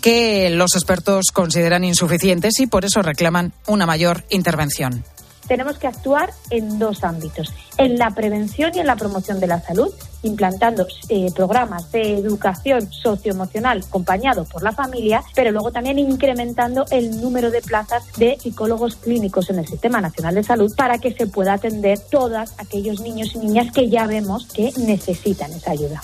que 0.00 0.50
los 0.50 0.74
expertos 0.74 1.26
consideran 1.32 1.84
insuficientes 1.84 2.58
y 2.60 2.66
por 2.66 2.84
eso 2.84 3.02
reclaman 3.02 3.52
una 3.66 3.86
mayor 3.86 4.24
intervención. 4.30 5.04
Tenemos 5.46 5.78
que 5.78 5.86
actuar 5.86 6.32
en 6.50 6.78
dos 6.78 7.04
ámbitos, 7.04 7.52
en 7.78 7.98
la 7.98 8.10
prevención 8.10 8.72
y 8.74 8.80
en 8.80 8.86
la 8.86 8.96
promoción 8.96 9.40
de 9.40 9.46
la 9.46 9.60
salud, 9.60 9.92
implantando 10.22 10.86
eh, 11.08 11.30
programas 11.34 11.90
de 11.92 12.18
educación 12.18 12.90
socioemocional 12.90 13.82
acompañado 13.86 14.44
por 14.44 14.62
la 14.62 14.72
familia, 14.72 15.22
pero 15.34 15.50
luego 15.50 15.72
también 15.72 15.98
incrementando 15.98 16.84
el 16.90 17.20
número 17.20 17.50
de 17.50 17.62
plazas 17.62 18.04
de 18.16 18.38
psicólogos 18.40 18.96
clínicos 18.96 19.50
en 19.50 19.58
el 19.58 19.66
Sistema 19.66 20.00
Nacional 20.00 20.34
de 20.34 20.44
Salud 20.44 20.74
para 20.74 20.98
que 20.98 21.12
se 21.12 21.26
pueda 21.26 21.54
atender 21.54 21.98
todos 22.10 22.52
aquellos 22.58 23.00
niños 23.00 23.34
y 23.34 23.38
niñas 23.38 23.72
que 23.72 23.88
ya 23.88 24.06
vemos 24.06 24.46
que 24.46 24.72
necesitan 24.78 25.52
esa 25.52 25.72
ayuda. 25.72 26.00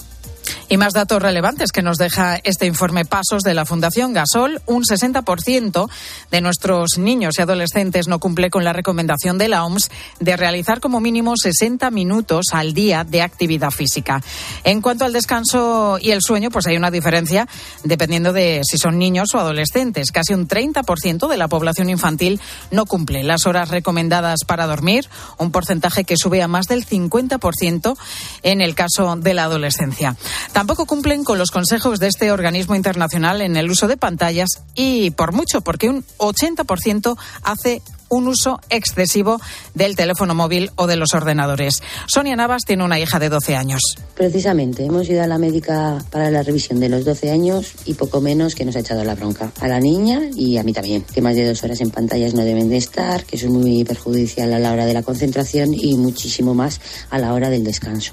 Y 0.73 0.77
más 0.77 0.93
datos 0.93 1.21
relevantes 1.21 1.73
que 1.73 1.83
nos 1.83 1.99
deja 1.99 2.37
este 2.45 2.65
informe 2.65 3.05
Pasos 3.05 3.43
de 3.43 3.55
la 3.55 3.65
Fundación 3.65 4.13
Gasol. 4.13 4.63
Un 4.67 4.85
60% 4.85 5.91
de 6.31 6.41
nuestros 6.41 6.91
niños 6.97 7.35
y 7.37 7.43
adolescentes 7.43 8.07
no 8.07 8.21
cumple 8.21 8.51
con 8.51 8.63
la 8.63 8.73
recomendación 8.73 9.37
de 9.37 9.49
la 9.49 9.65
OMS 9.65 9.91
de 10.21 10.37
realizar 10.37 10.79
como 10.79 11.01
mínimo 11.01 11.35
60 11.37 11.91
minutos 11.91 12.47
al 12.53 12.73
día 12.73 13.03
de 13.03 13.21
actividad 13.21 13.73
física. 13.73 14.23
En 14.63 14.81
cuanto 14.81 15.05
al 15.05 15.13
descanso 15.13 15.99
y 16.01 16.13
el 16.13 16.23
sueño, 16.23 16.53
pues 16.53 16.69
hay 16.69 16.77
una 16.77 16.93
diferencia 16.93 17.49
dependiendo 17.83 18.33
de 18.33 18.61
si 18.63 18.79
son 18.79 18.97
niños 18.97 19.35
o 19.35 19.41
adolescentes. 19.41 20.13
Casi 20.13 20.35
un 20.35 20.47
30% 20.47 21.27
de 21.27 21.37
la 21.37 21.49
población 21.49 21.91
infantil 21.91 22.41
no 22.71 22.87
cumple 22.87 23.25
las 23.25 23.45
horas 23.45 23.71
recomendadas 23.71 24.45
para 24.47 24.69
dormir, 24.69 25.09
un 25.37 25.51
porcentaje 25.51 26.05
que 26.05 26.17
sube 26.17 26.45
a 26.45 26.47
más 26.47 26.67
del 26.67 26.87
50% 26.87 27.97
en 28.45 28.61
el 28.61 28.77
caso 28.77 29.17
de 29.17 29.35
la 29.35 29.43
adolescencia. 29.43 30.17
Tampoco 30.61 30.85
cumplen 30.85 31.25
con 31.25 31.39
los 31.39 31.51
consejos 31.51 32.01
de 32.01 32.09
este 32.09 32.31
organismo 32.31 32.75
internacional 32.75 33.41
en 33.41 33.57
el 33.57 33.71
uso 33.71 33.89
de 33.89 33.97
pantallas 33.97 34.51
y 34.75 35.11
por 35.13 35.33
mucho, 35.33 35.63
porque 35.63 35.89
un 35.89 36.05
80% 36.19 37.17
hace 37.43 37.81
un 38.11 38.29
uso 38.29 38.61
excesivo 38.69 39.41
del 39.73 39.97
teléfono 39.97 40.35
móvil 40.35 40.71
o 40.77 40.87
de 40.87 40.97
los 40.97 41.15
ordenadores. 41.15 41.83
Sonia 42.07 42.37
Navas 42.37 42.65
tiene 42.67 42.85
una 42.85 43.01
hija 43.01 43.19
de 43.19 43.31
12 43.31 43.57
años. 43.57 43.81
Precisamente, 44.15 44.85
hemos 44.85 45.09
ido 45.09 45.23
a 45.23 45.27
la 45.27 45.39
médica 45.39 45.97
para 46.11 46.31
la 46.31 46.43
revisión 46.43 46.79
de 46.79 46.91
los 46.91 47.07
12 47.07 47.31
años 47.31 47.73
y 47.87 47.95
poco 47.95 48.21
menos 48.21 48.55
que 48.55 48.67
nos 48.67 48.77
ha 48.77 48.81
echado 48.81 49.03
la 49.03 49.15
bronca. 49.15 49.51
A 49.63 49.67
la 49.67 49.81
niña 49.81 50.21
y 50.37 50.59
a 50.59 50.63
mí 50.63 50.75
también, 50.75 51.05
que 51.05 51.23
más 51.23 51.37
de 51.37 51.49
dos 51.49 51.65
horas 51.65 51.81
en 51.81 51.91
pantallas 51.91 52.35
no 52.35 52.43
deben 52.43 52.69
de 52.69 52.77
estar, 52.77 53.25
que 53.25 53.37
es 53.37 53.47
muy 53.47 53.83
perjudicial 53.85 54.53
a 54.53 54.59
la 54.59 54.73
hora 54.73 54.85
de 54.85 54.93
la 54.93 55.03
concentración 55.03 55.73
y 55.73 55.97
muchísimo 55.97 56.53
más 56.53 56.83
a 57.09 57.19
la 57.19 57.33
hora 57.33 57.49
del 57.49 57.65
descanso. 57.65 58.13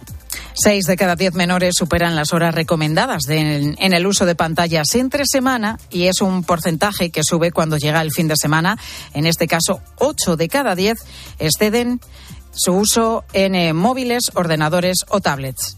Seis 0.59 0.85
de 0.85 0.97
cada 0.97 1.15
diez 1.15 1.35
menores 1.35 1.75
superan 1.77 2.15
las 2.15 2.33
horas 2.33 2.55
recomendadas 2.55 3.27
en 3.29 3.93
el 3.93 4.07
uso 4.07 4.25
de 4.25 4.33
pantallas 4.33 4.95
entre 4.95 5.23
semana 5.27 5.77
y 5.91 6.07
es 6.07 6.19
un 6.19 6.43
porcentaje 6.43 7.11
que 7.11 7.23
sube 7.23 7.51
cuando 7.51 7.77
llega 7.77 8.01
el 8.01 8.11
fin 8.11 8.27
de 8.27 8.35
semana. 8.35 8.75
En 9.13 9.27
este 9.27 9.47
caso, 9.47 9.81
ocho 9.97 10.35
de 10.35 10.47
cada 10.47 10.73
diez 10.73 10.97
exceden 11.37 12.01
su 12.51 12.73
uso 12.73 13.23
en 13.33 13.53
eh, 13.53 13.73
móviles, 13.73 14.31
ordenadores 14.33 14.97
o 15.09 15.21
tablets. 15.21 15.77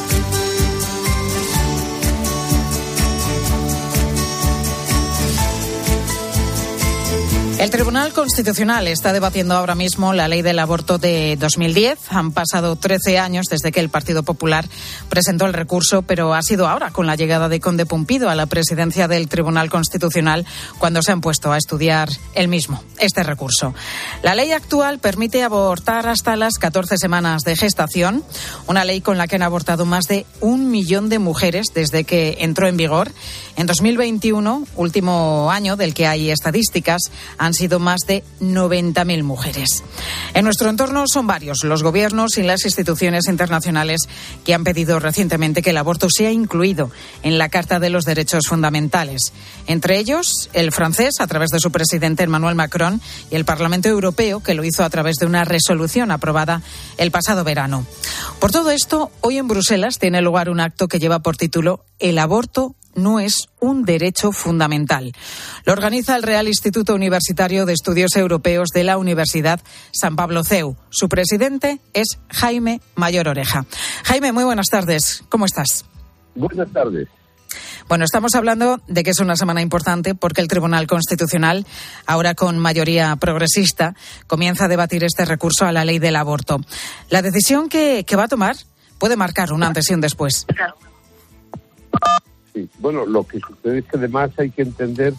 El 7.61 7.69
Tribunal 7.69 8.11
Constitucional 8.11 8.87
está 8.87 9.13
debatiendo 9.13 9.55
ahora 9.55 9.75
mismo 9.75 10.13
la 10.13 10.27
ley 10.27 10.41
del 10.41 10.57
aborto 10.57 10.97
de 10.97 11.37
2010. 11.39 11.99
Han 12.09 12.31
pasado 12.31 12.75
13 12.75 13.19
años 13.19 13.45
desde 13.51 13.71
que 13.71 13.79
el 13.79 13.89
Partido 13.89 14.23
Popular 14.23 14.67
presentó 15.09 15.45
el 15.45 15.53
recurso, 15.53 16.01
pero 16.01 16.33
ha 16.33 16.41
sido 16.41 16.67
ahora, 16.67 16.89
con 16.89 17.05
la 17.05 17.15
llegada 17.15 17.49
de 17.49 17.59
Conde 17.59 17.85
Pumpido 17.85 18.31
a 18.31 18.35
la 18.35 18.47
presidencia 18.47 19.07
del 19.07 19.29
Tribunal 19.29 19.69
Constitucional, 19.69 20.47
cuando 20.79 21.03
se 21.03 21.11
han 21.11 21.21
puesto 21.21 21.51
a 21.51 21.57
estudiar 21.59 22.09
el 22.33 22.47
mismo, 22.47 22.83
este 22.97 23.21
recurso. 23.21 23.75
La 24.23 24.33
ley 24.33 24.53
actual 24.53 24.97
permite 24.97 25.43
abortar 25.43 26.07
hasta 26.07 26.35
las 26.35 26.55
14 26.55 26.97
semanas 26.97 27.43
de 27.43 27.55
gestación, 27.55 28.23
una 28.65 28.85
ley 28.85 29.01
con 29.01 29.19
la 29.19 29.27
que 29.27 29.35
han 29.35 29.43
abortado 29.43 29.85
más 29.85 30.05
de 30.05 30.25
un 30.39 30.71
millón 30.71 31.09
de 31.09 31.19
mujeres 31.19 31.67
desde 31.75 32.05
que 32.05 32.37
entró 32.39 32.67
en 32.67 32.77
vigor. 32.77 33.11
En 33.55 33.67
2021, 33.67 34.65
último 34.77 35.51
año 35.51 35.75
del 35.75 35.93
que 35.93 36.07
hay 36.07 36.31
estadísticas, 36.31 37.11
han 37.37 37.50
sido 37.53 37.79
más 37.79 38.01
de 38.07 38.23
90.000 38.41 39.23
mujeres. 39.23 39.83
En 40.33 40.45
nuestro 40.45 40.69
entorno 40.69 41.05
son 41.07 41.27
varios 41.27 41.63
los 41.63 41.83
gobiernos 41.83 42.37
y 42.37 42.43
las 42.43 42.65
instituciones 42.65 43.27
internacionales 43.27 44.01
que 44.43 44.53
han 44.53 44.63
pedido 44.63 44.99
recientemente 44.99 45.61
que 45.61 45.71
el 45.71 45.77
aborto 45.77 46.07
sea 46.09 46.31
incluido 46.31 46.91
en 47.23 47.37
la 47.37 47.49
Carta 47.49 47.79
de 47.79 47.89
los 47.89 48.05
Derechos 48.05 48.43
Fundamentales. 48.47 49.33
Entre 49.67 49.97
ellos, 49.97 50.49
el 50.53 50.71
francés, 50.71 51.15
a 51.19 51.27
través 51.27 51.49
de 51.49 51.59
su 51.59 51.71
presidente 51.71 52.23
Emmanuel 52.23 52.55
Macron, 52.55 53.01
y 53.29 53.35
el 53.35 53.45
Parlamento 53.45 53.89
Europeo, 53.89 54.41
que 54.41 54.53
lo 54.53 54.63
hizo 54.63 54.83
a 54.83 54.89
través 54.89 55.17
de 55.17 55.25
una 55.25 55.45
resolución 55.45 56.11
aprobada 56.11 56.61
el 56.97 57.11
pasado 57.11 57.43
verano. 57.43 57.85
Por 58.39 58.51
todo 58.51 58.71
esto, 58.71 59.11
hoy 59.21 59.37
en 59.37 59.47
Bruselas 59.47 59.99
tiene 59.99 60.21
lugar 60.21 60.49
un 60.49 60.59
acto 60.59 60.87
que 60.87 60.99
lleva 60.99 61.19
por 61.19 61.37
título 61.37 61.85
El 61.99 62.17
aborto 62.19 62.75
no 62.95 63.19
es 63.19 63.49
un 63.59 63.83
derecho 63.83 64.31
fundamental. 64.31 65.11
Lo 65.65 65.73
organiza 65.73 66.15
el 66.15 66.23
Real 66.23 66.47
Instituto 66.47 66.95
Universitario 66.95 67.65
de 67.65 67.73
Estudios 67.73 68.15
Europeos 68.15 68.69
de 68.73 68.83
la 68.83 68.97
Universidad 68.97 69.61
San 69.91 70.15
Pablo 70.15 70.43
CEU. 70.43 70.75
Su 70.89 71.09
presidente 71.09 71.79
es 71.93 72.19
Jaime 72.29 72.81
Mayor 72.95 73.27
Oreja. 73.27 73.65
Jaime, 74.03 74.31
muy 74.31 74.43
buenas 74.43 74.67
tardes. 74.67 75.23
¿Cómo 75.29 75.45
estás? 75.45 75.85
Buenas 76.35 76.71
tardes. 76.71 77.07
Bueno, 77.87 78.05
estamos 78.05 78.35
hablando 78.35 78.79
de 78.87 79.03
que 79.03 79.09
es 79.09 79.19
una 79.19 79.35
semana 79.35 79.61
importante 79.61 80.15
porque 80.15 80.39
el 80.39 80.47
Tribunal 80.47 80.87
Constitucional, 80.87 81.65
ahora 82.05 82.35
con 82.35 82.57
mayoría 82.57 83.13
progresista, 83.17 83.95
comienza 84.27 84.65
a 84.65 84.67
debatir 84.69 85.03
este 85.03 85.25
recurso 85.25 85.65
a 85.65 85.73
la 85.73 85.83
ley 85.83 85.99
del 85.99 86.15
aborto. 86.15 86.61
La 87.09 87.21
decisión 87.21 87.67
que, 87.67 88.05
que 88.05 88.15
va 88.15 88.23
a 88.23 88.27
tomar 88.29 88.55
puede 88.97 89.17
marcar 89.17 89.51
un 89.51 89.63
antes 89.63 89.89
y 89.89 89.93
un 89.93 89.99
después. 89.99 90.45
Sí. 92.53 92.69
Bueno, 92.79 93.05
lo 93.05 93.25
que 93.25 93.39
sucede 93.39 93.79
es 93.79 93.85
que 93.85 93.97
además 93.97 94.31
hay 94.37 94.51
que 94.51 94.61
entender 94.61 95.13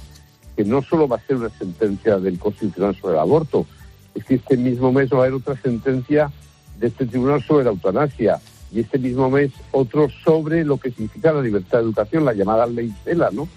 que 0.57 0.65
no 0.65 0.83
solo 0.83 1.09
va 1.09 1.17
a 1.17 1.27
ser 1.27 1.37
una 1.37 1.49
sentencia 1.51 2.19
del 2.19 2.39
Constitucional 2.39 2.95
sobre 3.01 3.15
el 3.15 3.21
aborto, 3.21 3.67
es 4.15 4.25
que 4.25 4.35
este 4.35 4.57
mismo 4.57 4.93
mes 4.93 5.11
va 5.11 5.19
a 5.19 5.21
haber 5.23 5.35
otra 5.35 5.57
sentencia 5.61 6.31
de 6.79 6.89
este 6.89 7.07
tribunal 7.07 7.43
sobre 7.43 7.65
la 7.65 7.71
eutanasia 7.71 8.41
y 8.73 8.81
este 8.81 8.99
mismo 8.99 9.31
mes 9.31 9.53
otro 9.71 10.09
sobre 10.25 10.65
lo 10.65 10.79
que 10.79 10.91
significa 10.91 11.33
la 11.33 11.43
libertad 11.43 11.79
de 11.79 11.85
educación, 11.85 12.25
la 12.25 12.33
llamada 12.33 12.67
ley 12.67 12.93
Cela, 13.05 13.31
¿no? 13.33 13.49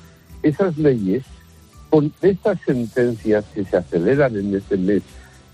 Esas 0.43 0.77
leyes, 0.77 1.23
con 1.89 2.13
estas 2.21 2.59
sentencias 2.65 3.45
que 3.53 3.65
se 3.65 3.77
aceleran 3.77 4.35
en 4.37 4.53
este 4.53 4.77
mes 4.77 5.03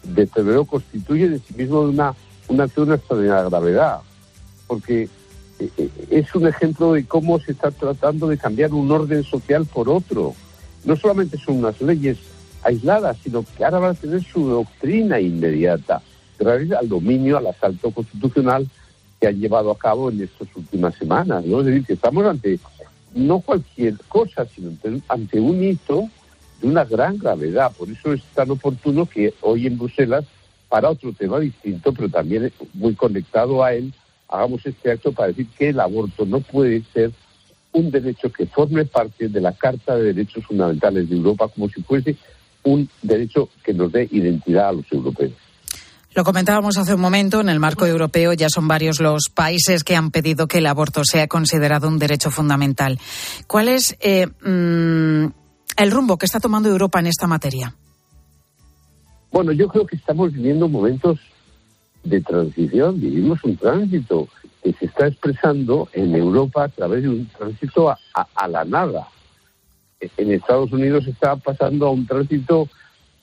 de 0.04 0.28
febrero, 0.28 0.66
constituyen 0.66 1.34
en 1.34 1.42
sí 1.42 1.54
mismo 1.56 1.82
una, 1.82 2.16
una 2.48 2.68
de 2.68 2.96
extraordinaria 2.96 3.50
gravedad, 3.50 4.00
porque 4.68 5.08
es 6.10 6.36
un 6.36 6.48
ejemplo 6.48 6.94
de 6.94 7.06
cómo 7.06 7.40
se 7.40 7.52
está 7.52 7.72
tratando 7.72 8.28
de 8.28 8.38
cambiar 8.38 8.74
un 8.74 8.92
orden 8.92 9.24
social 9.24 9.66
por 9.66 9.90
otro. 9.90 10.36
No 10.84 10.96
solamente 10.96 11.38
son 11.38 11.58
unas 11.58 11.80
leyes 11.82 12.18
aisladas, 12.64 13.18
sino 13.24 13.44
que 13.58 13.64
ahora 13.64 13.80
van 13.80 13.92
a 13.92 14.00
tener 14.00 14.24
su 14.24 14.48
doctrina 14.48 15.20
inmediata, 15.20 16.02
gracias 16.40 16.80
al 16.80 16.90
dominio, 16.90 17.38
al 17.38 17.48
asalto 17.48 17.92
constitucional 17.92 18.68
que 19.20 19.28
han 19.28 19.40
llevado 19.40 19.72
a 19.72 19.78
cabo 19.78 20.10
en 20.10 20.22
estas 20.22 20.48
últimas 20.56 20.96
semanas. 20.96 21.46
¿no? 21.46 21.60
Es 21.60 21.68
decir, 21.68 21.86
que 21.86 21.94
estamos 21.94 22.26
ante 22.26 22.60
no 23.14 23.40
cualquier 23.40 23.96
cosa, 24.08 24.46
sino 24.46 24.72
ante 25.08 25.40
un 25.40 25.64
hito 25.64 26.10
de 26.62 26.68
una 26.68 26.86
gran 26.86 27.18
gravedad. 27.18 27.72
Por 27.78 27.90
eso 27.90 28.14
es 28.14 28.22
tan 28.34 28.50
oportuno 28.52 29.06
que 29.06 29.34
hoy 29.42 29.68
en 29.68 29.78
Bruselas, 29.78 30.26
para 30.70 30.90
otro 30.90 31.12
tema 31.14 31.40
distinto, 31.40 31.94
pero 31.94 32.10
también 32.10 32.52
muy 32.74 32.96
conectado 32.96 33.64
a 33.64 33.74
él, 33.74 33.94
hagamos 34.32 34.66
este 34.66 34.92
acto 34.92 35.12
para 35.12 35.28
decir 35.30 35.48
que 35.58 35.70
el 35.70 35.80
aborto 35.80 36.26
no 36.26 36.40
puede 36.40 36.84
ser 36.94 37.12
un 37.74 37.92
derecho 37.92 38.32
que 38.32 38.46
forme 38.48 38.86
parte 38.86 39.28
de 39.28 39.42
la 39.42 39.54
Carta 39.54 39.96
de 39.96 40.14
Derechos 40.14 40.46
Fundamentales 40.46 41.10
de 41.10 41.16
Europa 41.16 41.48
como 41.48 41.70
si 41.70 41.82
fuese 41.84 42.16
un 42.64 42.90
derecho 43.02 43.50
que 43.64 43.74
nos 43.74 43.92
dé 43.92 44.08
identidad 44.12 44.70
a 44.70 44.74
los 44.74 44.92
europeos. 44.92 45.34
Lo 46.14 46.26
comentábamos 46.26 46.78
hace 46.78 46.94
un 46.94 47.00
momento, 47.00 47.40
en 47.40 47.48
el 47.48 47.60
marco 47.60 47.86
europeo 47.86 48.34
ya 48.34 48.50
son 48.50 48.68
varios 48.68 49.00
los 49.00 49.30
países 49.34 49.86
que 49.86 49.96
han 49.96 50.12
pedido 50.12 50.46
que 50.46 50.58
el 50.58 50.68
aborto 50.68 51.06
sea 51.06 51.28
considerado 51.28 51.88
un 51.88 52.00
derecho 52.00 52.30
fundamental. 52.30 53.00
¿Cuál 53.48 53.70
es 53.70 53.96
eh, 54.02 54.28
mm, 54.28 55.32
el 55.78 55.92
rumbo 55.92 56.18
que 56.18 56.26
está 56.26 56.42
tomando 56.42 56.68
Europa 56.68 57.00
en 57.00 57.08
esta 57.08 57.28
materia? 57.28 57.74
Bueno, 59.32 59.54
yo 59.54 59.70
creo 59.70 59.86
que 59.86 59.96
estamos 59.96 60.34
viviendo 60.34 60.68
momentos 60.68 61.18
de 62.04 62.22
transición, 62.22 63.00
vivimos 63.00 63.44
un 63.44 63.58
tránsito 63.58 64.28
que 64.64 64.74
se 64.74 64.86
está 64.86 65.08
expresando 65.08 65.90
en 65.94 66.16
Europa 66.16 66.66
a 66.66 66.70
través 66.70 67.04
de 67.04 67.10
un 67.10 67.26
tránsito 67.28 67.90
a, 67.90 67.98
a- 68.36 68.48
la 68.48 68.64
nada. 68.66 69.08
en 70.18 70.32
Estados 70.32 70.72
Unidos 70.72 71.06
está 71.08 71.36
pasando 71.36 71.88
a 71.88 71.92
un 71.92 72.06
tránsito, 72.08 72.68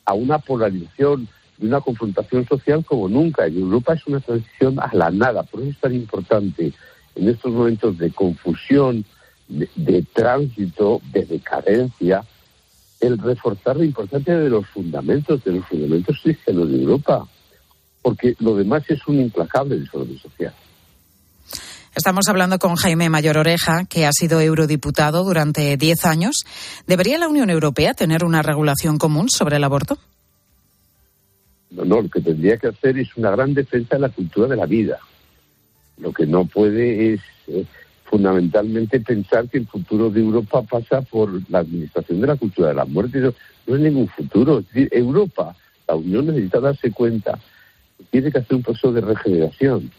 a 0.05 0.15
una 0.15 0.39
polarización 0.39 1.29
y 1.61 1.67
una 1.67 1.81
confrontación 1.81 2.47
social 2.47 2.85
como 2.85 3.09
nunca. 3.09 3.47
En 3.47 3.59
Europa 3.59 3.95
es 3.95 4.07
una 4.07 4.21
transición 4.21 4.79
a 4.81 4.91
la 4.95 5.11
nada. 5.11 5.43
Por 5.43 5.61
eso 5.61 5.71
es 5.71 5.79
tan 5.81 5.95
importante 5.95 6.73
en 7.17 7.29
estos 7.29 7.53
momentos 7.53 7.99
de 7.99 8.11
confusión, 8.13 9.05
de, 9.49 9.69
de 9.75 10.03
tránsito, 10.13 11.01
de 11.13 11.25
decadencia, 11.25 12.23
el 13.01 13.19
reforzar 13.19 13.77
la 13.77 13.85
importancia 13.85 14.39
de 14.39 14.51
los 14.51 14.67
fundamentos, 14.69 15.43
de 15.45 15.53
los 15.53 15.67
fundamentos 15.67 16.17
cristianos 16.23 16.69
de 16.71 16.81
Europa. 16.83 17.27
Porque 18.09 18.35
lo 18.39 18.57
demás 18.57 18.85
es 18.89 19.07
un 19.07 19.21
implacable 19.21 19.79
desorden 19.79 20.19
social. 20.19 20.55
Estamos 21.95 22.27
hablando 22.27 22.59
con 22.59 22.75
Jaime 22.75 23.11
Mayor 23.11 23.37
Oreja, 23.37 23.85
que 23.85 24.07
ha 24.07 24.13
sido 24.13 24.41
eurodiputado 24.41 25.25
durante 25.25 25.77
10 25.77 26.07
años. 26.07 26.37
¿Debería 26.87 27.19
la 27.19 27.29
Unión 27.29 27.51
Europea 27.51 27.93
tener 27.93 28.25
una 28.25 28.41
regulación 28.41 28.97
común 28.97 29.29
sobre 29.29 29.57
el 29.57 29.65
aborto? 29.65 29.99
No, 31.71 31.85
no, 31.85 32.01
lo 32.01 32.09
que 32.09 32.23
tendría 32.23 32.57
que 32.57 32.69
hacer 32.69 32.97
es 32.97 33.15
una 33.15 33.31
gran 33.33 33.53
defensa 33.53 33.97
de 33.97 34.01
la 34.01 34.09
cultura 34.09 34.49
de 34.49 34.57
la 34.57 34.65
vida. 34.65 34.99
Lo 35.99 36.11
que 36.11 36.25
no 36.25 36.47
puede 36.47 37.13
es 37.13 37.21
eh, 37.49 37.67
fundamentalmente 38.05 39.01
pensar 39.01 39.51
que 39.51 39.59
el 39.59 39.67
futuro 39.67 40.09
de 40.09 40.21
Europa 40.21 40.63
pasa 40.63 41.03
por 41.03 41.43
la 41.51 41.59
administración 41.59 42.23
de 42.23 42.27
la 42.27 42.37
cultura 42.37 42.69
de 42.69 42.75
la 42.75 42.87
muerte. 42.87 43.19
No, 43.19 43.35
no 43.67 43.75
es 43.77 43.83
ningún 43.83 44.09
futuro. 44.09 44.61
Es 44.61 44.67
decir, 44.69 44.89
Europa, 44.93 45.55
la 45.87 45.95
Unión 45.95 46.25
necesita 46.29 46.59
darse 46.59 46.91
cuenta 46.91 47.39
tiene 48.11 48.31
que 48.31 48.39
hacer 48.39 48.57
un 48.57 48.63
proceso 48.63 48.93
de 48.93 49.01
regeneración, 49.01 49.91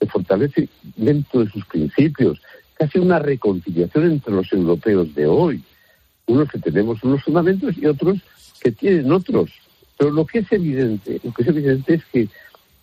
de 0.00 0.06
fortalecimiento 0.06 1.44
de 1.44 1.50
sus 1.50 1.64
principios, 1.66 2.40
casi 2.74 2.98
una 2.98 3.18
reconciliación 3.18 4.12
entre 4.12 4.34
los 4.34 4.52
europeos 4.52 5.14
de 5.14 5.26
hoy. 5.26 5.62
Unos 6.26 6.50
que 6.50 6.58
tenemos 6.58 7.02
unos 7.02 7.22
fundamentos 7.22 7.76
y 7.78 7.86
otros 7.86 8.18
que 8.60 8.72
tienen 8.72 9.10
otros. 9.12 9.50
Pero 9.96 10.10
lo 10.10 10.26
que 10.26 10.40
es 10.40 10.52
evidente, 10.52 11.20
lo 11.22 11.32
que 11.32 11.42
es 11.42 11.48
evidente 11.48 11.94
es 11.94 12.04
que 12.12 12.28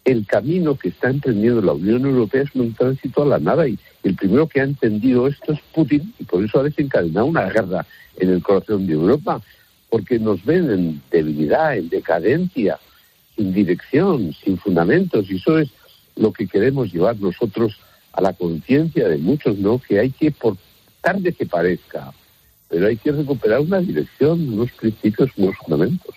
el 0.06 0.26
camino 0.26 0.76
que 0.76 0.90
está 0.90 1.10
emprendiendo 1.10 1.62
la 1.62 1.74
Unión 1.74 2.06
Europea 2.06 2.44
es 2.44 2.56
un 2.56 2.74
tránsito 2.74 3.24
a 3.24 3.26
la 3.26 3.40
nada 3.40 3.68
y 3.68 3.78
el 4.04 4.16
primero 4.16 4.48
que 4.48 4.60
ha 4.60 4.66
entendido 4.66 5.28
esto 5.28 5.54
es 5.54 5.60
Putin 5.74 6.14
y 6.20 6.26
por 6.26 6.44
eso 6.44 6.60
ha 6.60 6.64
desencadenado 6.64 7.26
una 7.26 7.50
guerra 7.50 7.86
en 8.18 8.30
el 8.30 8.44
corazón 8.44 8.86
de 8.86 8.94
Europa, 8.94 9.42
porque 9.90 10.20
nos 10.20 10.44
ven 10.44 10.70
en 10.72 11.02
debilidad, 11.10 11.78
en 11.78 11.90
decadencia, 11.90 12.80
sin 13.36 13.54
dirección, 13.54 14.34
sin 14.44 14.58
fundamentos 14.58 15.30
y 15.30 15.38
eso 15.38 15.58
es 15.58 15.70
lo 16.16 16.32
que 16.32 16.48
queremos 16.48 16.92
llevar 16.94 17.20
nosotros 17.20 17.80
a 18.12 18.22
la 18.22 18.34
conciencia 18.34 19.08
de 19.08 19.18
muchos, 19.18 19.58
¿no? 19.58 19.80
Que 19.80 20.00
hay 20.00 20.12
que, 20.12 20.32
por 20.32 20.58
tarde 21.02 21.34
que 21.34 21.46
parezca, 21.46 22.14
pero 22.70 22.88
hay 22.88 22.98
que 22.98 23.12
recuperar 23.12 23.60
una 23.60 23.80
dirección, 23.80 24.54
unos 24.54 24.72
principios, 24.72 25.32
unos 25.36 25.56
fundamentos. 25.58 26.16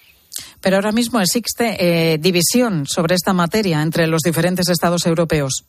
Pero 0.60 0.76
ahora 0.76 0.92
mismo 0.92 1.20
existe 1.20 1.76
eh, 1.78 2.18
división 2.18 2.86
sobre 2.86 3.14
esta 3.14 3.32
materia 3.32 3.82
entre 3.82 4.06
los 4.06 4.22
diferentes 4.22 4.68
estados 4.68 5.06
europeos. 5.06 5.64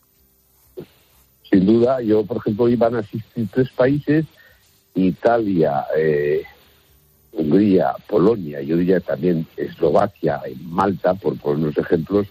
Sin 1.50 1.66
duda, 1.66 2.02
yo, 2.02 2.26
por 2.26 2.38
ejemplo, 2.38 2.68
iban 2.68 2.96
a 2.96 3.00
asistir 3.00 3.48
tres 3.54 3.70
países, 3.72 4.26
Italia, 4.96 5.86
eh, 5.98 6.44
Hungría, 7.38 7.94
Polonia, 8.08 8.62
yo 8.62 8.78
diría 8.78 9.00
también 9.00 9.46
Eslovaquia 9.56 10.42
y 10.50 10.56
Malta, 10.64 11.14
por 11.14 11.38
poner 11.38 11.66
unos 11.66 11.78
ejemplos, 11.78 12.28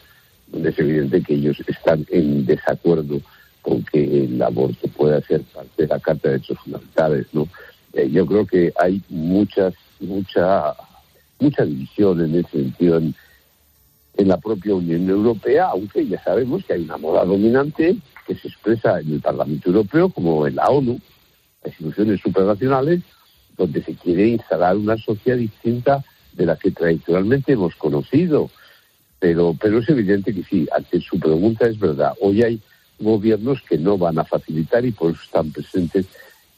donde 0.48 0.70
es 0.70 0.78
evidente 0.78 1.22
que 1.22 1.34
ellos 1.34 1.56
están 1.66 2.04
en 2.10 2.44
desacuerdo 2.44 3.20
con 3.62 3.82
que 3.84 4.24
el 4.24 4.42
aborto 4.42 4.88
pueda 4.88 5.20
ser 5.22 5.42
parte 5.42 5.82
de 5.82 5.88
la 5.88 6.00
Carta 6.00 6.28
de 6.28 6.34
Derechos 6.34 6.58
Fundamentales, 6.58 7.26
¿no? 7.32 7.48
Eh, 7.92 8.10
yo 8.10 8.26
creo 8.26 8.46
que 8.46 8.72
hay 8.78 9.00
muchas, 9.08 9.74
mucha, 10.00 10.74
mucha 11.38 11.64
división 11.64 12.24
en 12.24 12.34
ese 12.36 12.50
sentido 12.50 12.98
en, 12.98 13.14
en 14.16 14.28
la 14.28 14.38
propia 14.38 14.74
Unión 14.74 15.08
Europea, 15.08 15.66
aunque 15.66 16.06
ya 16.06 16.22
sabemos 16.22 16.64
que 16.64 16.74
hay 16.74 16.82
una 16.82 16.96
moda 16.96 17.24
dominante 17.24 17.96
que 18.26 18.34
se 18.34 18.48
expresa 18.48 19.00
en 19.00 19.14
el 19.14 19.20
Parlamento 19.20 19.70
Europeo 19.70 20.08
como 20.08 20.46
en 20.46 20.56
la 20.56 20.66
ONU, 20.68 21.00
las 21.62 21.72
instituciones 21.72 22.20
supranacionales, 22.20 23.02
donde 23.56 23.82
se 23.82 23.94
quiere 23.94 24.28
instalar 24.28 24.76
una 24.76 24.96
sociedad 24.96 25.38
distinta 25.38 26.04
de 26.32 26.46
la 26.46 26.56
que 26.56 26.70
tradicionalmente 26.70 27.52
hemos 27.52 27.74
conocido. 27.76 28.50
Pero, 29.18 29.56
pero 29.58 29.78
es 29.78 29.88
evidente 29.88 30.34
que 30.34 30.42
sí, 30.42 30.68
ante 30.76 31.00
su 31.00 31.18
pregunta 31.18 31.66
es 31.66 31.78
verdad. 31.78 32.12
Hoy 32.20 32.42
hay 32.42 32.60
gobiernos 32.98 33.60
que 33.62 33.78
no 33.78 33.98
van 33.98 34.18
a 34.18 34.24
facilitar 34.24 34.84
y 34.84 34.92
por 34.92 35.12
eso 35.12 35.20
están 35.22 35.50
presentes 35.50 36.06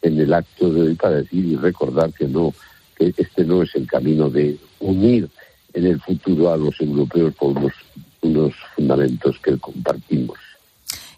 en 0.02 0.18
el 0.18 0.32
acto 0.32 0.70
de 0.70 0.82
hoy 0.82 0.94
para 0.94 1.16
decir 1.16 1.44
y 1.44 1.56
recordar 1.56 2.12
que 2.12 2.26
no, 2.26 2.54
que 2.96 3.12
este 3.16 3.44
no 3.44 3.62
es 3.62 3.74
el 3.74 3.86
camino 3.86 4.28
de 4.30 4.56
unir 4.80 5.28
en 5.74 5.86
el 5.86 6.00
futuro 6.00 6.52
a 6.52 6.56
los 6.56 6.80
europeos 6.80 7.34
por 7.34 7.56
unos, 7.56 7.72
unos 8.22 8.54
fundamentos 8.74 9.38
que 9.40 9.56
compartimos. 9.58 10.38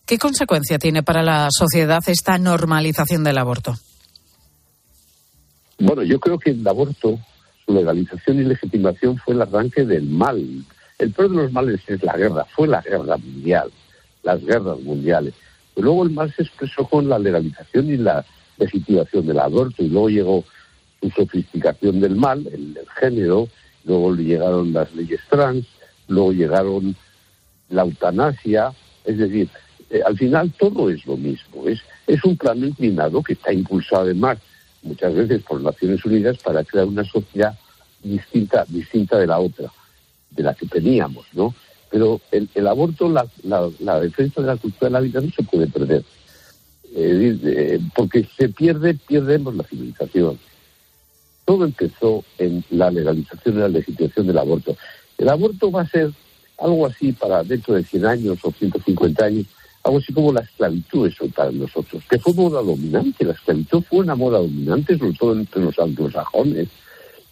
¿Qué 0.06 0.18
consecuencia 0.18 0.78
tiene 0.78 1.02
para 1.02 1.22
la 1.22 1.48
sociedad 1.50 2.00
esta 2.06 2.36
normalización 2.36 3.22
del 3.22 3.38
aborto? 3.38 3.74
Bueno, 5.80 6.02
yo 6.02 6.20
creo 6.20 6.38
que 6.38 6.50
el 6.50 6.68
aborto, 6.68 7.18
su 7.64 7.72
legalización 7.72 8.38
y 8.38 8.44
legitimación 8.44 9.16
fue 9.16 9.32
el 9.32 9.40
arranque 9.40 9.86
del 9.86 10.04
mal. 10.04 10.38
El 10.98 11.10
peor 11.10 11.30
de 11.30 11.36
los 11.36 11.52
males 11.52 11.80
es 11.86 12.02
la 12.02 12.18
guerra, 12.18 12.44
fue 12.54 12.68
la 12.68 12.82
guerra 12.82 13.16
mundial, 13.16 13.70
las 14.22 14.44
guerras 14.44 14.78
mundiales. 14.80 15.32
Pero 15.74 15.86
luego 15.86 16.04
el 16.04 16.10
mal 16.10 16.30
se 16.34 16.42
expresó 16.42 16.86
con 16.86 17.08
la 17.08 17.18
legalización 17.18 17.88
y 17.88 17.96
la 17.96 18.26
legitimación 18.58 19.26
del 19.26 19.38
aborto 19.38 19.82
y 19.82 19.88
luego 19.88 20.10
llegó 20.10 20.44
su 21.00 21.08
sofisticación 21.12 21.98
del 22.00 22.14
mal, 22.14 22.46
el, 22.52 22.76
el 22.76 22.88
género, 23.00 23.48
luego 23.84 24.14
llegaron 24.16 24.74
las 24.74 24.94
leyes 24.94 25.20
trans, 25.30 25.64
luego 26.08 26.32
llegaron 26.32 26.94
la 27.70 27.82
eutanasia, 27.82 28.70
es 29.06 29.16
decir, 29.16 29.48
eh, 29.88 30.02
al 30.04 30.18
final 30.18 30.52
todo 30.58 30.90
es 30.90 31.06
lo 31.06 31.16
mismo, 31.16 31.66
es, 31.66 31.80
es 32.06 32.22
un 32.22 32.36
plano 32.36 32.66
inclinado 32.66 33.22
que 33.22 33.32
está 33.32 33.50
impulsado 33.50 34.02
además 34.02 34.36
muchas 34.82 35.14
veces 35.14 35.42
por 35.42 35.60
Naciones 35.60 36.04
Unidas 36.04 36.38
para 36.38 36.64
crear 36.64 36.86
una 36.86 37.04
sociedad 37.04 37.58
distinta, 38.02 38.64
distinta 38.68 39.18
de 39.18 39.26
la 39.26 39.38
otra, 39.38 39.70
de 40.30 40.42
la 40.42 40.54
que 40.54 40.66
teníamos, 40.66 41.26
¿no? 41.32 41.54
Pero 41.90 42.20
el, 42.30 42.48
el 42.54 42.66
aborto, 42.66 43.08
la, 43.08 43.26
la, 43.42 43.68
la, 43.80 44.00
defensa 44.00 44.40
de 44.40 44.46
la 44.46 44.56
cultura 44.56 44.88
de 44.88 44.92
la 44.92 45.00
vida 45.00 45.20
no 45.20 45.30
se 45.30 45.42
puede 45.42 45.66
perder, 45.66 46.04
eh, 46.94 47.80
porque 47.94 48.26
se 48.36 48.48
pierde, 48.48 48.94
pierdemos 48.94 49.54
la 49.56 49.64
civilización. 49.64 50.38
Todo 51.44 51.64
empezó 51.64 52.24
en 52.38 52.64
la 52.70 52.90
legalización 52.90 53.56
y 53.56 53.58
la 53.58 53.68
legitimación 53.68 54.26
del 54.28 54.38
aborto. 54.38 54.76
El 55.18 55.28
aborto 55.28 55.70
va 55.72 55.82
a 55.82 55.88
ser 55.88 56.12
algo 56.58 56.86
así 56.86 57.12
para 57.12 57.42
dentro 57.42 57.74
de 57.74 57.82
100 57.82 58.06
años 58.06 58.38
o 58.42 58.52
150 58.52 59.24
años, 59.24 59.46
algo 59.82 59.98
así 59.98 60.12
como 60.12 60.32
la 60.32 60.40
esclavitud 60.40 61.08
eso 61.08 61.26
para 61.28 61.50
nosotros, 61.50 62.02
que 62.08 62.18
fue 62.18 62.34
moda 62.34 62.62
dominante, 62.62 63.24
la 63.24 63.32
esclavitud 63.32 63.82
fue 63.88 64.00
una 64.00 64.14
moda 64.14 64.38
dominante, 64.38 64.98
sobre 64.98 65.12
todo 65.14 65.32
entre 65.32 65.62
los 65.62 65.78
anglosajones, 65.78 66.68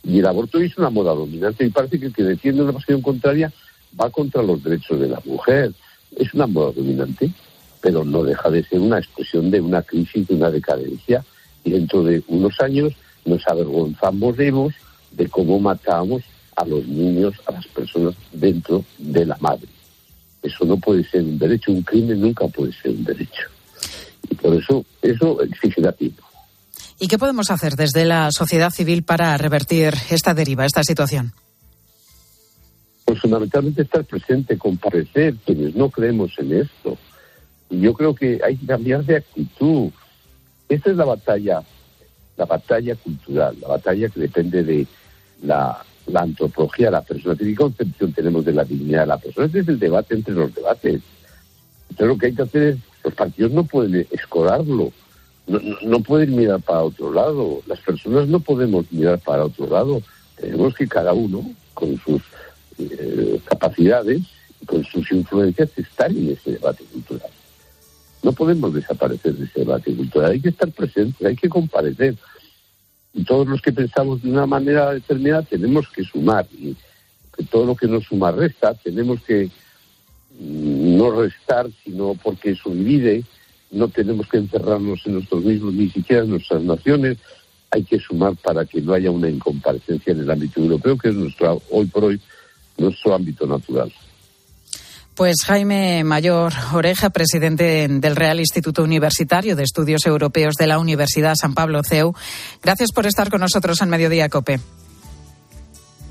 y 0.03 0.19
el 0.19 0.27
aborto 0.27 0.59
es 0.59 0.77
una 0.79 0.91
moda 0.91 1.13
dominante, 1.13 1.67
y 1.67 1.71
parece 1.71 2.01
que 2.01 2.07
el 2.07 2.15
que 2.15 2.23
defiende 2.23 2.63
una 2.63 2.73
posición 2.73 3.03
contraria 3.03 3.53
va 4.01 4.11
contra 4.11 4.43
los 4.43 4.63
derechos 4.63 4.99
de 5.01 5.09
la 5.09 5.21
mujer. 5.25 5.73
Es 6.17 6.33
una 6.35 6.47
moda 6.47 6.73
dominante, 6.73 7.31
pero 7.81 8.05
no 8.05 8.23
deja 8.23 8.51
de 8.51 8.65
ser 8.65 8.81
una 8.81 8.99
expresión 8.99 9.51
de 9.51 9.61
una 9.61 9.83
crisis, 9.83 10.27
de 10.27 10.35
una 10.35 10.51
decadencia, 10.51 11.25
y 11.65 11.71
dentro 11.71 12.03
de 12.03 12.23
unos 12.29 12.59
años 12.61 12.95
nos 13.25 13.47
avergonzamos 13.47 14.37
de 14.37 15.29
cómo 15.29 15.61
matamos 15.61 16.23
a 16.57 16.65
los 16.65 16.87
niños, 16.87 17.35
a 17.47 17.53
las 17.53 17.67
personas 17.67 18.15
dentro 18.33 18.85
de 18.99 19.27
la 19.27 19.37
madre. 19.41 19.69
Eso 20.49 20.65
no 20.65 20.79
puede 20.79 21.05
ser 21.05 21.23
un 21.23 21.39
derecho, 21.39 21.71
un 21.71 21.83
crimen 21.83 22.21
nunca 22.21 22.49
puede 22.49 22.73
ser 22.73 22.93
un 22.93 23.05
derecho. 23.05 23.43
Y 24.31 24.35
por 24.35 24.55
eso 24.55 24.85
eso 25.03 25.43
exige 25.43 25.81
la 25.83 25.93
tiempo. 25.93 26.25
¿Y 26.99 27.07
qué 27.07 27.19
podemos 27.19 27.51
hacer 27.51 27.75
desde 27.77 28.05
la 28.07 28.31
sociedad 28.33 28.71
civil 28.71 29.03
para 29.03 29.37
revertir 29.37 29.95
esta 30.11 30.33
deriva, 30.33 30.65
esta 30.65 30.83
situación? 30.83 31.33
Pues 33.05 33.21
fundamentalmente 33.21 33.83
estar 33.83 34.05
presente, 34.05 34.57
comparecer 34.57 35.37
quienes 35.45 35.75
no 35.75 35.91
creemos 35.91 36.33
en 36.39 36.61
esto. 36.61 36.97
Y 37.71 37.81
yo 37.81 37.93
creo 37.93 38.15
que 38.15 38.41
hay 38.43 38.57
que 38.57 38.67
cambiar 38.67 39.05
de 39.05 39.17
actitud. 39.17 39.91
Esta 40.69 40.91
es 40.91 40.97
la 40.97 41.05
batalla, 41.05 41.63
la 42.37 42.47
batalla 42.47 42.97
cultural, 42.97 43.57
la 43.61 43.69
batalla 43.69 44.09
que 44.09 44.21
depende 44.21 44.63
de 44.63 44.87
la, 45.43 45.85
la 46.09 46.21
antropología 46.21 46.91
la 46.91 47.03
persona. 47.03 47.37
¿Qué 47.37 47.55
concepción 47.55 48.13
tenemos 48.13 48.45
de 48.45 48.53
la 48.53 48.65
dignidad 48.65 49.01
de 49.01 49.07
la 49.07 49.19
persona? 49.19 49.47
Este 49.47 49.61
es 49.61 49.69
el 49.69 49.79
debate 49.79 50.15
entre 50.15 50.35
los 50.35 50.55
debates. 50.55 51.01
Entonces 51.91 52.07
lo 52.07 52.19
que 52.19 52.27
hay 52.27 52.35
que 52.35 52.43
hacer 52.43 52.63
es, 52.63 52.77
los 53.05 53.15
partidos 53.15 53.53
no 53.53 53.65
pueden 53.65 54.07
escorarlo, 54.11 54.93
no, 55.47 55.59
no, 55.61 55.77
no 55.83 56.01
pueden 56.01 56.37
mirar 56.37 56.61
para 56.61 56.83
otro 56.83 57.13
lado, 57.13 57.63
las 57.67 57.81
personas 57.81 58.29
no 58.29 58.41
podemos 58.41 58.91
mirar 58.93 59.19
para 59.19 59.45
otro 59.45 59.67
lado, 59.67 60.03
tenemos 60.37 60.75
que 60.75 60.87
cada 60.87 61.13
uno, 61.13 61.51
con 61.75 61.99
sus 61.99 62.23
eh, 62.79 63.41
capacidades, 63.45 64.23
con 64.67 64.85
sus 64.85 65.11
influencias, 65.11 65.71
estar 65.77 66.11
en 66.11 66.31
ese 66.31 66.53
debate 66.53 66.85
cultural. 66.85 67.31
No 68.23 68.33
podemos 68.33 68.75
desaparecer 68.75 69.35
de 69.35 69.45
ese 69.45 69.61
debate 69.61 69.95
cultural, 69.95 70.33
hay 70.33 70.41
que 70.41 70.51
estar 70.51 70.71
presentes, 70.71 71.27
hay 71.27 71.37
que 71.37 71.49
comparecer. 71.49 72.17
Todos 73.25 73.47
los 73.47 73.61
que 73.61 73.73
pensamos 73.73 74.23
de 74.23 74.31
una 74.31 74.47
manera 74.47 74.93
determinada 74.93 75.43
tenemos 75.43 75.89
que 75.89 76.05
sumar. 76.05 76.47
Y 76.53 76.77
que 77.37 77.45
todo 77.45 77.67
lo 77.67 77.77
que 77.77 77.87
no 77.87 78.01
suma 78.01 78.33
resta, 78.33 78.75
tenemos 78.75 79.21
que 79.23 79.51
mm, 80.39 80.97
no 80.97 81.11
restar, 81.11 81.69
sino 81.85 82.15
porque 82.23 82.51
eso 82.51 82.71
divide. 82.71 83.25
No 83.71 83.89
tenemos 83.89 84.29
que 84.29 84.39
encerrarnos 84.39 85.07
en 85.07 85.15
nosotros 85.15 85.45
mismos, 85.45 85.75
ni 85.75 85.89
siquiera 85.91 86.23
en 86.23 86.31
nuestras 86.31 86.63
naciones. 86.63 87.19
Hay 87.71 87.85
que 87.85 87.99
sumar 87.99 88.35
para 88.37 88.65
que 88.65 88.81
no 88.81 88.95
haya 88.95 89.11
una 89.11 89.29
incomparecencia 89.29 90.13
en 90.13 90.21
el 90.21 90.31
ámbito 90.31 90.61
europeo, 90.61 90.97
que 90.97 91.09
es 91.09 91.15
nuestro, 91.15 91.63
hoy 91.71 91.87
por 91.87 92.05
hoy 92.05 92.21
nuestro 92.79 93.15
ámbito 93.15 93.47
natural. 93.47 93.93
Pues 95.19 95.39
Jaime 95.45 96.05
Mayor 96.05 96.53
Oreja, 96.73 97.11
presidente 97.11 97.89
del 97.89 98.15
Real 98.15 98.39
Instituto 98.39 98.85
Universitario 98.85 99.57
de 99.57 99.65
Estudios 99.65 100.07
Europeos 100.07 100.55
de 100.55 100.69
la 100.69 100.79
Universidad 100.79 101.35
San 101.35 101.55
Pablo 101.55 101.83
CEU, 101.83 102.15
gracias 102.63 102.93
por 102.93 103.05
estar 103.05 103.29
con 103.29 103.41
nosotros 103.41 103.83
en 103.83 103.89
Mediodía 103.89 104.29
Cope. 104.29 104.61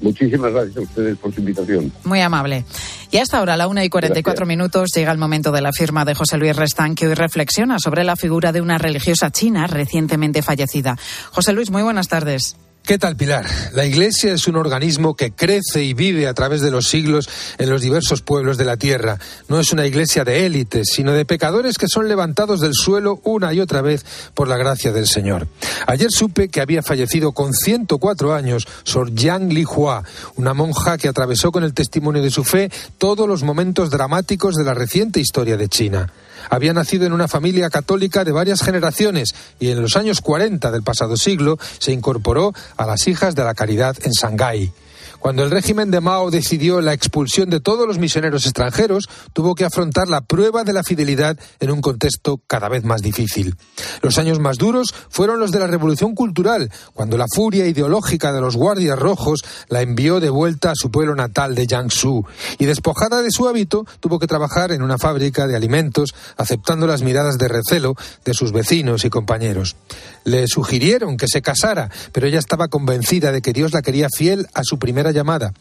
Muchísimas 0.01 0.51
gracias 0.51 0.75
a 0.75 0.81
ustedes 0.81 1.17
por 1.19 1.33
su 1.33 1.39
invitación. 1.39 1.89
Muy 2.03 2.19
amable. 2.19 2.65
Y 3.09 3.19
hasta 3.19 3.37
ahora, 3.37 3.53
a 3.53 3.57
la 3.57 3.69
una 3.69 3.85
y 3.85 3.89
44 3.89 4.31
gracias. 4.31 4.45
minutos, 4.45 4.89
llega 4.93 5.13
el 5.13 5.17
momento 5.17 5.53
de 5.53 5.61
la 5.61 5.71
firma 5.71 6.03
de 6.03 6.13
José 6.13 6.37
Luis 6.37 6.57
Restán, 6.57 6.93
que 6.93 7.07
hoy 7.07 7.13
reflexiona 7.13 7.79
sobre 7.79 8.03
la 8.03 8.17
figura 8.17 8.51
de 8.51 8.59
una 8.59 8.77
religiosa 8.77 9.31
china 9.31 9.67
recientemente 9.67 10.41
fallecida. 10.41 10.97
José 11.31 11.53
Luis, 11.53 11.71
muy 11.71 11.81
buenas 11.81 12.09
tardes. 12.09 12.57
¿Qué 12.87 12.97
tal, 12.97 13.17
Pilar? 13.17 13.45
La 13.73 13.85
Iglesia 13.85 14.31
es 14.31 14.47
un 14.47 14.55
organismo 14.55 15.17
que 15.17 15.33
crece 15.33 15.83
y 15.83 15.93
vive 15.93 16.25
a 16.25 16.33
través 16.33 16.61
de 16.61 16.71
los 16.71 16.87
siglos 16.87 17.27
en 17.57 17.69
los 17.69 17.81
diversos 17.81 18.21
pueblos 18.21 18.57
de 18.57 18.63
la 18.63 18.77
tierra. 18.77 19.19
No 19.49 19.59
es 19.59 19.73
una 19.73 19.85
iglesia 19.85 20.23
de 20.23 20.45
élites, 20.45 20.87
sino 20.95 21.11
de 21.11 21.25
pecadores 21.25 21.77
que 21.77 21.89
son 21.89 22.07
levantados 22.07 22.61
del 22.61 22.73
suelo 22.73 23.19
una 23.25 23.53
y 23.53 23.59
otra 23.59 23.81
vez 23.81 24.05
por 24.33 24.47
la 24.47 24.55
gracia 24.55 24.93
del 24.93 25.05
Señor. 25.05 25.49
Ayer 25.85 26.07
supe 26.09 26.47
que 26.47 26.61
había 26.61 26.81
fallecido 26.81 27.33
con 27.33 27.51
104 27.51 28.33
años 28.33 28.65
Sor 28.85 29.13
Yang 29.13 29.51
Lihua, 29.51 30.05
una 30.37 30.53
monja 30.53 30.97
que 30.97 31.09
atravesó 31.09 31.51
con 31.51 31.65
el 31.65 31.73
testimonio 31.73 32.21
de 32.21 32.31
su 32.31 32.45
fe 32.45 32.71
todos 32.97 33.27
los 33.27 33.43
momentos 33.43 33.89
dramáticos 33.89 34.55
de 34.55 34.63
la 34.63 34.73
reciente 34.73 35.19
historia 35.19 35.57
de 35.57 35.67
China 35.67 36.13
había 36.49 36.73
nacido 36.73 37.05
en 37.05 37.13
una 37.13 37.27
familia 37.27 37.69
católica 37.69 38.23
de 38.23 38.31
varias 38.31 38.61
generaciones 38.61 39.33
y 39.59 39.69
en 39.69 39.81
los 39.81 39.95
años 39.95 40.21
40 40.21 40.71
del 40.71 40.83
pasado 40.83 41.17
siglo 41.17 41.57
se 41.79 41.91
incorporó 41.91 42.53
a 42.75 42.85
las 42.85 43.07
hijas 43.07 43.35
de 43.35 43.43
la 43.43 43.53
caridad 43.53 43.95
en 44.03 44.11
Shanghái. 44.11 44.71
Cuando 45.19 45.43
el 45.43 45.51
régimen 45.51 45.91
de 45.91 45.99
Mao 45.99 46.31
decidió 46.31 46.79
la 46.81 46.93
expulsión 46.93 47.49
de 47.49 47.59
todos 47.59 47.87
los 47.87 47.97
misioneros 47.97 48.45
extranjeros, 48.45 49.09
tuvo 49.33 49.55
que 49.55 49.65
afrontar 49.65 50.07
la 50.07 50.21
prueba 50.21 50.63
de 50.63 50.73
la 50.73 50.83
fidelidad 50.83 51.37
en 51.59 51.71
un 51.71 51.81
contexto 51.81 52.39
cada 52.47 52.69
vez 52.69 52.83
más 52.83 53.01
difícil. 53.01 53.55
Los 54.01 54.17
años 54.17 54.39
más 54.39 54.57
duros 54.57 54.93
fueron 55.09 55.39
los 55.39 55.51
de 55.51 55.59
la 55.59 55.67
Revolución 55.67 56.15
Cultural, 56.15 56.71
cuando 56.93 57.17
la 57.17 57.25
furia 57.33 57.67
ideológica 57.67 58.31
de 58.31 58.41
los 58.41 58.55
guardias 58.55 58.97
rojos 58.97 59.43
la 59.69 59.81
envió 59.81 60.19
de 60.19 60.29
vuelta 60.29 60.71
a 60.71 60.75
su 60.75 60.91
pueblo 60.91 61.15
natal 61.15 61.55
de 61.55 61.65
Jiangsu, 61.65 62.25
y 62.57 62.65
despojada 62.65 63.21
de 63.21 63.31
su 63.31 63.47
hábito, 63.47 63.85
tuvo 63.99 64.19
que 64.19 64.27
trabajar 64.27 64.71
en 64.71 64.81
una 64.81 64.97
fábrica 64.97 65.47
de 65.47 65.55
alimentos, 65.55 66.13
aceptando 66.37 66.87
las 66.87 67.01
miradas 67.01 67.37
de 67.37 67.47
recelo 67.47 67.95
de 68.23 68.33
sus 68.33 68.51
vecinos 68.51 69.03
y 69.05 69.09
compañeros. 69.09 69.75
Le 70.23 70.47
sugirieron 70.47 71.17
que 71.17 71.27
se 71.27 71.41
casara, 71.41 71.89
pero 72.11 72.27
ella 72.27 72.39
estaba 72.39 72.67
convencida 72.67 73.31
de 73.31 73.41
que 73.41 73.53
Dios 73.53 73.73
la 73.73 73.81
quería 73.81 74.07
fiel 74.09 74.47
a 74.53 74.63
su 74.63 74.77
primera 74.77 75.06
llamada. 75.11 75.53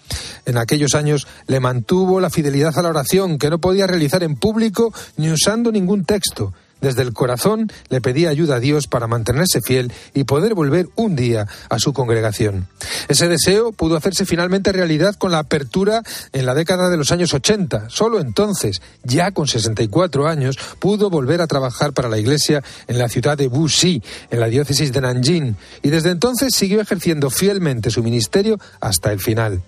En 0.45 0.59
aquellos 0.59 0.95
años 0.95 1.27
le 1.47 1.61
mantuvo 1.61 2.21
la 2.21 2.31
fidelidad 2.31 2.79
a 2.79 2.83
la 2.83 2.91
oración, 2.91 3.39
que 3.39 3.51
no 3.51 3.59
podía 3.59 3.87
realizar 3.87 4.23
en 4.23 4.37
público 4.37 4.93
ni 5.17 5.31
usando 5.31 5.73
ningún 5.73 6.05
texto. 6.05 6.53
Desde 6.81 7.03
el 7.03 7.13
corazón 7.15 7.73
le 7.89 8.01
pedía 8.01 8.29
ayuda 8.29 8.57
a 8.57 8.61
Dios 8.61 8.87
para 8.87 9.07
mantenerse 9.07 9.63
fiel 9.63 9.93
y 10.13 10.25
poder 10.25 10.55
volver 10.55 10.89
un 10.95 11.17
día 11.17 11.47
a 11.71 11.79
su 11.79 11.93
congregación. 11.93 12.69
Ese 13.09 13.29
deseo 13.29 13.73
pudo 13.73 13.97
hacerse 13.97 14.27
finalmente 14.27 14.73
realidad 14.73 15.15
con 15.15 15.33
la 15.33 15.39
apertura 15.39 16.03
en 16.33 16.45
la 16.45 16.55
década 16.55 16.91
de 16.91 16.97
los 16.97 17.13
años 17.13 17.33
80. 17.33 17.89
Solo 17.89 18.21
entonces, 18.21 18.83
ya 19.03 19.31
con 19.31 19.49
64 19.49 20.29
años, 20.29 20.59
pudo 20.79 21.09
volver 21.09 21.41
a 21.41 21.47
trabajar 21.47 21.93
para 21.93 22.09
la 22.09 22.19
Iglesia 22.19 22.63
en 22.89 22.99
la 22.99 23.09
ciudad 23.09 23.39
de 23.39 23.49
Wuxi, 23.49 24.03
en 24.31 24.41
la 24.41 24.49
diócesis 24.49 24.93
de 24.93 25.01
Nanjing, 25.01 25.57
y 25.83 25.91
desde 25.91 26.11
entonces 26.11 26.55
siguió 26.55 26.81
ejerciendo 26.81 27.31
fielmente 27.31 27.91
su 27.91 28.03
ministerio 28.03 28.59
hasta 28.81 29.13
el 29.13 29.21
final. 29.21 29.63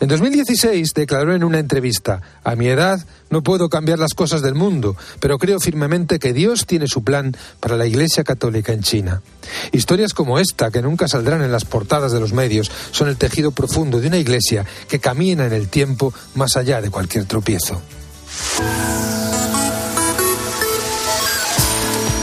En 0.00 0.08
2016 0.08 0.92
declaró 0.94 1.34
en 1.34 1.44
una 1.44 1.58
entrevista, 1.58 2.20
a 2.44 2.54
mi 2.56 2.68
edad 2.68 3.04
no 3.32 3.42
puedo 3.42 3.68
cambiar 3.68 3.98
las 3.98 4.14
cosas 4.14 4.42
del 4.42 4.54
mundo, 4.54 4.94
pero 5.18 5.38
creo 5.38 5.58
firmemente 5.58 6.18
que 6.18 6.32
Dios 6.32 6.66
tiene 6.66 6.86
su 6.86 7.02
plan 7.02 7.34
para 7.58 7.76
la 7.76 7.86
Iglesia 7.86 8.22
Católica 8.22 8.72
en 8.72 8.82
China. 8.82 9.22
Historias 9.72 10.12
como 10.12 10.38
esta, 10.38 10.70
que 10.70 10.82
nunca 10.82 11.08
saldrán 11.08 11.42
en 11.42 11.50
las 11.50 11.64
portadas 11.64 12.12
de 12.12 12.20
los 12.20 12.34
medios, 12.34 12.70
son 12.90 13.08
el 13.08 13.16
tejido 13.16 13.50
profundo 13.50 14.00
de 14.00 14.08
una 14.08 14.18
Iglesia 14.18 14.66
que 14.88 15.00
camina 15.00 15.46
en 15.46 15.54
el 15.54 15.68
tiempo 15.68 16.12
más 16.34 16.56
allá 16.56 16.80
de 16.82 16.90
cualquier 16.90 17.24
tropiezo. 17.24 17.80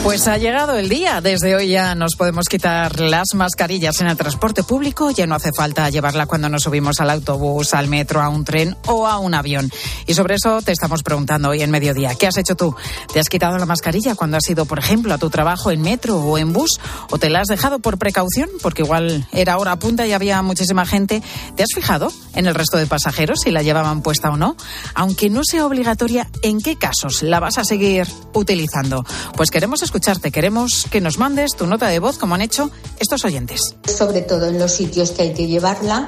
Pues 0.03 0.27
ha 0.29 0.37
llegado 0.37 0.77
el 0.77 0.87
día. 0.87 1.19
Desde 1.19 1.55
hoy 1.55 1.67
ya 1.67 1.93
nos 1.93 2.15
podemos 2.15 2.47
quitar 2.47 3.01
las 3.01 3.35
mascarillas 3.35 3.99
en 3.99 4.07
el 4.07 4.15
transporte 4.15 4.63
público. 4.63 5.11
Ya 5.11 5.27
no 5.27 5.35
hace 5.35 5.51
falta 5.55 5.89
llevarla 5.89 6.25
cuando 6.25 6.47
nos 6.47 6.63
subimos 6.63 7.01
al 7.01 7.09
autobús, 7.09 7.73
al 7.73 7.89
metro, 7.89 8.21
a 8.21 8.29
un 8.29 8.45
tren 8.45 8.77
o 8.87 9.05
a 9.07 9.19
un 9.19 9.33
avión. 9.33 9.69
Y 10.07 10.13
sobre 10.13 10.35
eso 10.35 10.61
te 10.61 10.71
estamos 10.71 11.03
preguntando 11.03 11.49
hoy 11.49 11.61
en 11.61 11.69
mediodía. 11.69 12.15
¿Qué 12.15 12.27
has 12.27 12.37
hecho 12.37 12.55
tú? 12.55 12.75
¿Te 13.11 13.19
has 13.19 13.27
quitado 13.27 13.57
la 13.57 13.65
mascarilla 13.65 14.15
cuando 14.15 14.37
has 14.37 14.49
ido, 14.49 14.65
por 14.65 14.79
ejemplo, 14.79 15.13
a 15.13 15.17
tu 15.17 15.29
trabajo 15.29 15.69
en 15.69 15.81
metro 15.81 16.17
o 16.17 16.37
en 16.37 16.53
bus? 16.53 16.79
¿O 17.11 17.19
te 17.19 17.29
la 17.29 17.41
has 17.41 17.47
dejado 17.47 17.79
por 17.79 17.99
precaución? 17.99 18.49
Porque 18.61 18.83
igual 18.83 19.27
era 19.33 19.57
hora 19.57 19.77
punta 19.77 20.07
y 20.07 20.13
había 20.13 20.41
muchísima 20.41 20.85
gente. 20.85 21.21
¿Te 21.55 21.63
has 21.63 21.69
fijado 21.75 22.11
en 22.35 22.47
el 22.47 22.55
resto 22.55 22.77
de 22.77 22.87
pasajeros 22.87 23.41
si 23.43 23.51
la 23.51 23.63
llevaban 23.63 24.01
puesta 24.01 24.29
o 24.29 24.37
no? 24.37 24.55
Aunque 24.95 25.29
no 25.29 25.43
sea 25.43 25.65
obligatoria, 25.65 26.29
¿en 26.41 26.61
qué 26.61 26.77
casos 26.77 27.21
la 27.21 27.41
vas 27.41 27.57
a 27.57 27.65
seguir 27.65 28.07
utilizando? 28.33 29.05
Pues 29.35 29.51
queremos 29.51 29.83
escucharte. 29.89 30.31
Queremos 30.31 30.85
que 30.91 31.01
nos 31.01 31.17
mandes 31.17 31.55
tu 31.57 31.65
nota 31.65 31.87
de 31.87 31.97
voz 31.97 32.19
como 32.19 32.35
han 32.35 32.41
hecho 32.41 32.69
estos 32.99 33.25
oyentes. 33.25 33.75
Sobre 33.87 34.21
todo 34.21 34.45
en 34.45 34.59
los 34.59 34.71
sitios 34.71 35.11
que 35.11 35.23
hay 35.23 35.33
que 35.33 35.47
llevarla 35.47 36.07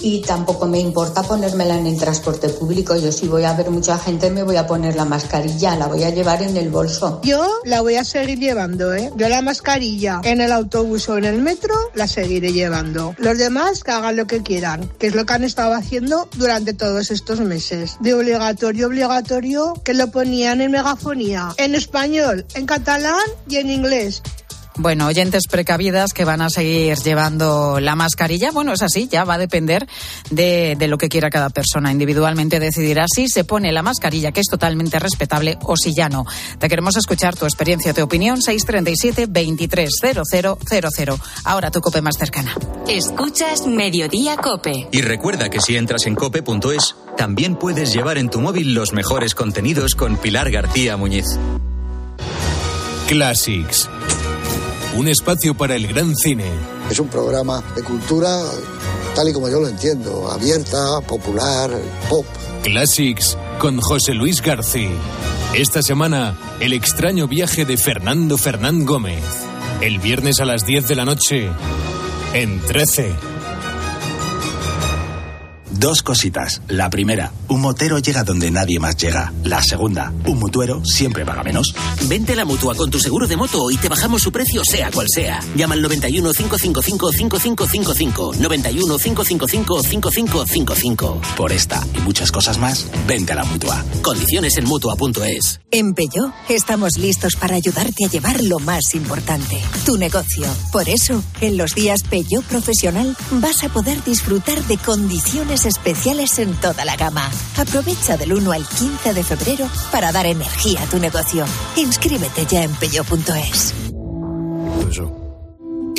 y 0.00 0.20
tampoco 0.22 0.66
me 0.66 0.80
importa 0.80 1.22
ponérmela 1.22 1.76
en 1.78 1.86
el 1.86 1.98
transporte 1.98 2.48
público. 2.48 2.96
Yo 2.96 3.12
si 3.12 3.28
voy 3.28 3.44
a 3.44 3.54
ver 3.54 3.70
mucha 3.70 3.98
gente 3.98 4.30
me 4.30 4.42
voy 4.42 4.56
a 4.56 4.66
poner 4.66 4.96
la 4.96 5.04
mascarilla, 5.04 5.76
la 5.76 5.86
voy 5.86 6.04
a 6.04 6.10
llevar 6.10 6.42
en 6.42 6.56
el 6.56 6.70
bolso. 6.70 7.20
Yo 7.24 7.46
la 7.64 7.80
voy 7.80 7.96
a 7.96 8.04
seguir 8.04 8.38
llevando, 8.38 8.94
¿eh? 8.94 9.10
Yo 9.16 9.28
la 9.28 9.42
mascarilla 9.42 10.20
en 10.24 10.40
el 10.40 10.52
autobús 10.52 11.08
o 11.08 11.18
en 11.18 11.24
el 11.24 11.40
metro 11.42 11.74
la 11.94 12.06
seguiré 12.06 12.52
llevando. 12.52 13.14
Los 13.18 13.38
demás 13.38 13.84
que 13.84 13.90
hagan 13.90 14.16
lo 14.16 14.26
que 14.26 14.42
quieran, 14.42 14.88
que 14.98 15.08
es 15.08 15.14
lo 15.14 15.26
que 15.26 15.34
han 15.34 15.44
estado 15.44 15.74
haciendo 15.74 16.28
durante 16.36 16.74
todos 16.74 17.10
estos 17.10 17.40
meses. 17.40 17.96
De 18.00 18.14
obligatorio, 18.14 18.86
obligatorio, 18.86 19.74
que 19.84 19.94
lo 19.94 20.10
ponían 20.10 20.60
en 20.60 20.72
megafonía, 20.72 21.54
en 21.56 21.74
español, 21.74 22.46
en 22.54 22.66
catalán 22.66 23.20
y 23.48 23.56
en 23.56 23.70
inglés. 23.70 24.22
Bueno, 24.78 25.08
oyentes 25.08 25.48
precavidas 25.50 26.12
que 26.12 26.24
van 26.24 26.40
a 26.40 26.50
seguir 26.50 26.96
llevando 26.98 27.80
la 27.80 27.96
mascarilla. 27.96 28.52
Bueno, 28.52 28.72
es 28.72 28.82
así, 28.82 29.08
ya 29.10 29.24
va 29.24 29.34
a 29.34 29.38
depender 29.38 29.88
de, 30.30 30.76
de, 30.78 30.86
lo 30.86 30.98
que 30.98 31.08
quiera 31.08 31.30
cada 31.30 31.50
persona. 31.50 31.90
Individualmente 31.90 32.60
decidirá 32.60 33.06
si 33.12 33.28
se 33.28 33.42
pone 33.42 33.72
la 33.72 33.82
mascarilla, 33.82 34.30
que 34.30 34.38
es 34.40 34.46
totalmente 34.46 35.00
respetable, 35.00 35.58
o 35.62 35.76
si 35.76 35.94
ya 35.94 36.08
no. 36.08 36.26
Te 36.60 36.68
queremos 36.68 36.96
escuchar 36.96 37.34
tu 37.34 37.44
experiencia, 37.44 37.92
tu 37.92 38.02
opinión, 38.02 38.40
637-230000. 38.40 41.20
Ahora 41.44 41.72
tu 41.72 41.80
cope 41.80 42.00
más 42.00 42.14
cercana. 42.16 42.54
Escuchas 42.86 43.66
Mediodía 43.66 44.36
Cope. 44.36 44.86
Y 44.92 45.02
recuerda 45.02 45.50
que 45.50 45.60
si 45.60 45.76
entras 45.76 46.06
en 46.06 46.14
cope.es, 46.14 46.94
también 47.16 47.56
puedes 47.56 47.92
llevar 47.92 48.16
en 48.16 48.30
tu 48.30 48.40
móvil 48.40 48.74
los 48.74 48.92
mejores 48.92 49.34
contenidos 49.34 49.96
con 49.96 50.18
Pilar 50.18 50.52
García 50.52 50.96
Muñiz. 50.96 51.26
Classics 53.08 53.88
un 54.96 55.08
espacio 55.08 55.54
para 55.54 55.76
el 55.76 55.86
gran 55.86 56.14
cine. 56.16 56.44
Es 56.90 56.98
un 56.98 57.08
programa 57.08 57.62
de 57.74 57.82
cultura 57.82 58.42
tal 59.14 59.28
y 59.28 59.32
como 59.32 59.48
yo 59.48 59.60
lo 59.60 59.68
entiendo, 59.68 60.30
abierta, 60.30 61.00
popular, 61.00 61.70
pop. 62.08 62.24
Classics 62.62 63.36
con 63.58 63.80
José 63.80 64.14
Luis 64.14 64.40
García. 64.40 64.90
Esta 65.54 65.82
semana, 65.82 66.36
el 66.60 66.72
extraño 66.72 67.26
viaje 67.26 67.64
de 67.64 67.76
Fernando 67.76 68.38
Fernán 68.38 68.84
Gómez. 68.84 69.24
El 69.80 69.98
viernes 69.98 70.40
a 70.40 70.44
las 70.44 70.64
10 70.66 70.86
de 70.88 70.94
la 70.94 71.04
noche, 71.04 71.50
en 72.32 72.60
13. 72.60 73.37
Dos 75.78 76.02
cositas. 76.02 76.60
La 76.66 76.90
primera, 76.90 77.32
un 77.46 77.60
motero 77.60 78.00
llega 78.00 78.24
donde 78.24 78.50
nadie 78.50 78.80
más 78.80 78.96
llega. 78.96 79.32
La 79.44 79.62
segunda, 79.62 80.12
un 80.26 80.40
mutuero 80.40 80.84
siempre 80.84 81.24
paga 81.24 81.44
menos. 81.44 81.72
Vente 82.08 82.32
a 82.32 82.36
la 82.36 82.44
mutua 82.44 82.74
con 82.74 82.90
tu 82.90 82.98
seguro 82.98 83.28
de 83.28 83.36
moto 83.36 83.70
y 83.70 83.76
te 83.76 83.88
bajamos 83.88 84.22
su 84.22 84.32
precio 84.32 84.64
sea 84.64 84.90
cual 84.90 85.06
sea. 85.08 85.38
Llama 85.54 85.74
al 85.74 85.82
91 85.82 86.32
555 86.32 87.12
5555. 87.12 88.32
91 88.40 88.98
555 88.98 89.82
5555. 89.84 91.20
Por 91.36 91.52
esta 91.52 91.86
y 91.94 92.00
muchas 92.00 92.32
cosas 92.32 92.58
más, 92.58 92.84
vente 93.06 93.34
a 93.34 93.36
la 93.36 93.44
mutua. 93.44 93.84
Condiciones 94.02 94.56
en 94.56 94.64
mutua.es. 94.64 95.60
En 95.70 95.94
Peugeot 95.94 96.32
estamos 96.48 96.98
listos 96.98 97.36
para 97.36 97.54
ayudarte 97.54 98.04
a 98.04 98.08
llevar 98.08 98.42
lo 98.42 98.58
más 98.58 98.94
importante, 98.94 99.60
tu 99.86 99.96
negocio. 99.96 100.46
Por 100.72 100.88
eso, 100.88 101.22
en 101.40 101.56
los 101.56 101.76
días 101.76 102.02
Peugeot 102.02 102.44
Profesional 102.46 103.16
vas 103.32 103.62
a 103.62 103.68
poder 103.68 104.02
disfrutar 104.02 104.60
de 104.64 104.76
condiciones 104.78 105.67
especiales 105.68 106.38
en 106.38 106.54
toda 106.54 106.84
la 106.84 106.96
gama. 106.96 107.30
Aprovecha 107.56 108.16
del 108.16 108.32
1 108.32 108.52
al 108.52 108.66
15 108.66 109.14
de 109.14 109.22
febrero 109.22 109.70
para 109.92 110.10
dar 110.10 110.26
energía 110.26 110.82
a 110.82 110.86
tu 110.86 110.98
negocio. 110.98 111.44
Inscríbete 111.76 112.46
ya 112.46 112.64
en 112.64 112.74
peyo.es. 112.74 113.74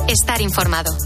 Estar 0.06 0.40
informado. 0.40 0.96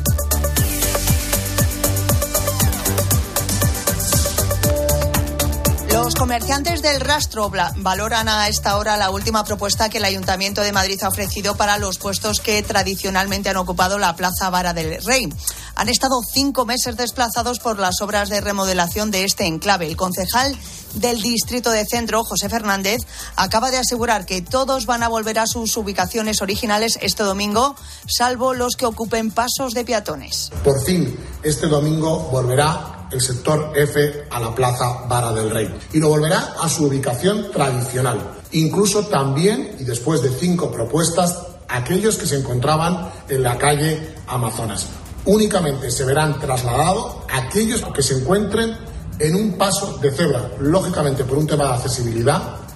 Los 6.04 6.14
comerciantes 6.14 6.80
del 6.80 7.00
rastro 7.00 7.50
valoran 7.76 8.28
a 8.28 8.46
esta 8.46 8.76
hora 8.76 8.96
la 8.96 9.10
última 9.10 9.42
propuesta 9.42 9.88
que 9.88 9.98
el 9.98 10.04
Ayuntamiento 10.04 10.60
de 10.60 10.70
Madrid 10.70 11.02
ha 11.02 11.08
ofrecido 11.08 11.56
para 11.56 11.76
los 11.76 11.98
puestos 11.98 12.38
que 12.38 12.62
tradicionalmente 12.62 13.50
han 13.50 13.56
ocupado 13.56 13.98
la 13.98 14.14
Plaza 14.14 14.48
Vara 14.48 14.72
del 14.72 15.02
Rey. 15.02 15.28
Han 15.74 15.88
estado 15.88 16.20
cinco 16.22 16.64
meses 16.64 16.96
desplazados 16.96 17.58
por 17.58 17.80
las 17.80 18.00
obras 18.00 18.28
de 18.28 18.40
remodelación 18.40 19.10
de 19.10 19.24
este 19.24 19.46
enclave. 19.46 19.88
El 19.88 19.96
concejal 19.96 20.56
del 20.94 21.20
Distrito 21.20 21.72
de 21.72 21.84
Centro, 21.84 22.22
José 22.22 22.48
Fernández, 22.48 23.00
acaba 23.34 23.72
de 23.72 23.78
asegurar 23.78 24.24
que 24.24 24.40
todos 24.40 24.86
van 24.86 25.02
a 25.02 25.08
volver 25.08 25.40
a 25.40 25.48
sus 25.48 25.76
ubicaciones 25.76 26.40
originales 26.42 26.96
este 27.02 27.24
domingo, 27.24 27.74
salvo 28.06 28.54
los 28.54 28.76
que 28.76 28.86
ocupen 28.86 29.32
pasos 29.32 29.74
de 29.74 29.84
peatones. 29.84 30.52
Por 30.62 30.80
fin, 30.84 31.18
este 31.42 31.66
domingo 31.66 32.20
volverá 32.30 32.97
el 33.10 33.20
sector 33.20 33.72
F 33.74 34.24
a 34.30 34.40
la 34.40 34.54
Plaza 34.54 35.04
Vara 35.08 35.32
del 35.32 35.50
Rey 35.50 35.74
y 35.92 35.98
lo 35.98 36.08
volverá 36.08 36.54
a 36.60 36.68
su 36.68 36.86
ubicación 36.86 37.50
tradicional. 37.52 38.18
Incluso 38.52 39.06
también, 39.06 39.76
y 39.78 39.84
después 39.84 40.22
de 40.22 40.30
cinco 40.30 40.70
propuestas, 40.70 41.38
aquellos 41.68 42.16
que 42.16 42.26
se 42.26 42.36
encontraban 42.36 43.10
en 43.28 43.42
la 43.42 43.58
calle 43.58 44.14
Amazonas. 44.26 44.86
Únicamente 45.24 45.90
se 45.90 46.04
verán 46.04 46.38
trasladados 46.40 47.16
aquellos 47.32 47.82
que 47.94 48.02
se 48.02 48.18
encuentren 48.18 48.76
en 49.18 49.34
un 49.34 49.58
paso 49.58 49.98
de 49.98 50.10
cebra, 50.10 50.52
lógicamente 50.60 51.24
por 51.24 51.38
un 51.38 51.46
tema 51.46 51.64
de 51.64 51.70
accesibilidad 51.74 52.67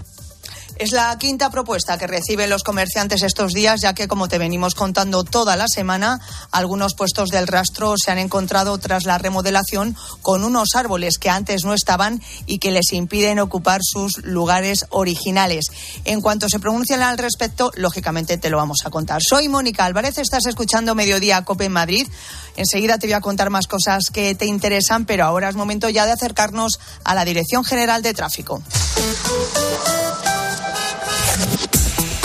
es 0.83 0.91
la 0.91 1.17
quinta 1.17 1.49
propuesta 1.49 1.97
que 1.97 2.09
reciben 2.09 2.51
los 2.51 2.65
comerciantes 2.65 3.23
estos 3.23 3.53
días, 3.53 3.81
ya 3.81 3.95
que, 3.95 4.09
como 4.09 4.27
te 4.27 4.39
venimos 4.39 4.75
contando 4.75 5.23
toda 5.23 5.55
la 5.55 5.69
semana, 5.69 6.21
algunos 6.51 6.95
puestos 6.95 7.29
del 7.29 7.47
rastro 7.47 7.95
se 7.97 8.11
han 8.11 8.19
encontrado 8.19 8.77
tras 8.79 9.05
la 9.05 9.17
remodelación 9.17 9.97
con 10.23 10.43
unos 10.43 10.71
árboles 10.75 11.19
que 11.19 11.31
antes 11.31 11.65
no 11.65 11.73
estaban 11.73 12.21
y 12.47 12.59
que 12.59 12.73
les 12.73 12.93
impiden 12.93 13.39
ocupar 13.39 13.81
sus 13.85 14.25
lugares 14.25 14.87
originales. 14.91 15.67
En 16.05 16.21
cuanto 16.21 16.49
se 16.49 16.59
pronuncian 16.59 17.01
al 17.01 17.17
respecto, 17.17 17.71
lógicamente 17.77 18.37
te 18.37 18.51
lo 18.51 18.57
vamos 18.57 18.79
a 18.85 18.91
contar. 18.91 19.23
Soy 19.23 19.49
Mónica 19.49 19.85
Álvarez, 19.85 20.19
estás 20.19 20.47
escuchando 20.47 20.97
Mediodía 20.97 21.45
Cope 21.45 21.67
en 21.67 21.73
Madrid. 21.73 22.09
Enseguida 22.57 22.99
te 22.99 23.07
voy 23.07 23.15
a 23.15 23.21
contar 23.21 23.51
más 23.51 23.69
cosas 23.69 24.11
que 24.13 24.35
te 24.35 24.47
interesan, 24.47 25.07
pero 25.07 25.27
ahora 25.27 25.49
es 25.49 25.55
momento 25.55 25.89
ya 25.89 26.07
de 26.07 26.13
acercarnos 26.13 26.81
a 27.05 27.15
la 27.15 27.25
Dirección 27.25 27.63
General 27.63 28.03
de 28.03 28.15
Tráfico. 28.15 28.61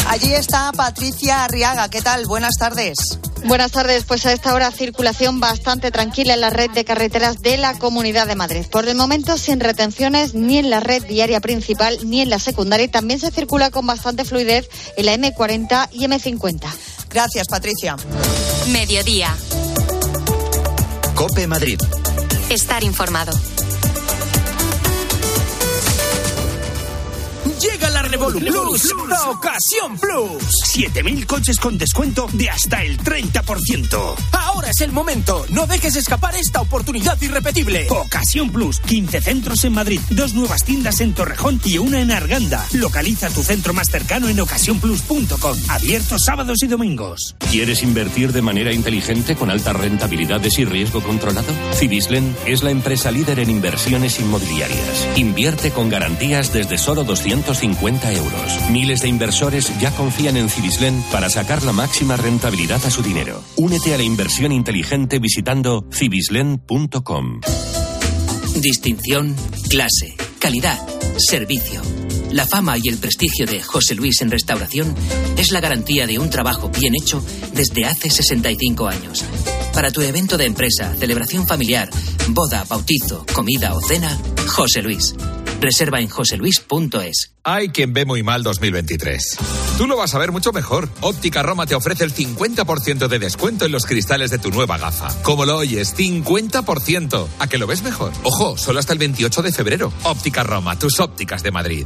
Allí 0.07 0.33
está 0.33 0.71
Patricia 0.71 1.43
Arriaga. 1.43 1.89
¿Qué 1.89 2.01
tal? 2.01 2.25
Buenas 2.25 2.55
tardes. 2.57 3.19
Buenas 3.45 3.71
tardes. 3.71 4.05
Pues 4.05 4.25
a 4.25 4.31
esta 4.31 4.53
hora 4.53 4.71
circulación 4.71 5.39
bastante 5.39 5.91
tranquila 5.91 6.33
en 6.33 6.41
la 6.41 6.49
red 6.49 6.71
de 6.71 6.85
carreteras 6.85 7.41
de 7.41 7.57
la 7.57 7.77
Comunidad 7.77 8.25
de 8.25 8.35
Madrid. 8.35 8.65
Por 8.71 8.87
el 8.87 8.95
momento 8.95 9.37
sin 9.37 9.59
retenciones 9.59 10.33
ni 10.33 10.59
en 10.59 10.69
la 10.69 10.79
red 10.79 11.05
diaria 11.05 11.41
principal 11.41 11.97
ni 12.05 12.21
en 12.21 12.29
la 12.29 12.39
secundaria. 12.39 12.85
Y 12.85 12.89
también 12.89 13.19
se 13.19 13.31
circula 13.31 13.69
con 13.69 13.85
bastante 13.85 14.23
fluidez 14.23 14.69
en 14.95 15.05
la 15.07 15.15
M40 15.15 15.89
y 15.91 16.05
M50. 16.05 16.67
Gracias, 17.09 17.47
Patricia. 17.47 17.97
Mediodía. 18.69 19.35
Cope 21.15 21.47
Madrid. 21.47 21.79
Estar 22.49 22.83
informado. 22.83 23.37
Revolu 28.07 28.39
Plus, 28.39 28.93
la 29.09 29.29
ocasión 29.29 29.97
Plus. 29.99 30.41
7000 30.71 31.27
coches 31.27 31.57
con 31.57 31.77
descuento 31.77 32.27
de 32.31 32.49
hasta 32.49 32.81
el 32.81 32.97
30%. 32.99 34.15
Ahora 34.31 34.69
es 34.69 34.79
el 34.79 34.93
momento. 34.93 35.45
No 35.49 35.67
dejes 35.67 35.97
escapar 35.97 36.35
esta 36.35 36.61
oportunidad 36.61 37.21
irrepetible. 37.21 37.87
Ocasión 37.89 38.49
Plus. 38.49 38.79
15 38.79 39.21
centros 39.21 39.63
en 39.65 39.73
Madrid, 39.73 39.99
dos 40.11 40.33
nuevas 40.33 40.63
tiendas 40.63 41.01
en 41.01 41.13
Torrejón 41.13 41.59
y 41.65 41.79
una 41.79 41.99
en 41.99 42.11
Arganda. 42.11 42.65
Localiza 42.71 43.29
tu 43.29 43.43
centro 43.43 43.73
más 43.73 43.89
cercano 43.89 44.29
en 44.29 44.39
ocasiónplus.com. 44.39 45.57
Abierto 45.67 46.17
sábados 46.17 46.59
y 46.63 46.67
domingos. 46.67 47.35
¿Quieres 47.51 47.83
invertir 47.83 48.31
de 48.31 48.41
manera 48.41 48.71
inteligente 48.71 49.35
con 49.35 49.51
altas 49.51 49.75
rentabilidades 49.75 50.57
y 50.59 50.65
riesgo 50.65 51.03
controlado? 51.03 51.53
Cibislen 51.73 52.35
es 52.45 52.63
la 52.63 52.71
empresa 52.71 53.11
líder 53.11 53.39
en 53.39 53.49
inversiones 53.49 54.19
inmobiliarias. 54.19 55.07
Invierte 55.17 55.71
con 55.71 55.89
garantías 55.89 56.53
desde 56.53 56.77
solo 56.77 57.03
250 57.03 58.06
euros. 58.13 58.69
Miles 58.69 59.01
de 59.01 59.07
inversores 59.07 59.71
ya 59.79 59.91
confían 59.91 60.37
en 60.37 60.49
Cibislen 60.49 61.03
para 61.11 61.29
sacar 61.29 61.63
la 61.63 61.73
máxima 61.73 62.17
rentabilidad 62.17 62.85
a 62.85 62.91
su 62.91 63.01
dinero. 63.01 63.43
Únete 63.55 63.93
a 63.93 63.97
la 63.97 64.03
inversión 64.03 64.51
inteligente 64.51 65.19
visitando 65.19 65.85
cibislen.com. 65.91 67.41
Distinción, 68.61 69.35
clase, 69.69 70.15
calidad, 70.39 70.79
servicio. 71.17 71.81
La 72.31 72.45
fama 72.45 72.77
y 72.81 72.89
el 72.89 72.97
prestigio 72.97 73.45
de 73.45 73.61
José 73.61 73.95
Luis 73.95 74.21
en 74.21 74.31
restauración 74.31 74.93
es 75.37 75.51
la 75.51 75.61
garantía 75.61 76.05
de 76.07 76.19
un 76.19 76.29
trabajo 76.29 76.69
bien 76.69 76.95
hecho 76.95 77.23
desde 77.53 77.85
hace 77.85 78.09
65 78.09 78.87
años. 78.87 79.23
Para 79.77 79.91
tu 79.91 80.01
evento 80.01 80.37
de 80.37 80.45
empresa, 80.45 80.95
celebración 80.95 81.45
familiar, 81.45 81.87
boda, 82.29 82.65
bautizo, 82.67 83.23
comida 83.31 83.75
o 83.75 83.79
cena, 83.79 84.17
José 84.47 84.81
Luis. 84.81 85.13
Reserva 85.61 85.99
en 85.99 86.09
joseluis.es. 86.09 87.33
Hay 87.43 87.69
quien 87.69 87.93
ve 87.93 88.03
muy 88.03 88.23
mal 88.23 88.41
2023. 88.41 89.37
Tú 89.77 89.85
lo 89.85 89.95
vas 89.95 90.15
a 90.15 90.17
ver 90.17 90.31
mucho 90.31 90.51
mejor. 90.51 90.89
Óptica 91.01 91.43
Roma 91.43 91.67
te 91.67 91.75
ofrece 91.75 92.05
el 92.05 92.11
50% 92.11 93.07
de 93.07 93.19
descuento 93.19 93.65
en 93.65 93.71
los 93.71 93.85
cristales 93.85 94.31
de 94.31 94.39
tu 94.39 94.49
nueva 94.49 94.79
gafa. 94.79 95.13
Como 95.21 95.45
lo 95.45 95.57
oyes, 95.57 95.95
50%. 95.95 97.27
¿A 97.37 97.47
que 97.47 97.59
lo 97.59 97.67
ves 97.67 97.83
mejor? 97.83 98.13
Ojo, 98.23 98.57
solo 98.57 98.79
hasta 98.79 98.93
el 98.93 98.99
28 98.99 99.43
de 99.43 99.51
febrero. 99.51 99.93
Óptica 100.01 100.41
Roma, 100.41 100.79
tus 100.79 100.99
ópticas 100.99 101.43
de 101.43 101.51
Madrid. 101.51 101.85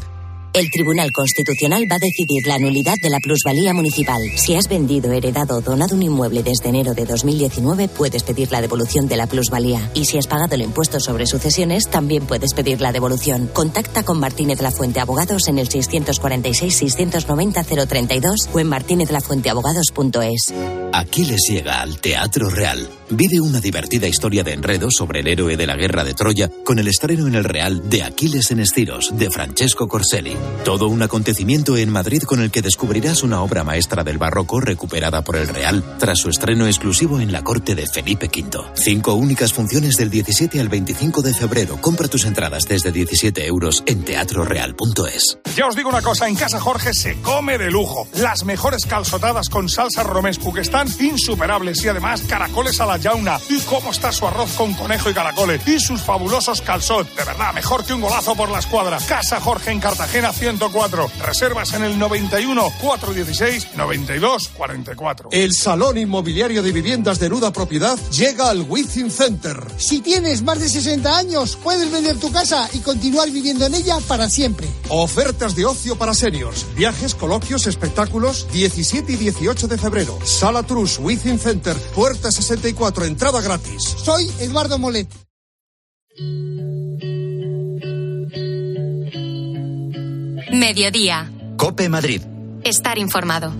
El 0.54 0.70
Tribunal 0.70 1.14
Constitucional 1.14 1.86
va 1.90 1.96
a 1.96 2.00
decidir 2.00 2.46
la 2.46 2.60
nulidad 2.60 2.96
de 3.02 3.10
la 3.10 3.22
plusvalía 3.22 3.74
municipal. 3.74 4.22
Si 4.36 4.54
has 4.56 4.68
vendido, 4.68 5.14
heredado 5.14 5.56
o 5.56 5.62
donado 5.62 5.96
un 5.96 6.04
inmueble 6.04 6.44
desde 6.44 6.68
enero 6.68 6.94
de 6.94 7.06
2019, 7.06 7.88
puedes 7.88 8.24
pedir 8.24 8.52
la 8.52 8.60
devolución 8.60 9.08
de 9.08 9.16
la 9.16 9.28
plusvalía. 9.28 9.90
Y 9.94 10.04
si 10.04 10.18
has 10.18 10.28
pagado 10.28 10.56
el 10.56 10.64
impuesto 10.64 11.00
sobre 11.00 11.26
sucesiones, 11.26 11.90
también 11.90 12.26
puedes 12.26 12.54
pedir 12.54 12.82
la 12.82 12.92
devolución. 12.92 13.48
Contacta 13.48 14.04
con 14.04 14.20
Martínez 14.20 14.62
La 14.62 14.72
Fuente 14.72 15.00
Abogados 15.00 15.48
en 15.48 15.58
el 15.58 15.70
646-690-032 15.70 18.50
o 18.52 18.60
en 18.60 18.68
martinezlafuenteabogados.es. 18.68 20.54
Aquiles 20.92 21.40
llega 21.50 21.82
al 21.82 22.02
Teatro 22.02 22.50
Real. 22.50 22.90
Vive 23.14 23.42
una 23.42 23.60
divertida 23.60 24.08
historia 24.08 24.42
de 24.42 24.54
enredo 24.54 24.88
sobre 24.90 25.20
el 25.20 25.28
héroe 25.28 25.58
de 25.58 25.68
la 25.68 25.76
guerra 25.76 26.06
de 26.06 26.14
Troya 26.14 26.50
con 26.64 26.80
el 26.80 26.88
estreno 26.88 27.28
en 27.28 27.36
el 27.36 27.44
Real 27.44 27.90
de 27.90 28.04
Aquiles 28.04 28.52
en 28.52 28.62
Estiros 28.62 29.12
de 29.18 29.30
Francesco 29.30 29.90
Corselli. 29.90 30.38
Todo 30.64 30.88
un 30.88 31.02
acontecimiento 31.02 31.76
en 31.76 31.90
Madrid 31.90 32.24
con 32.24 32.40
el 32.40 32.52
que 32.52 32.62
descubrirás 32.62 33.24
una 33.24 33.42
obra 33.42 33.66
maestra 33.66 34.06
del 34.06 34.18
barroco 34.18 34.62
recuperada 34.62 35.26
por 35.26 35.36
el 35.36 35.50
Real 35.50 35.84
tras 36.00 36.20
su 36.20 36.30
estreno 36.30 36.68
exclusivo 36.68 37.20
en 37.20 37.34
la 37.34 37.44
corte 37.44 37.76
de 37.76 37.86
Felipe 37.86 38.28
V. 38.28 38.72
Cinco 38.76 39.14
únicas 39.16 39.52
funciones 39.52 39.98
del 39.98 40.10
17 40.10 40.62
al 40.62 40.70
25 40.70 41.22
de 41.22 41.34
febrero. 41.34 41.82
Compra 41.82 42.08
tus 42.08 42.24
entradas 42.24 42.64
desde 42.64 42.94
17 42.94 43.46
euros 43.46 43.84
en 43.88 44.06
teatroreal.es. 44.06 45.38
Ya 45.58 45.68
os 45.68 45.76
digo 45.76 45.90
una 45.90 46.02
cosa, 46.02 46.30
en 46.30 46.36
casa 46.36 46.62
Jorge 46.62 46.94
se 46.94 47.20
come 47.22 47.58
de 47.58 47.72
lujo. 47.72 48.08
Las 48.16 48.46
mejores 48.46 48.86
calzotadas 48.86 49.50
con 49.50 49.68
salsa 49.68 50.04
romescu 50.04 50.54
que 50.54 50.62
están 50.62 50.88
insuperables 51.02 51.84
y 51.84 51.90
además 51.90 52.22
caracoles 52.22 52.80
a 52.80 52.86
la 52.86 53.01
yauna. 53.02 53.40
¿Y 53.50 53.60
cómo 53.62 53.92
está 53.92 54.12
su 54.12 54.26
arroz 54.28 54.54
con 54.54 54.74
conejo 54.74 55.10
y 55.10 55.14
caracoles? 55.14 55.68
Y 55.68 55.80
sus 55.80 56.02
fabulosos 56.02 56.62
calzot. 56.62 57.08
De 57.16 57.24
verdad, 57.24 57.54
mejor 57.54 57.84
que 57.84 57.94
un 57.94 58.02
golazo 58.02 58.36
por 58.36 58.50
la 58.50 58.60
escuadra. 58.60 58.98
Casa 59.08 59.40
Jorge 59.42 59.72
en 59.72 59.80
Cartagena 59.80 60.32
104. 60.32 61.10
Reservas 61.26 61.74
en 61.74 61.84
el 61.84 61.98
91 61.98 62.72
416 62.82 63.76
92 63.76 64.50
44. 64.50 65.30
El 65.32 65.54
Salón 65.54 65.98
Inmobiliario 65.98 66.64
de 66.64 66.72
Viviendas 66.72 67.20
de 67.20 67.30
Nuda 67.30 67.52
Propiedad 67.52 67.98
llega 68.12 68.50
al 68.50 68.62
Within 68.62 69.12
Center. 69.12 69.58
Si 69.78 70.02
tienes 70.02 70.42
más 70.44 70.60
de 70.60 70.70
60 70.70 71.18
años, 71.18 71.58
puedes 71.62 71.92
vender 71.92 72.20
tu 72.20 72.32
casa 72.32 72.70
y 72.74 72.80
continuar 72.80 73.30
viviendo 73.30 73.66
en 73.66 73.76
ella 73.76 73.98
para 74.08 74.30
siempre. 74.30 74.68
Ofertas 74.90 75.56
de 75.56 75.66
ocio 75.66 75.98
para 75.98 76.14
seniors, 76.14 76.66
viajes, 76.76 77.16
coloquios, 77.16 77.68
espectáculos, 77.68 78.48
17 78.52 79.14
y 79.14 79.16
18 79.16 79.68
de 79.68 79.78
febrero. 79.78 80.20
Sala 80.24 80.64
Trus, 80.64 81.00
Within 81.00 81.40
Center, 81.40 81.76
puerta 81.96 82.32
64, 82.32 82.91
entrada 83.00 83.42
gratis. 83.42 83.84
Soy 83.84 84.30
Eduardo 84.40 84.78
Molet. 84.78 85.08
Mediodía. 90.52 91.32
Cope 91.58 91.90
Madrid. 91.90 92.22
Estar 92.64 92.98
informado. 92.98 93.54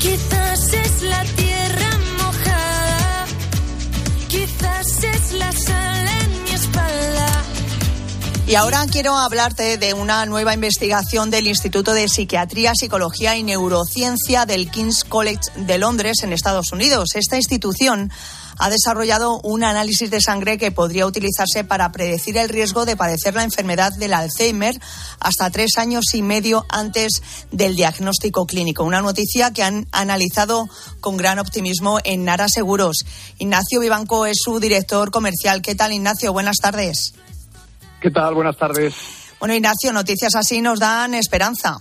Quizás 0.00 0.72
es 0.72 1.02
la 1.02 1.24
tierra 1.24 1.90
mojada, 2.18 3.26
quizás 4.28 5.04
es 5.04 5.32
la 5.32 5.52
sal 5.52 6.08
en 6.22 6.44
mi 6.44 6.50
espalda. 6.50 7.31
Y 8.44 8.56
ahora 8.56 8.84
quiero 8.90 9.16
hablarte 9.16 9.78
de 9.78 9.94
una 9.94 10.26
nueva 10.26 10.52
investigación 10.52 11.30
del 11.30 11.46
Instituto 11.46 11.94
de 11.94 12.08
Psiquiatría, 12.08 12.72
Psicología 12.74 13.36
y 13.36 13.44
Neurociencia 13.44 14.46
del 14.46 14.68
King's 14.68 15.04
College 15.04 15.40
de 15.54 15.78
Londres, 15.78 16.22
en 16.22 16.32
Estados 16.32 16.72
Unidos. 16.72 17.10
Esta 17.14 17.36
institución 17.36 18.10
ha 18.58 18.68
desarrollado 18.68 19.40
un 19.42 19.62
análisis 19.62 20.10
de 20.10 20.20
sangre 20.20 20.58
que 20.58 20.72
podría 20.72 21.06
utilizarse 21.06 21.64
para 21.64 21.92
predecir 21.92 22.36
el 22.36 22.48
riesgo 22.48 22.84
de 22.84 22.96
padecer 22.96 23.34
la 23.34 23.44
enfermedad 23.44 23.92
del 23.92 24.12
Alzheimer 24.12 24.78
hasta 25.20 25.50
tres 25.50 25.78
años 25.78 26.12
y 26.12 26.22
medio 26.22 26.66
antes 26.68 27.22
del 27.52 27.76
diagnóstico 27.76 28.44
clínico. 28.46 28.84
Una 28.84 29.00
noticia 29.00 29.52
que 29.52 29.62
han 29.62 29.86
analizado 29.92 30.68
con 31.00 31.16
gran 31.16 31.38
optimismo 31.38 32.00
en 32.02 32.24
Nara 32.24 32.48
Seguros. 32.48 33.04
Ignacio 33.38 33.80
Vivanco 33.80 34.26
es 34.26 34.38
su 34.42 34.58
director 34.60 35.12
comercial. 35.12 35.62
¿Qué 35.62 35.74
tal, 35.74 35.92
Ignacio? 35.92 36.32
Buenas 36.32 36.56
tardes. 36.56 37.14
¿Qué 38.02 38.10
tal? 38.10 38.34
Buenas 38.34 38.56
tardes. 38.56 39.32
Bueno, 39.38 39.54
Ignacio, 39.54 39.92
noticias 39.92 40.34
así 40.34 40.60
nos 40.60 40.80
dan 40.80 41.14
esperanza. 41.14 41.78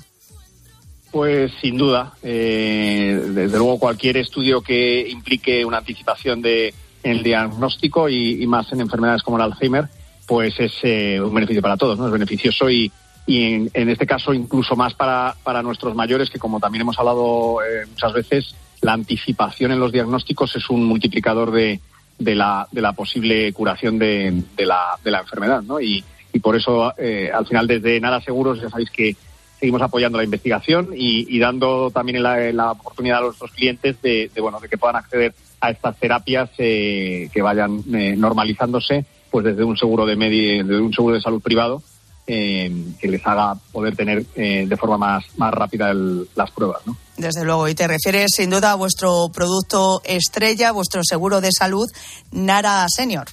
Pues 1.09 1.51
sin 1.59 1.77
duda, 1.77 2.13
eh, 2.21 3.19
desde 3.29 3.57
luego 3.57 3.79
cualquier 3.79 4.17
estudio 4.17 4.61
que 4.61 5.09
implique 5.09 5.65
una 5.65 5.79
anticipación 5.79 6.43
de 6.43 6.75
el 7.01 7.23
diagnóstico 7.23 8.07
y, 8.07 8.41
y 8.41 8.45
más 8.45 8.71
en 8.71 8.81
enfermedades 8.81 9.23
como 9.23 9.37
el 9.37 9.43
Alzheimer, 9.43 9.89
pues 10.27 10.53
es 10.59 10.73
eh, 10.83 11.19
un 11.19 11.33
beneficio 11.33 11.63
para 11.63 11.75
todos, 11.75 11.97
¿no? 11.97 12.05
Es 12.05 12.13
beneficioso 12.13 12.69
y, 12.69 12.91
y 13.25 13.53
en, 13.53 13.71
en, 13.73 13.89
este 13.89 14.05
caso 14.05 14.31
incluso 14.31 14.75
más 14.75 14.93
para, 14.93 15.35
para 15.41 15.63
nuestros 15.63 15.95
mayores, 15.95 16.29
que 16.29 16.37
como 16.37 16.59
también 16.59 16.83
hemos 16.83 16.99
hablado 16.99 17.63
eh, 17.63 17.87
muchas 17.89 18.13
veces, 18.13 18.55
la 18.81 18.93
anticipación 18.93 19.71
en 19.71 19.79
los 19.79 19.91
diagnósticos 19.91 20.55
es 20.55 20.69
un 20.69 20.85
multiplicador 20.85 21.51
de, 21.51 21.79
de, 22.23 22.35
la, 22.35 22.67
de 22.71 22.81
la 22.81 22.93
posible 22.93 23.51
curación 23.53 23.97
de, 23.99 24.43
de, 24.55 24.65
la, 24.65 24.97
de 25.03 25.11
la 25.11 25.19
enfermedad, 25.19 25.61
¿no? 25.61 25.79
Y, 25.79 26.03
por 26.41 26.55
eso, 26.55 26.93
eh, 26.97 27.29
al 27.31 27.45
final, 27.45 27.67
desde 27.67 27.99
Nada 27.99 28.21
Seguros, 28.21 28.61
ya 28.61 28.69
sabéis 28.69 28.89
que 28.89 29.15
seguimos 29.59 29.81
apoyando 29.81 30.17
la 30.17 30.23
investigación 30.23 30.89
y, 30.95 31.35
y 31.35 31.39
dando 31.39 31.91
también 31.91 32.23
la, 32.23 32.51
la, 32.53 32.71
oportunidad 32.71 33.19
a 33.19 33.21
nuestros 33.23 33.51
clientes 33.51 34.01
de, 34.01 34.31
de, 34.33 34.41
bueno 34.41 34.59
de 34.59 34.69
que 34.69 34.77
puedan 34.77 34.95
acceder 34.95 35.35
a 35.59 35.69
estas 35.69 35.97
terapias 35.97 36.49
eh, 36.57 37.29
que 37.31 37.41
vayan 37.41 37.83
eh, 37.93 38.15
normalizándose 38.17 39.05
pues 39.29 39.45
desde 39.45 39.63
un 39.63 39.77
seguro 39.77 40.05
de 40.05 40.15
desde 40.15 40.81
un 40.81 40.93
seguro 40.93 41.15
de 41.15 41.21
salud 41.21 41.41
privado 41.41 41.83
eh, 42.27 42.71
que 42.99 43.07
les 43.07 43.25
haga 43.25 43.55
poder 43.71 43.95
tener 43.95 44.23
eh, 44.35 44.65
de 44.67 44.77
forma 44.77 44.97
más, 44.97 45.25
más 45.37 45.53
rápida 45.53 45.91
el, 45.91 46.27
las 46.35 46.51
pruebas. 46.51 46.81
¿no? 46.85 46.95
Desde 47.21 47.45
luego, 47.45 47.67
y 47.67 47.75
te 47.75 47.87
refieres 47.87 48.31
sin 48.35 48.49
duda 48.49 48.71
a 48.71 48.75
vuestro 48.75 49.29
producto 49.31 50.01
estrella, 50.03 50.71
vuestro 50.71 51.03
seguro 51.03 51.39
de 51.39 51.51
salud, 51.51 51.85
Nara 52.31 52.83
Senior. 52.89 53.27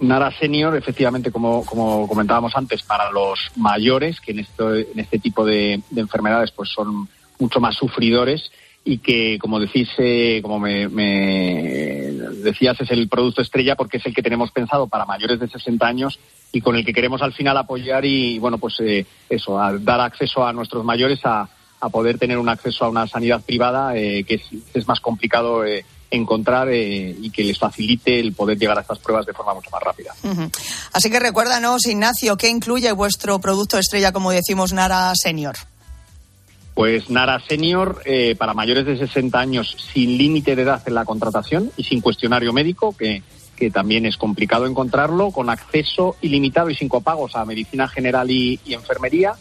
Nara 0.00 0.30
Senior, 0.38 0.76
efectivamente, 0.76 1.32
como, 1.32 1.64
como 1.64 2.06
comentábamos 2.06 2.54
antes, 2.54 2.82
para 2.82 3.10
los 3.10 3.38
mayores, 3.56 4.20
que 4.20 4.32
en, 4.32 4.40
esto, 4.40 4.74
en 4.74 4.98
este 4.98 5.18
tipo 5.18 5.46
de, 5.46 5.80
de, 5.88 6.00
enfermedades 6.02 6.50
pues 6.50 6.68
son 6.68 7.08
mucho 7.38 7.58
más 7.58 7.74
sufridores 7.74 8.52
y 8.84 8.98
que, 8.98 9.38
como 9.40 9.58
decís, 9.58 9.88
eh, 9.96 10.40
como 10.42 10.58
me, 10.58 10.86
me, 10.88 12.12
decías, 12.42 12.78
es 12.82 12.90
el 12.90 13.08
producto 13.08 13.40
estrella 13.40 13.76
porque 13.76 13.96
es 13.96 14.04
el 14.04 14.14
que 14.14 14.22
tenemos 14.22 14.50
pensado 14.50 14.88
para 14.88 15.06
mayores 15.06 15.40
de 15.40 15.48
60 15.48 15.86
años 15.86 16.20
y 16.52 16.60
con 16.60 16.76
el 16.76 16.84
que 16.84 16.92
queremos 16.92 17.22
al 17.22 17.32
final 17.32 17.56
apoyar 17.56 18.04
y, 18.04 18.38
bueno, 18.38 18.58
pues 18.58 18.78
eh, 18.80 19.06
eso, 19.30 19.58
a 19.58 19.78
dar 19.78 20.02
acceso 20.02 20.46
a 20.46 20.52
nuestros 20.52 20.84
mayores 20.84 21.20
a, 21.24 21.48
a, 21.80 21.88
poder 21.88 22.18
tener 22.18 22.38
un 22.38 22.48
acceso 22.48 22.84
a 22.84 22.88
una 22.88 23.06
sanidad 23.06 23.40
privada 23.42 23.96
eh, 23.96 24.24
que 24.24 24.34
es, 24.34 24.42
es, 24.74 24.86
más 24.86 25.00
complicado 25.00 25.64
eh, 25.64 25.84
encontrar 26.10 26.68
eh, 26.70 27.16
y 27.20 27.30
que 27.30 27.44
les 27.44 27.58
facilite 27.58 28.18
el 28.18 28.32
poder 28.32 28.58
llegar 28.58 28.76
a 28.78 28.80
estas 28.82 28.98
pruebas 28.98 29.26
de 29.26 29.32
forma 29.32 29.54
mucho 29.54 29.70
más 29.70 29.82
rápida. 29.82 30.12
Uh 30.22 30.28
-huh. 30.28 30.50
Así 30.92 31.10
que 31.10 31.20
recuérdanos, 31.20 31.86
Ignacio, 31.86 32.36
¿qué 32.36 32.48
incluye 32.48 32.90
vuestro 32.92 33.38
producto 33.38 33.78
estrella, 33.78 34.12
como 34.12 34.30
decimos, 34.30 34.72
Nara 34.72 35.12
Senior? 35.14 35.56
Pues 36.74 37.10
Nara 37.10 37.40
Senior, 37.46 38.02
eh, 38.04 38.34
para 38.36 38.54
mayores 38.54 38.86
de 38.86 38.96
60 38.96 39.38
años, 39.38 39.76
sin 39.92 40.16
límite 40.16 40.56
de 40.56 40.62
edad 40.62 40.82
en 40.86 40.94
la 40.94 41.04
contratación 41.04 41.70
y 41.76 41.84
sin 41.84 42.00
cuestionario 42.00 42.52
médico, 42.52 42.96
que, 42.96 43.22
que 43.56 43.70
también 43.70 44.06
es 44.06 44.16
complicado 44.16 44.66
encontrarlo, 44.66 45.30
con 45.30 45.50
acceso 45.50 46.16
ilimitado 46.22 46.70
y 46.70 46.74
sin 46.74 46.88
copagos 46.88 47.36
a 47.36 47.44
medicina 47.44 47.86
general 47.86 48.30
y, 48.30 48.58
y 48.64 48.74
enfermería, 48.74 49.34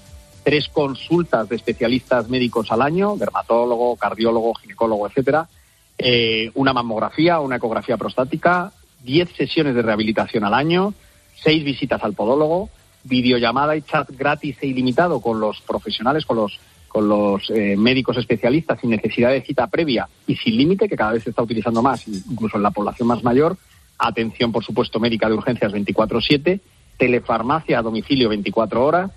tres 0.49 0.67
consultas 0.67 1.47
de 1.47 1.57
especialistas 1.57 2.27
médicos 2.27 2.71
al 2.71 2.81
año, 2.81 3.15
dermatólogo, 3.15 3.95
cardiólogo, 3.97 4.55
ginecólogo, 4.55 5.05
etcétera, 5.05 5.47
eh, 5.95 6.49
una 6.55 6.73
mamografía, 6.73 7.39
una 7.39 7.57
ecografía 7.57 7.97
prostática, 7.97 8.71
10 9.03 9.29
sesiones 9.33 9.75
de 9.75 9.83
rehabilitación 9.83 10.43
al 10.43 10.55
año, 10.55 10.95
seis 11.35 11.63
visitas 11.63 12.03
al 12.03 12.15
podólogo, 12.15 12.71
videollamada 13.03 13.75
y 13.75 13.83
chat 13.83 14.09
gratis 14.17 14.57
e 14.61 14.65
ilimitado 14.65 15.21
con 15.21 15.39
los 15.39 15.61
profesionales, 15.61 16.25
con 16.25 16.37
los, 16.37 16.59
con 16.87 17.07
los 17.07 17.47
eh, 17.51 17.75
médicos 17.77 18.17
especialistas 18.17 18.79
sin 18.79 18.89
necesidad 18.89 19.29
de 19.29 19.43
cita 19.43 19.67
previa 19.67 20.09
y 20.25 20.35
sin 20.35 20.57
límite, 20.57 20.89
que 20.89 20.97
cada 20.97 21.11
vez 21.11 21.25
se 21.25 21.29
está 21.29 21.43
utilizando 21.43 21.83
más, 21.83 22.07
incluso 22.07 22.57
en 22.57 22.63
la 22.63 22.71
población 22.71 23.07
más 23.07 23.23
mayor. 23.23 23.55
Atención, 23.99 24.51
por 24.51 24.65
supuesto, 24.65 24.99
médica 24.99 25.27
de 25.27 25.35
urgencias 25.35 25.71
24-7, 25.71 26.59
telefarmacia 26.97 27.77
a 27.77 27.83
domicilio 27.83 28.29
24 28.29 28.83
horas. 28.83 29.11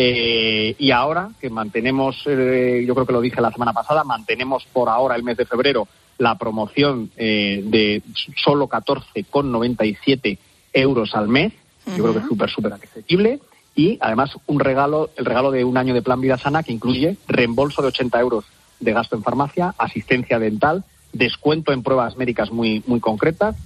Eh, 0.00 0.76
y 0.78 0.92
ahora 0.92 1.30
que 1.40 1.50
mantenemos, 1.50 2.22
eh, 2.26 2.84
yo 2.86 2.94
creo 2.94 3.04
que 3.04 3.12
lo 3.12 3.20
dije 3.20 3.40
la 3.40 3.50
semana 3.50 3.72
pasada, 3.72 4.04
mantenemos 4.04 4.64
por 4.72 4.88
ahora 4.88 5.16
el 5.16 5.24
mes 5.24 5.36
de 5.36 5.44
febrero 5.44 5.88
la 6.18 6.38
promoción 6.38 7.10
eh, 7.16 7.62
de 7.64 8.00
solo 8.36 8.68
14,97 8.68 10.38
euros 10.72 11.16
al 11.16 11.26
mes. 11.26 11.52
Uh 11.84 11.90
-huh. 11.90 11.96
Yo 11.96 12.02
creo 12.04 12.12
que 12.12 12.20
es 12.20 12.26
súper, 12.26 12.48
súper 12.48 12.72
accesible. 12.74 13.40
Y 13.74 13.98
además 14.00 14.30
un 14.46 14.60
regalo, 14.60 15.10
el 15.16 15.24
regalo 15.24 15.50
de 15.50 15.64
un 15.64 15.76
año 15.76 15.94
de 15.94 16.02
plan 16.02 16.20
Vida 16.20 16.38
Sana 16.38 16.62
que 16.62 16.72
incluye 16.72 17.16
reembolso 17.26 17.82
de 17.82 17.88
80 17.88 18.20
euros 18.20 18.44
de 18.78 18.92
gasto 18.92 19.16
en 19.16 19.24
farmacia, 19.24 19.74
asistencia 19.78 20.38
dental, 20.38 20.84
descuento 21.12 21.72
en 21.72 21.82
pruebas 21.82 22.16
médicas 22.16 22.52
muy, 22.52 22.84
muy 22.86 23.00
concretas 23.00 23.56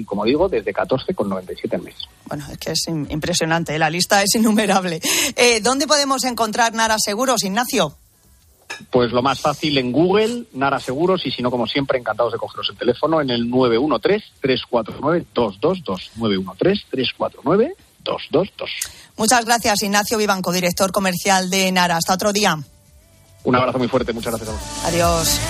y, 0.00 0.04
como 0.04 0.24
digo, 0.24 0.48
desde 0.48 0.72
14,97 0.72 1.74
al 1.74 1.82
mes. 1.82 1.96
Bueno, 2.26 2.46
es 2.50 2.58
que 2.58 2.72
es 2.72 2.88
impresionante, 2.88 3.72
¿eh? 3.74 3.78
la 3.78 3.90
lista 3.90 4.22
es 4.22 4.34
innumerable. 4.34 5.00
Eh, 5.36 5.60
¿Dónde 5.60 5.86
podemos 5.86 6.24
encontrar 6.24 6.72
Nara 6.74 6.96
Seguros, 6.98 7.44
Ignacio? 7.44 7.94
Pues 8.90 9.12
lo 9.12 9.22
más 9.22 9.40
fácil 9.40 9.78
en 9.78 9.92
Google, 9.92 10.46
Nara 10.52 10.80
Seguros, 10.80 11.24
y 11.26 11.30
si 11.30 11.42
no, 11.42 11.50
como 11.50 11.66
siempre, 11.66 11.98
encantados 11.98 12.32
de 12.32 12.38
cogeros 12.38 12.68
el 12.70 12.78
teléfono 12.78 13.20
en 13.20 13.28
el 13.30 13.50
913-349-222. 13.50 16.10
913-349-222. 16.16 17.74
Muchas 19.16 19.44
gracias, 19.44 19.82
Ignacio 19.82 20.16
Vivanco, 20.18 20.52
director 20.52 20.92
comercial 20.92 21.50
de 21.50 21.72
Nara. 21.72 21.96
Hasta 21.96 22.14
otro 22.14 22.32
día. 22.32 22.56
Un 23.42 23.56
abrazo 23.56 23.78
muy 23.78 23.88
fuerte, 23.88 24.12
muchas 24.12 24.32
gracias 24.32 24.48
a 24.48 24.52
todos. 24.52 24.62
Adiós. 24.84 25.40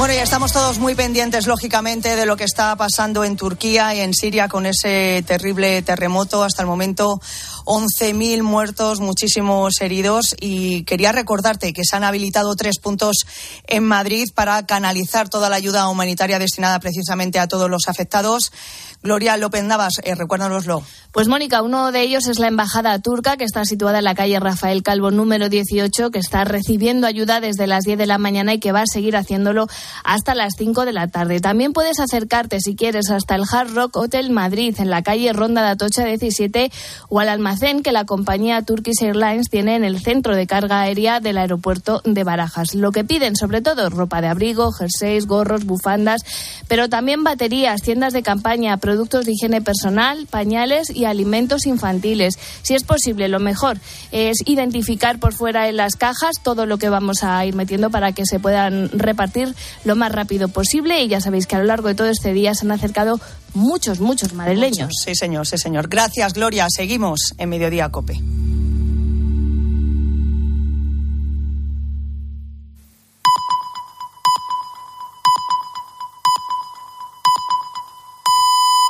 Bueno, 0.00 0.14
ya 0.14 0.22
estamos 0.22 0.54
todos 0.54 0.78
muy 0.78 0.94
pendientes, 0.94 1.46
lógicamente, 1.46 2.16
de 2.16 2.24
lo 2.24 2.34
que 2.34 2.44
está 2.44 2.74
pasando 2.74 3.22
en 3.22 3.36
Turquía 3.36 3.94
y 3.94 4.00
en 4.00 4.14
Siria 4.14 4.48
con 4.48 4.64
ese 4.64 5.22
terrible 5.26 5.82
terremoto. 5.82 6.42
Hasta 6.42 6.62
el 6.62 6.68
momento, 6.68 7.20
11.000 7.64 8.42
muertos, 8.42 9.00
muchísimos 9.00 9.80
heridos. 9.80 10.34
Y 10.40 10.84
quería 10.84 11.12
recordarte 11.12 11.72
que 11.72 11.84
se 11.84 11.96
han 11.96 12.04
habilitado 12.04 12.54
tres 12.56 12.78
puntos 12.78 13.26
en 13.66 13.84
Madrid 13.84 14.28
para 14.34 14.66
canalizar 14.66 15.28
toda 15.28 15.48
la 15.48 15.56
ayuda 15.56 15.88
humanitaria 15.88 16.38
destinada 16.38 16.80
precisamente 16.80 17.38
a 17.38 17.48
todos 17.48 17.70
los 17.70 17.88
afectados. 17.88 18.52
Gloria 19.02 19.38
López 19.38 19.64
Navas, 19.64 19.94
eh, 20.02 20.14
recuérdanoslo. 20.14 20.82
Pues 21.12 21.26
Mónica, 21.26 21.62
uno 21.62 21.90
de 21.90 22.02
ellos 22.02 22.28
es 22.28 22.38
la 22.38 22.48
embajada 22.48 22.98
turca 22.98 23.36
que 23.36 23.44
está 23.44 23.64
situada 23.64 23.98
en 23.98 24.04
la 24.04 24.14
calle 24.14 24.38
Rafael 24.38 24.82
Calvo 24.82 25.10
número 25.10 25.48
18, 25.48 26.10
que 26.10 26.18
está 26.18 26.44
recibiendo 26.44 27.06
ayuda 27.06 27.40
desde 27.40 27.66
las 27.66 27.84
10 27.84 27.98
de 27.98 28.06
la 28.06 28.18
mañana 28.18 28.54
y 28.54 28.60
que 28.60 28.72
va 28.72 28.82
a 28.82 28.86
seguir 28.86 29.16
haciéndolo 29.16 29.66
hasta 30.04 30.34
las 30.34 30.52
5 30.56 30.84
de 30.84 30.92
la 30.92 31.08
tarde. 31.08 31.40
También 31.40 31.72
puedes 31.72 31.98
acercarte, 31.98 32.60
si 32.60 32.76
quieres, 32.76 33.10
hasta 33.10 33.34
el 33.34 33.44
Hard 33.50 33.74
Rock 33.74 33.96
Hotel 33.96 34.30
Madrid, 34.30 34.76
en 34.78 34.90
la 34.90 35.02
calle 35.02 35.32
Ronda 35.32 35.62
de 35.62 35.70
Atocha 35.70 36.04
17, 36.04 36.70
o 37.08 37.20
al 37.20 37.28
almacén 37.30 37.49
que 37.58 37.92
la 37.92 38.04
compañía 38.04 38.62
Turkish 38.62 39.02
Airlines 39.02 39.50
tiene 39.50 39.74
en 39.74 39.84
el 39.84 40.00
centro 40.00 40.36
de 40.36 40.46
carga 40.46 40.80
aérea 40.80 41.20
del 41.20 41.36
aeropuerto 41.36 42.00
de 42.04 42.22
Barajas. 42.22 42.74
Lo 42.74 42.92
que 42.92 43.04
piden, 43.04 43.34
sobre 43.34 43.60
todo, 43.60 43.90
ropa 43.90 44.20
de 44.20 44.28
abrigo, 44.28 44.70
jerseys, 44.72 45.26
gorros, 45.26 45.64
bufandas, 45.64 46.22
pero 46.68 46.88
también 46.88 47.24
baterías, 47.24 47.82
tiendas 47.82 48.12
de 48.12 48.22
campaña, 48.22 48.76
productos 48.76 49.26
de 49.26 49.32
higiene 49.32 49.60
personal, 49.60 50.26
pañales 50.30 50.90
y 50.90 51.06
alimentos 51.06 51.66
infantiles. 51.66 52.38
Si 52.62 52.74
es 52.74 52.84
posible, 52.84 53.28
lo 53.28 53.40
mejor 53.40 53.78
es 54.12 54.38
identificar 54.46 55.18
por 55.18 55.34
fuera 55.34 55.68
en 55.68 55.76
las 55.76 55.96
cajas 55.96 56.36
todo 56.42 56.66
lo 56.66 56.78
que 56.78 56.88
vamos 56.88 57.24
a 57.24 57.44
ir 57.44 57.54
metiendo 57.54 57.90
para 57.90 58.12
que 58.12 58.26
se 58.26 58.38
puedan 58.38 58.90
repartir 58.90 59.54
lo 59.84 59.96
más 59.96 60.12
rápido 60.12 60.48
posible. 60.48 61.02
Y 61.02 61.08
ya 61.08 61.20
sabéis 61.20 61.46
que 61.46 61.56
a 61.56 61.58
lo 61.58 61.64
largo 61.64 61.88
de 61.88 61.94
todo 61.94 62.08
este 62.08 62.32
día 62.32 62.54
se 62.54 62.64
han 62.64 62.72
acercado 62.72 63.20
muchos, 63.54 64.00
muchos 64.00 64.32
madrileños. 64.34 64.92
Sí, 65.04 65.14
señor, 65.14 65.46
sí, 65.46 65.58
señor. 65.58 65.88
Gracias, 65.88 66.32
Gloria. 66.32 66.66
Seguimos 66.68 67.34
en 67.38 67.48
Mediodía 67.48 67.88
Cope. 67.90 68.20